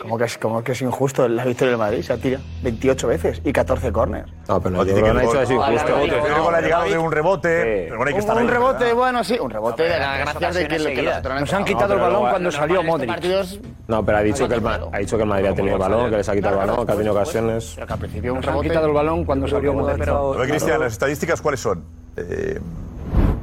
como, 0.00 0.16
que 0.16 0.24
es, 0.24 0.38
como 0.38 0.64
que 0.64 0.72
es 0.72 0.80
injusto 0.82 1.28
la 1.28 1.44
victoria 1.44 1.70
del 1.72 1.78
Madrid. 1.78 2.00
Se 2.02 2.12
ha 2.12 2.16
tirado 2.16 2.42
28 2.62 3.06
veces 3.08 3.40
y 3.44 3.52
14 3.52 3.92
córneres. 3.92 4.32
No, 4.48 4.60
pero 4.62 4.82
Dice 4.84 5.02
que 5.02 5.08
el 5.08 5.20
gol- 5.26 5.36
El 5.36 6.40
gol 6.40 6.54
ha 6.54 6.60
llegado 6.60 6.84
de 6.84 6.96
un 6.96 7.12
rebote, 7.12 7.84
pero 7.88 7.96
bueno, 7.98 8.08
hay 8.08 8.14
que 8.14 8.20
Un, 8.20 8.20
estar 8.30 8.42
un 8.42 8.48
rebote, 8.48 8.92
bueno, 8.94 9.24
sí, 9.24 9.36
un 9.38 9.50
rebote 9.50 9.82
de 9.82 9.98
las 9.98 10.18
gracias 10.20 10.54
de 10.54 10.68
que, 10.68 10.76
que 10.94 11.02
los 11.02 11.16
otros 11.18 11.40
Nos 11.40 11.52
han 11.52 11.64
quitado 11.64 11.94
el 11.94 12.00
balón 12.00 12.30
cuando 12.30 12.50
salió 12.52 12.82
Modric. 12.82 13.10
No, 13.88 14.04
pero 14.06 14.18
ha 14.18 14.22
dicho, 14.22 14.48
que 14.48 14.54
el, 14.54 14.66
ha 14.66 14.98
dicho 14.98 15.16
que 15.16 15.22
el 15.24 15.28
Madrid 15.28 15.46
ha 15.48 15.54
tenido 15.54 15.74
el 15.74 15.80
balón, 15.80 16.10
que 16.10 16.16
les 16.16 16.28
ha 16.28 16.34
quitado 16.34 16.60
el 16.60 16.66
balón, 16.66 16.86
que 16.86 16.92
ha 16.92 16.96
tenido 16.96 17.12
ocasiones. 17.14 17.72
Pero 17.74 17.86
que 17.86 17.92
al 17.92 17.98
principio 17.98 18.32
un 18.32 18.38
Nos 18.38 18.46
han 18.46 18.52
rebote. 18.52 18.68
quitado 18.68 18.86
el 18.86 18.92
balón 18.92 19.24
cuando 19.24 19.48
salió 19.48 19.74
Modric. 19.74 20.48
Cristian, 20.48 20.80
¿las 20.80 20.92
estadísticas 20.92 21.42
cuáles 21.42 21.60
son? 21.60 21.84
Eh, 22.16 22.58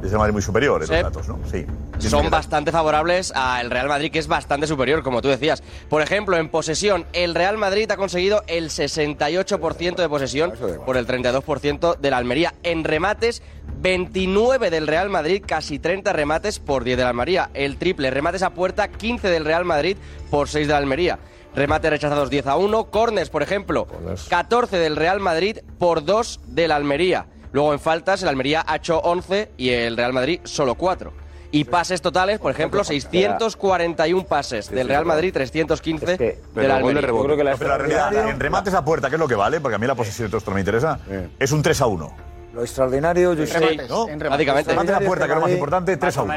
es 0.08 0.12
el 0.12 0.18
Madrid 0.18 0.34
muy 0.34 0.42
superior 0.42 0.82
en 0.82 0.88
Sí. 0.88 0.94
los 0.94 1.04
datos, 1.04 1.28
¿no? 1.28 1.40
Sí. 1.50 1.66
Son 2.00 2.30
bastante 2.30 2.72
favorables 2.72 3.32
al 3.36 3.70
Real 3.72 3.88
Madrid, 3.88 4.12
que 4.12 4.20
es 4.20 4.28
bastante 4.28 4.68
superior, 4.68 5.04
como 5.04 5.22
tú 5.22 5.30
decías. 5.30 5.64
Por 5.90 6.02
ejemplo, 6.02 6.38
en 6.38 6.50
posesión, 6.50 7.06
el 7.14 7.36
Real 7.36 7.58
Madrid 7.58 7.90
ha 7.92 7.96
conseguido 7.98 8.44
el 8.48 8.70
68% 8.70 10.02
de 10.02 10.10
posesión 10.10 10.54
por 10.86 10.98
el 10.98 11.06
32% 11.08 11.96
de 11.98 12.10
la 12.12 12.18
Almería. 12.18 12.54
En 12.64 12.84
remates, 12.84 13.42
29 13.82 14.70
del 14.70 14.88
Real 14.88 15.10
Madrid, 15.10 15.44
casi 15.46 15.80
30 15.80 16.14
remates 16.14 16.60
por 16.60 16.84
10 16.84 16.98
de 16.98 17.04
la 17.04 17.10
Almería. 17.10 17.50
El 17.54 17.78
triple, 17.78 18.10
remates 18.12 18.44
a 18.44 18.52
puerta, 18.52 18.88
15 18.90 19.30
del 19.30 19.46
Real 19.46 19.66
Madrid 19.66 19.98
por 20.30 20.50
6 20.50 20.68
de 20.68 20.72
la 20.74 20.78
Almería. 20.80 21.20
Remates 21.56 21.92
rechazados 21.92 22.30
10 22.32 22.48
a 22.48 22.58
1. 22.58 22.86
Corners, 22.86 23.30
por 23.30 23.44
ejemplo, 23.44 23.88
14 24.30 24.78
del 24.78 24.96
Real 24.96 25.20
Madrid 25.20 25.60
por 25.78 26.04
2 26.04 26.40
de 26.48 26.68
la 26.68 26.76
Almería. 26.78 27.28
Luego 27.54 27.72
en 27.72 27.80
faltas, 27.80 28.22
el 28.24 28.30
Almería 28.30 28.66
ha 28.68 28.76
hecho 28.76 29.00
11 29.00 29.52
y 29.58 29.70
el 29.70 29.96
Real 29.96 30.12
Madrid 30.12 30.42
solo 30.44 30.76
4. 30.76 31.14
Y 31.52 31.66
pases 31.66 32.02
totales, 32.02 32.40
por 32.40 32.50
ejemplo, 32.52 32.84
641 32.84 34.26
pases 34.26 34.72
del 34.72 34.88
Real 34.88 35.06
Madrid, 35.06 35.32
315 35.32 36.18
de 36.18 36.68
la 36.68 36.78
Almería. 36.78 37.02
No, 37.08 37.22
pero 37.24 37.68
la 37.70 37.78
realidad, 37.78 38.28
en 38.28 38.40
remates 38.40 38.74
a 38.74 38.84
puerta, 38.84 39.08
¿qué 39.10 39.16
es 39.18 39.20
lo 39.20 39.28
que 39.28 39.36
vale? 39.36 39.62
Porque 39.62 39.76
a 39.76 39.78
mí 39.78 39.86
la 39.86 39.94
posesión 39.94 40.26
de 40.28 40.30
todo 40.32 40.40
esto 40.40 40.50
no 40.50 40.56
me 40.56 40.62
interesa. 40.62 41.00
Es 41.38 41.52
un 41.52 41.62
3 41.62 41.80
a 41.82 41.86
1. 41.86 42.16
Lo 42.56 42.62
extraordinario, 42.62 43.34
yo 43.34 43.46
Sí, 43.46 43.52
sé, 43.52 43.88
¿no? 43.88 44.08
en 44.10 44.18
Básicamente. 44.20 44.72
Remates 44.72 44.96
a 44.96 45.00
puerta, 45.00 45.26
que 45.26 45.32
es 45.32 45.36
lo 45.36 45.42
más 45.42 45.52
importante, 45.52 45.98
3 45.98 46.18
a 46.18 46.24
1. 46.24 46.34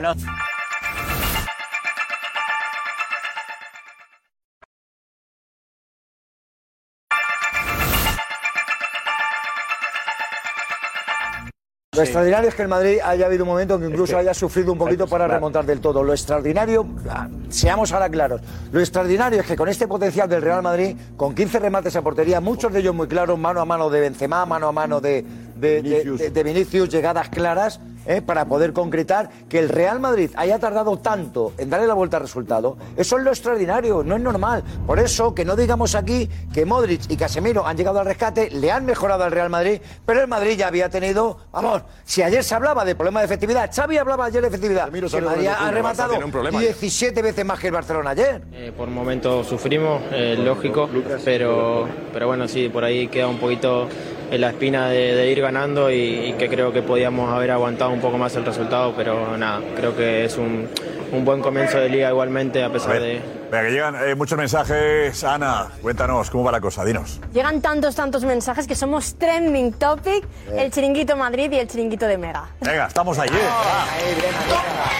Lo 11.97 12.03
extraordinario 12.03 12.49
es 12.49 12.55
que 12.55 12.63
el 12.63 12.69
Madrid 12.69 12.99
haya 13.05 13.27
habido 13.27 13.45
un 13.45 13.49
momento 13.51 13.79
que 13.79 13.87
incluso 13.87 14.17
haya 14.19 14.35
sufrido 14.35 14.73
un 14.73 14.79
poquito 14.79 15.07
para 15.07 15.27
remontar 15.27 15.65
del 15.65 15.81
todo. 15.81 16.03
Lo 16.03 16.13
extraordinario, 16.13 16.87
ah, 17.09 17.29
seamos 17.49 17.93
ahora 17.93 18.09
claros, 18.09 18.41
lo 18.73 18.81
extraordinario 18.81 19.41
es 19.41 19.47
que 19.47 19.57
con 19.57 19.69
este 19.69 19.89
potencial 19.89 20.29
del 20.29 20.43
Real 20.43 20.63
Madrid, 20.63 20.97
con 21.17 21.35
15 21.35 21.59
remates 21.59 21.97
a 21.97 22.03
portería, 22.03 22.41
muchos 22.41 22.73
de 22.73 22.81
ellos 22.81 22.95
muy 22.95 23.09
claros, 23.09 23.39
mano 23.39 23.61
a 23.61 23.65
mano 23.65 23.89
de 23.91 24.01
Benzema, 24.01 24.45
mano 24.47 24.69
a 24.69 24.73
mano 24.73 25.01
de, 25.01 25.25
de- 25.57 25.83
de- 25.83 26.05
de- 26.19 26.31
de 26.31 26.43
Vinicius, 26.43 26.89
llegadas 26.89 27.29
claras, 27.31 27.81
¿eh? 28.07 28.23
para 28.23 28.47
poder 28.47 28.73
concretar 28.73 29.31
que 29.49 29.59
el 29.59 29.69
Real 29.69 30.01
Madrid 30.01 30.31
haya 30.37 30.59
tardado 30.59 30.99
tanto 30.99 31.53
en 31.59 31.71
darle 31.71 31.87
la 31.87 31.95
vuelta 31.95 32.17
al 32.17 32.23
resultado, 32.23 32.77
eso 32.97 33.19
es 33.19 33.25
lo 33.25 33.31
extraordinario, 33.31 34.03
no 34.03 34.17
es 34.17 34.23
normal. 34.23 34.63
Por 34.87 34.99
eso, 34.99 35.35
que 35.35 35.45
no 35.45 35.57
digamos 35.57 35.95
aquí 35.95 36.29
que 36.53 36.65
Modric 36.65 37.11
y 37.11 37.17
Casemiro 37.17 37.67
han 37.67 37.77
llegado 37.77 38.01
al 38.01 38.07
rescate, 38.07 38.51
le 38.51 38.71
han 38.71 38.85
mejorado 38.85 39.25
al 39.25 39.33
Real 39.33 39.51
Madrid, 39.51 39.81
pero 40.05 40.21
el 40.21 40.29
Madrid 40.29 40.57
ya 40.57 40.69
había 40.69 40.89
tenido, 40.89 41.39
vamos, 41.53 41.83
si 42.05 42.23
ayer 42.23 42.43
se 42.45 42.55
hablaba 42.55 42.85
de 42.85 42.95
problema 42.95 43.21
de 43.21 43.27
efectividad, 43.27 43.71
Xavi 43.75 43.99
hablaba 43.99 44.27
ayer 44.27 44.43
de 44.43 44.49
efectividad, 44.49 44.95
el 44.95 45.25
Madrid 45.25 45.49
ha 45.49 45.71
rematado 45.71 45.97
Barça 45.97 46.11
tiene 46.11 46.25
un 46.25 46.31
problema 46.31 46.61
17 46.61 47.23
veces 47.23 47.45
más 47.45 47.59
que 47.59 47.69
el 47.69 47.73
Barcelona 47.73 48.11
ayer. 48.11 48.43
Eh, 48.53 48.73
por 48.77 48.89
momentos 48.89 49.47
sufrimos, 49.47 50.03
eh, 50.13 50.37
lógico, 50.39 50.89
pero, 51.25 51.89
pero 52.13 52.27
bueno, 52.27 52.49
sí, 52.49 52.69
por 52.69 52.85
ahí 52.85 53.09
queda 53.09 53.29
un 53.29 53.39
poquito 53.39 53.89
en 54.31 54.41
la 54.41 54.49
espina 54.51 54.89
de, 54.89 55.15
de 55.15 55.31
ir 55.31 55.41
ganando 55.41 55.91
y, 55.91 55.97
y 56.31 56.33
que 56.35 56.49
creo 56.49 56.73
que 56.73 56.83
podíamos 56.83 57.33
haber 57.33 57.51
aguantado 57.53 57.91
un 57.91 58.01
poco 58.01 58.19
más 58.19 58.35
el 58.37 58.45
resultado, 58.45 58.93
pero 58.97 59.37
nada, 59.37 59.61
creo 59.77 59.97
que 59.97 60.25
es 60.25 60.37
un, 60.37 60.69
un 61.13 61.25
buen 61.25 61.41
comienzo 61.43 61.79
de 61.79 61.89
liga 61.89 62.09
igualmente 62.11 62.63
a 62.65 62.71
pesar 62.73 63.01
de... 63.01 63.21
Venga, 63.51 63.63
que 63.63 63.71
llegan 63.71 63.95
eh, 64.09 64.15
muchos 64.17 64.37
mensajes. 64.37 65.23
Ana, 65.23 65.69
cuéntanos, 65.81 66.31
¿cómo 66.31 66.43
va 66.43 66.51
la 66.51 66.61
cosa? 66.61 66.85
Dinos. 66.85 67.21
Llegan 67.33 67.61
tantos, 67.63 67.95
tantos 67.95 68.25
mensajes 68.25 68.67
que 68.67 68.75
somos 68.75 69.15
trending 69.17 69.73
topic, 69.75 70.25
el 70.53 70.73
chiringuito 70.73 71.17
Madrid 71.17 71.53
y 71.53 71.59
el 71.61 71.69
chiringuito 71.69 72.07
de 72.09 72.19
Mega. 72.19 72.47
Venga, 72.61 72.87
estamos 72.89 73.17
ahí, 73.21 73.29
¿eh? 73.29 73.39
Ah, 73.49 73.87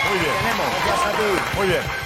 Muy 0.09 0.19
bien. 0.21 1.57
Muy 1.59 1.67
bien. 1.67 2.06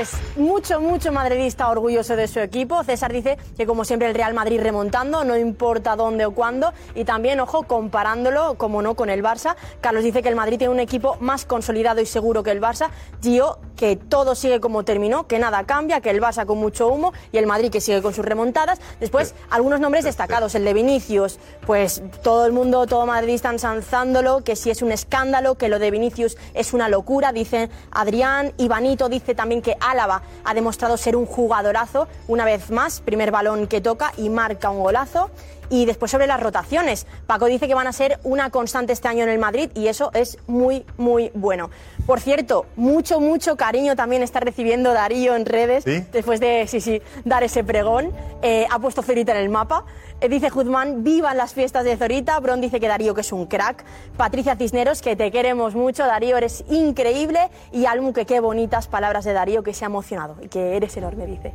Es 0.00 0.12
mucho, 0.36 0.80
mucho 0.80 1.12
madridista 1.12 1.68
orgulloso 1.68 2.16
de 2.16 2.26
su 2.26 2.40
equipo. 2.40 2.82
César 2.82 3.12
dice 3.12 3.36
que 3.56 3.66
como 3.66 3.84
siempre 3.84 4.08
el 4.08 4.14
Real 4.14 4.32
Madrid 4.32 4.58
remontando, 4.60 5.22
no 5.22 5.36
importa 5.36 5.96
dónde 5.96 6.24
o 6.24 6.32
cuándo. 6.32 6.72
Y 6.94 7.04
también, 7.04 7.40
ojo, 7.40 7.64
comparándolo, 7.64 8.54
como 8.54 8.80
no, 8.80 8.94
con 8.94 9.10
el 9.10 9.22
Barça. 9.22 9.54
Carlos 9.82 10.02
dice 10.02 10.22
que 10.22 10.30
el 10.30 10.34
Madrid 10.34 10.56
tiene 10.56 10.72
un 10.72 10.80
equipo 10.80 11.18
más 11.20 11.44
consolidado 11.44 12.00
y 12.00 12.06
seguro 12.06 12.42
que 12.42 12.52
el 12.52 12.60
Barça. 12.60 12.88
Gio, 13.22 13.58
que 13.76 13.96
todo 13.96 14.34
sigue 14.34 14.60
como 14.60 14.82
terminó, 14.82 15.26
que 15.26 15.38
nada 15.38 15.64
cambia, 15.64 16.00
que 16.00 16.08
el 16.08 16.22
Barça 16.22 16.46
con 16.46 16.56
mucho 16.56 16.88
humo 16.88 17.12
y 17.30 17.36
el 17.36 17.46
Madrid 17.46 17.70
que 17.70 17.82
sigue 17.82 18.00
con 18.00 18.14
sus 18.14 18.24
remontadas. 18.24 18.80
Después, 18.98 19.34
algunos 19.50 19.78
nombres 19.78 20.04
destacados. 20.04 20.54
El 20.54 20.64
de 20.64 20.72
Vinicius, 20.72 21.38
pues 21.66 22.02
todo 22.22 22.46
el 22.46 22.52
mundo, 22.52 22.86
todo 22.86 23.04
Madrid 23.04 23.34
está 23.34 23.50
ensalzándolo, 23.50 24.42
que 24.42 24.56
si 24.56 24.70
es 24.70 24.80
un 24.80 24.90
escándalo, 24.90 25.56
que 25.56 25.68
lo 25.68 25.78
de 25.78 25.90
Vinicius 25.90 26.38
es 26.54 26.72
una 26.72 26.88
locura, 26.88 27.32
dice 27.32 27.68
Adrián. 27.90 28.54
Ivanito 28.56 29.10
dice 29.10 29.34
también 29.34 29.60
que 29.60 29.76
Álava 29.92 30.22
ha 30.44 30.54
demostrado 30.54 30.96
ser 30.96 31.16
un 31.16 31.26
jugadorazo, 31.26 32.08
una 32.26 32.44
vez 32.44 32.70
más, 32.70 33.00
primer 33.00 33.30
balón 33.30 33.66
que 33.66 33.80
toca 33.80 34.12
y 34.16 34.30
marca 34.30 34.70
un 34.70 34.82
golazo. 34.82 35.30
Y 35.72 35.86
después 35.86 36.10
sobre 36.10 36.26
las 36.26 36.38
rotaciones, 36.38 37.06
Paco 37.26 37.46
dice 37.46 37.66
que 37.66 37.74
van 37.74 37.86
a 37.86 37.94
ser 37.94 38.20
una 38.24 38.50
constante 38.50 38.92
este 38.92 39.08
año 39.08 39.22
en 39.22 39.30
el 39.30 39.38
Madrid 39.38 39.70
y 39.74 39.86
eso 39.86 40.10
es 40.12 40.36
muy, 40.46 40.84
muy 40.98 41.30
bueno. 41.32 41.70
Por 42.06 42.20
cierto, 42.20 42.66
mucho, 42.76 43.20
mucho 43.20 43.56
cariño 43.56 43.96
también 43.96 44.22
está 44.22 44.38
recibiendo 44.40 44.92
Darío 44.92 45.34
en 45.34 45.46
redes 45.46 45.86
después 46.12 46.40
de, 46.40 46.66
sí, 46.68 46.82
sí, 46.82 47.00
dar 47.24 47.42
ese 47.42 47.64
pregón. 47.64 48.12
Eh, 48.42 48.66
ha 48.70 48.78
puesto 48.80 49.02
Zorita 49.02 49.32
en 49.32 49.38
el 49.38 49.48
mapa. 49.48 49.86
Eh, 50.20 50.28
dice 50.28 50.50
Juzmán, 50.50 51.02
vivan 51.04 51.36
las 51.36 51.54
fiestas 51.54 51.84
de 51.84 51.96
Zorita. 51.96 52.38
Bron 52.40 52.60
dice 52.60 52.78
que 52.78 52.88
Darío 52.88 53.14
que 53.14 53.22
es 53.22 53.32
un 53.32 53.46
crack. 53.46 53.84
Patricia 54.16 54.56
Cisneros, 54.56 55.00
que 55.00 55.16
te 55.16 55.30
queremos 55.30 55.74
mucho. 55.74 56.04
Darío, 56.04 56.36
eres 56.36 56.64
increíble. 56.68 57.48
Y 57.72 57.86
Almu, 57.86 58.12
que 58.12 58.26
qué 58.26 58.40
bonitas 58.40 58.88
palabras 58.88 59.24
de 59.24 59.32
Darío, 59.32 59.62
que 59.62 59.74
se 59.74 59.84
ha 59.84 59.86
emocionado 59.86 60.36
y 60.42 60.48
que 60.48 60.76
eres 60.76 60.96
enorme, 60.96 61.26
dice. 61.26 61.54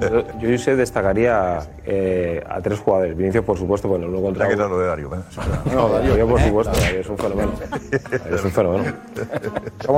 Yo, 0.00 0.26
yo, 0.40 0.48
yo 0.48 0.58
sé, 0.58 0.74
destacaría 0.74 1.60
eh, 1.86 2.42
a 2.48 2.60
tres 2.60 2.80
jugadores. 2.80 3.16
Vinicius, 3.16 3.35
por 3.42 3.58
supuesto, 3.58 3.88
bueno, 3.88 4.06
lo 4.08 4.20
contra. 4.22 4.48
¿Qué 4.48 4.56
tal 4.56 4.70
lo 4.70 4.78
de 4.78 4.86
Darío? 4.86 5.14
¿eh? 5.14 5.18
No, 5.74 5.88
Darío, 5.88 6.26
por 6.28 6.40
supuesto, 6.40 6.72
Darío 6.80 7.00
es 7.00 7.08
un 7.08 7.18
fenómeno. 7.18 7.52
Darío 8.20 8.36
es 8.36 8.44
un 8.44 8.50
fenómeno. 8.50 8.84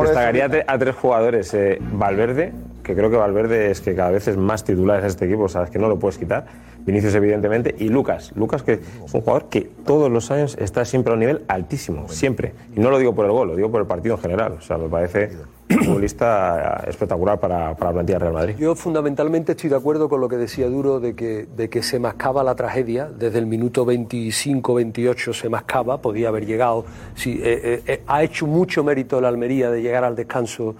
Destacaría 0.03 0.45
a, 0.45 0.49
tre- 0.49 0.65
a 0.67 0.79
tres 0.79 0.95
jugadores. 0.97 1.55
eh, 1.55 1.79
Valverde, 1.81 2.53
que 2.89 2.95
creo 2.95 3.11
que 3.11 3.19
Valverde 3.19 3.71
es 3.71 3.83
que 3.83 3.95
cada 3.95 4.11
vez 4.11 4.27
es 4.29 4.39
más 4.39 4.65
titular 4.65 5.01
en 5.01 5.07
este 5.07 5.27
equipo, 5.27 5.47
sabes 5.47 5.69
que 5.69 5.79
no 5.79 5.89
lo 5.89 5.99
puedes 5.99 6.17
quitar. 6.17 6.47
Vinicius, 6.87 7.15
evidentemente, 7.17 7.75
y 7.79 7.91
Lucas. 7.91 8.33
Lucas, 8.35 8.63
que 8.63 8.81
es 9.05 9.13
un 9.13 9.21
jugador 9.21 9.51
que 9.51 9.61
todos 9.85 10.11
los 10.11 10.31
años 10.31 10.57
está 10.59 10.87
siempre 10.87 11.11
a 11.11 11.15
un 11.15 11.21
nivel 11.21 11.43
altísimo, 11.49 12.09
siempre. 12.09 12.55
Y 12.75 12.81
no 12.81 12.89
lo 12.89 12.97
digo 12.97 13.15
por 13.15 13.27
el 13.27 13.33
gol, 13.33 13.49
lo 13.49 13.57
digo 13.57 13.71
por 13.71 13.83
el 13.83 13.87
partido 13.87 14.15
en 14.15 14.23
general. 14.23 14.53
O 14.53 14.63
sea, 14.63 14.79
me 14.79 14.89
parece 14.89 15.33
un 15.69 15.85
futbolista 15.85 16.83
espectacular 16.89 17.39
para, 17.39 17.75
para 17.75 17.91
la 17.91 17.93
plantilla 17.93 18.15
del 18.15 18.23
Real 18.23 18.33
Madrid. 18.33 18.55
Yo 18.57 18.75
fundamentalmente 18.75 19.53
estoy 19.53 19.69
de 19.69 19.77
acuerdo 19.77 20.09
con 20.09 20.23
lo 20.23 20.31
que 20.31 20.39
decía 20.39 20.67
Duro 20.71 20.99
de 20.99 21.15
que, 21.15 21.47
de 21.55 21.69
que 21.69 21.83
se 21.83 21.99
mascaba 21.99 22.43
la 22.43 22.55
tragedia. 22.55 23.11
Desde 23.15 23.39
el 23.39 23.45
minuto 23.45 23.85
25-28 23.85 25.35
se 25.35 25.51
mascaba, 25.51 26.01
podía 26.01 26.29
haber 26.29 26.47
llegado. 26.47 26.87
Sí, 27.15 27.39
eh, 27.43 27.61
eh, 27.63 27.83
eh, 27.87 28.03
ha 28.07 28.23
hecho 28.23 28.47
mucho 28.47 28.83
mérito 28.83 29.21
la 29.21 29.29
Almería 29.29 29.71
de 29.71 29.83
llegar 29.83 30.05
al 30.05 30.17
descanso 30.17 30.75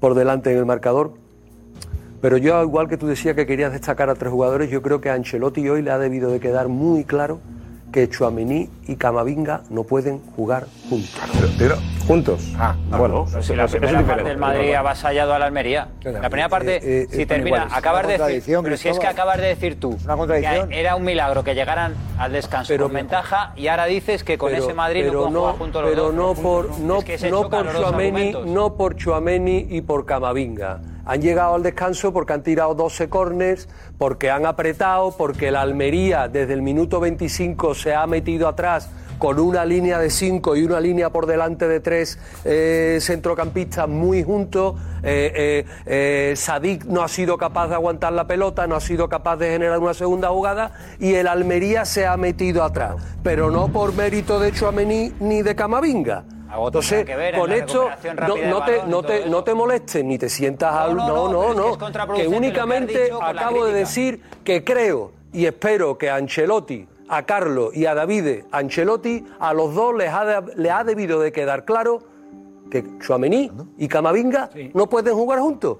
por 0.00 0.14
delante 0.14 0.50
en 0.50 0.56
el 0.56 0.64
marcador. 0.64 1.12
Pero 2.20 2.36
yo, 2.36 2.62
igual 2.62 2.88
que 2.88 2.96
tú 2.98 3.06
decías 3.06 3.34
que 3.34 3.46
querías 3.46 3.72
destacar 3.72 4.10
a 4.10 4.14
tres 4.14 4.30
jugadores, 4.30 4.70
yo 4.70 4.82
creo 4.82 5.00
que 5.00 5.08
a 5.10 5.14
Ancelotti 5.14 5.66
hoy 5.68 5.82
le 5.82 5.90
ha 5.90 5.98
debido 5.98 6.30
de 6.30 6.38
quedar 6.40 6.68
muy 6.68 7.04
claro 7.04 7.40
que 7.92 8.08
Chuamení 8.08 8.70
y 8.86 8.94
Camavinga 8.96 9.62
no 9.68 9.82
pueden 9.82 10.20
jugar 10.36 10.66
juntos. 10.88 11.20
¿Juntos? 12.06 12.52
Ah, 12.58 12.76
bueno, 12.90 13.24
Pero 13.26 13.40
eso- 13.40 13.42
si 13.42 13.56
la 13.56 13.64
es 13.64 13.70
primera 13.72 13.92
parte 13.92 14.02
diferente. 14.04 14.28
del 14.30 14.38
Madrid 14.38 14.72
ha 14.74 14.78
avasallado 14.80 15.34
al 15.34 15.42
Almería. 15.42 15.88
La 16.04 16.28
primera 16.28 16.48
parte, 16.48 16.76
Eh, 16.76 17.02
eh, 17.02 17.06
si 17.10 17.26
termina, 17.26 17.68
acabas 17.70 18.00
Una 18.04 18.08
de 18.08 18.12
decir. 18.12 18.18
contradicción, 18.18 18.64
Pero 18.64 18.76
si 18.76 18.88
es 18.90 18.98
que 18.98 19.06
acabas 19.08 19.38
de 19.38 19.46
decir 19.48 19.80
tú. 19.80 19.96
contradicción. 20.06 20.68
que 20.68 20.80
era 20.80 20.94
un 20.96 21.04
milagro 21.04 21.42
que 21.42 21.54
llegaran 21.54 21.94
al 22.18 22.32
descanso 22.32 22.76
con 22.76 22.92
ventaja 22.92 23.52
y 23.56 23.66
ahora 23.68 23.86
dices 23.86 24.22
que 24.24 24.38
con 24.38 24.50
Pero- 24.52 24.62
ese 24.64 24.74
Madrid 24.74 25.04
no 25.06 25.08
pero 25.10 25.18
pueden 25.22 25.34
jugar 25.40 25.54
juntos 25.56 25.82
los 25.82 25.90
pero 25.90 26.02
dos. 26.04 26.14
no 26.14 26.34
por 26.34 26.78
no, 26.80 26.98
Es 26.98 27.04
que 27.22 27.30
no 27.30 27.48
por 27.50 27.66
argumentos. 27.66 28.46
no 28.46 28.74
por 28.74 28.96
y 29.70 29.80
por 29.80 30.06
Camavinga. 30.06 30.80
Han 31.04 31.22
llegado 31.22 31.54
al 31.54 31.62
descanso 31.62 32.12
porque 32.12 32.32
han 32.32 32.42
tirado 32.42 32.74
12 32.74 33.08
corners, 33.08 33.68
porque 33.98 34.30
han 34.30 34.46
apretado, 34.46 35.16
porque 35.16 35.50
la 35.50 35.62
Almería 35.62 36.28
desde 36.28 36.54
el 36.54 36.62
minuto 36.62 37.00
25 37.00 37.74
se 37.74 37.94
ha 37.94 38.06
metido 38.06 38.48
atrás 38.48 38.90
con 39.20 39.38
una 39.38 39.66
línea 39.66 39.98
de 39.98 40.08
5 40.08 40.56
y 40.56 40.64
una 40.64 40.80
línea 40.80 41.10
por 41.10 41.26
delante 41.26 41.68
de 41.68 41.78
tres 41.78 42.18
eh, 42.44 42.98
centrocampistas 43.02 43.86
muy 43.86 44.24
juntos. 44.24 44.76
Eh, 45.02 45.32
eh, 45.34 46.30
eh, 46.30 46.36
Sadik 46.36 46.86
no 46.86 47.02
ha 47.02 47.08
sido 47.08 47.36
capaz 47.36 47.68
de 47.68 47.74
aguantar 47.74 48.14
la 48.14 48.26
pelota, 48.26 48.66
no 48.66 48.76
ha 48.76 48.80
sido 48.80 49.08
capaz 49.10 49.36
de 49.36 49.50
generar 49.50 49.78
una 49.78 49.94
segunda 49.94 50.30
jugada 50.30 50.72
y 50.98 51.14
el 51.14 51.28
Almería 51.28 51.84
se 51.84 52.06
ha 52.06 52.16
metido 52.16 52.64
atrás. 52.64 52.96
Pero 53.22 53.50
no 53.50 53.68
por 53.68 53.94
mérito 53.94 54.40
de 54.40 54.52
Chuamení 54.52 55.12
ni 55.20 55.42
de 55.42 55.54
Camavinga. 55.54 56.24
Entonces, 56.66 57.04
que 57.04 57.16
ver 57.16 57.34
en 57.34 57.40
con 57.40 57.52
esto 57.52 57.88
no, 58.26 58.64
te, 58.64 58.82
no, 58.86 59.02
te, 59.02 59.26
no 59.26 59.44
te 59.44 59.54
molestes 59.54 60.04
ni 60.04 60.18
te 60.18 60.28
sientas 60.28 60.74
al. 60.74 60.96
no, 60.96 61.06
No, 61.06 61.28
no, 61.32 61.54
no, 61.54 61.72
es 61.72 61.78
que 62.14 62.22
es 62.22 62.28
únicamente 62.28 63.10
acabo 63.20 63.64
de 63.64 63.72
decir 63.72 64.20
que 64.44 64.64
creo 64.64 65.12
y 65.32 65.46
espero 65.46 65.96
que 65.96 66.10
a 66.10 66.16
Ancelotti, 66.16 66.86
a 67.08 67.22
Carlos 67.24 67.74
y 67.74 67.86
a 67.86 67.94
Davide 67.94 68.44
Ancelotti, 68.50 69.24
a 69.38 69.52
los 69.54 69.74
dos 69.74 69.94
les 69.94 70.12
ha, 70.12 70.24
de- 70.24 70.54
les 70.56 70.72
ha 70.72 70.82
debido 70.84 71.20
de 71.20 71.32
quedar 71.32 71.64
claro 71.64 72.00
que 72.70 72.84
Chuamení 73.00 73.50
y 73.78 73.88
Camavinga 73.88 74.48
no 74.74 74.88
pueden 74.88 75.14
jugar 75.14 75.40
juntos. 75.40 75.78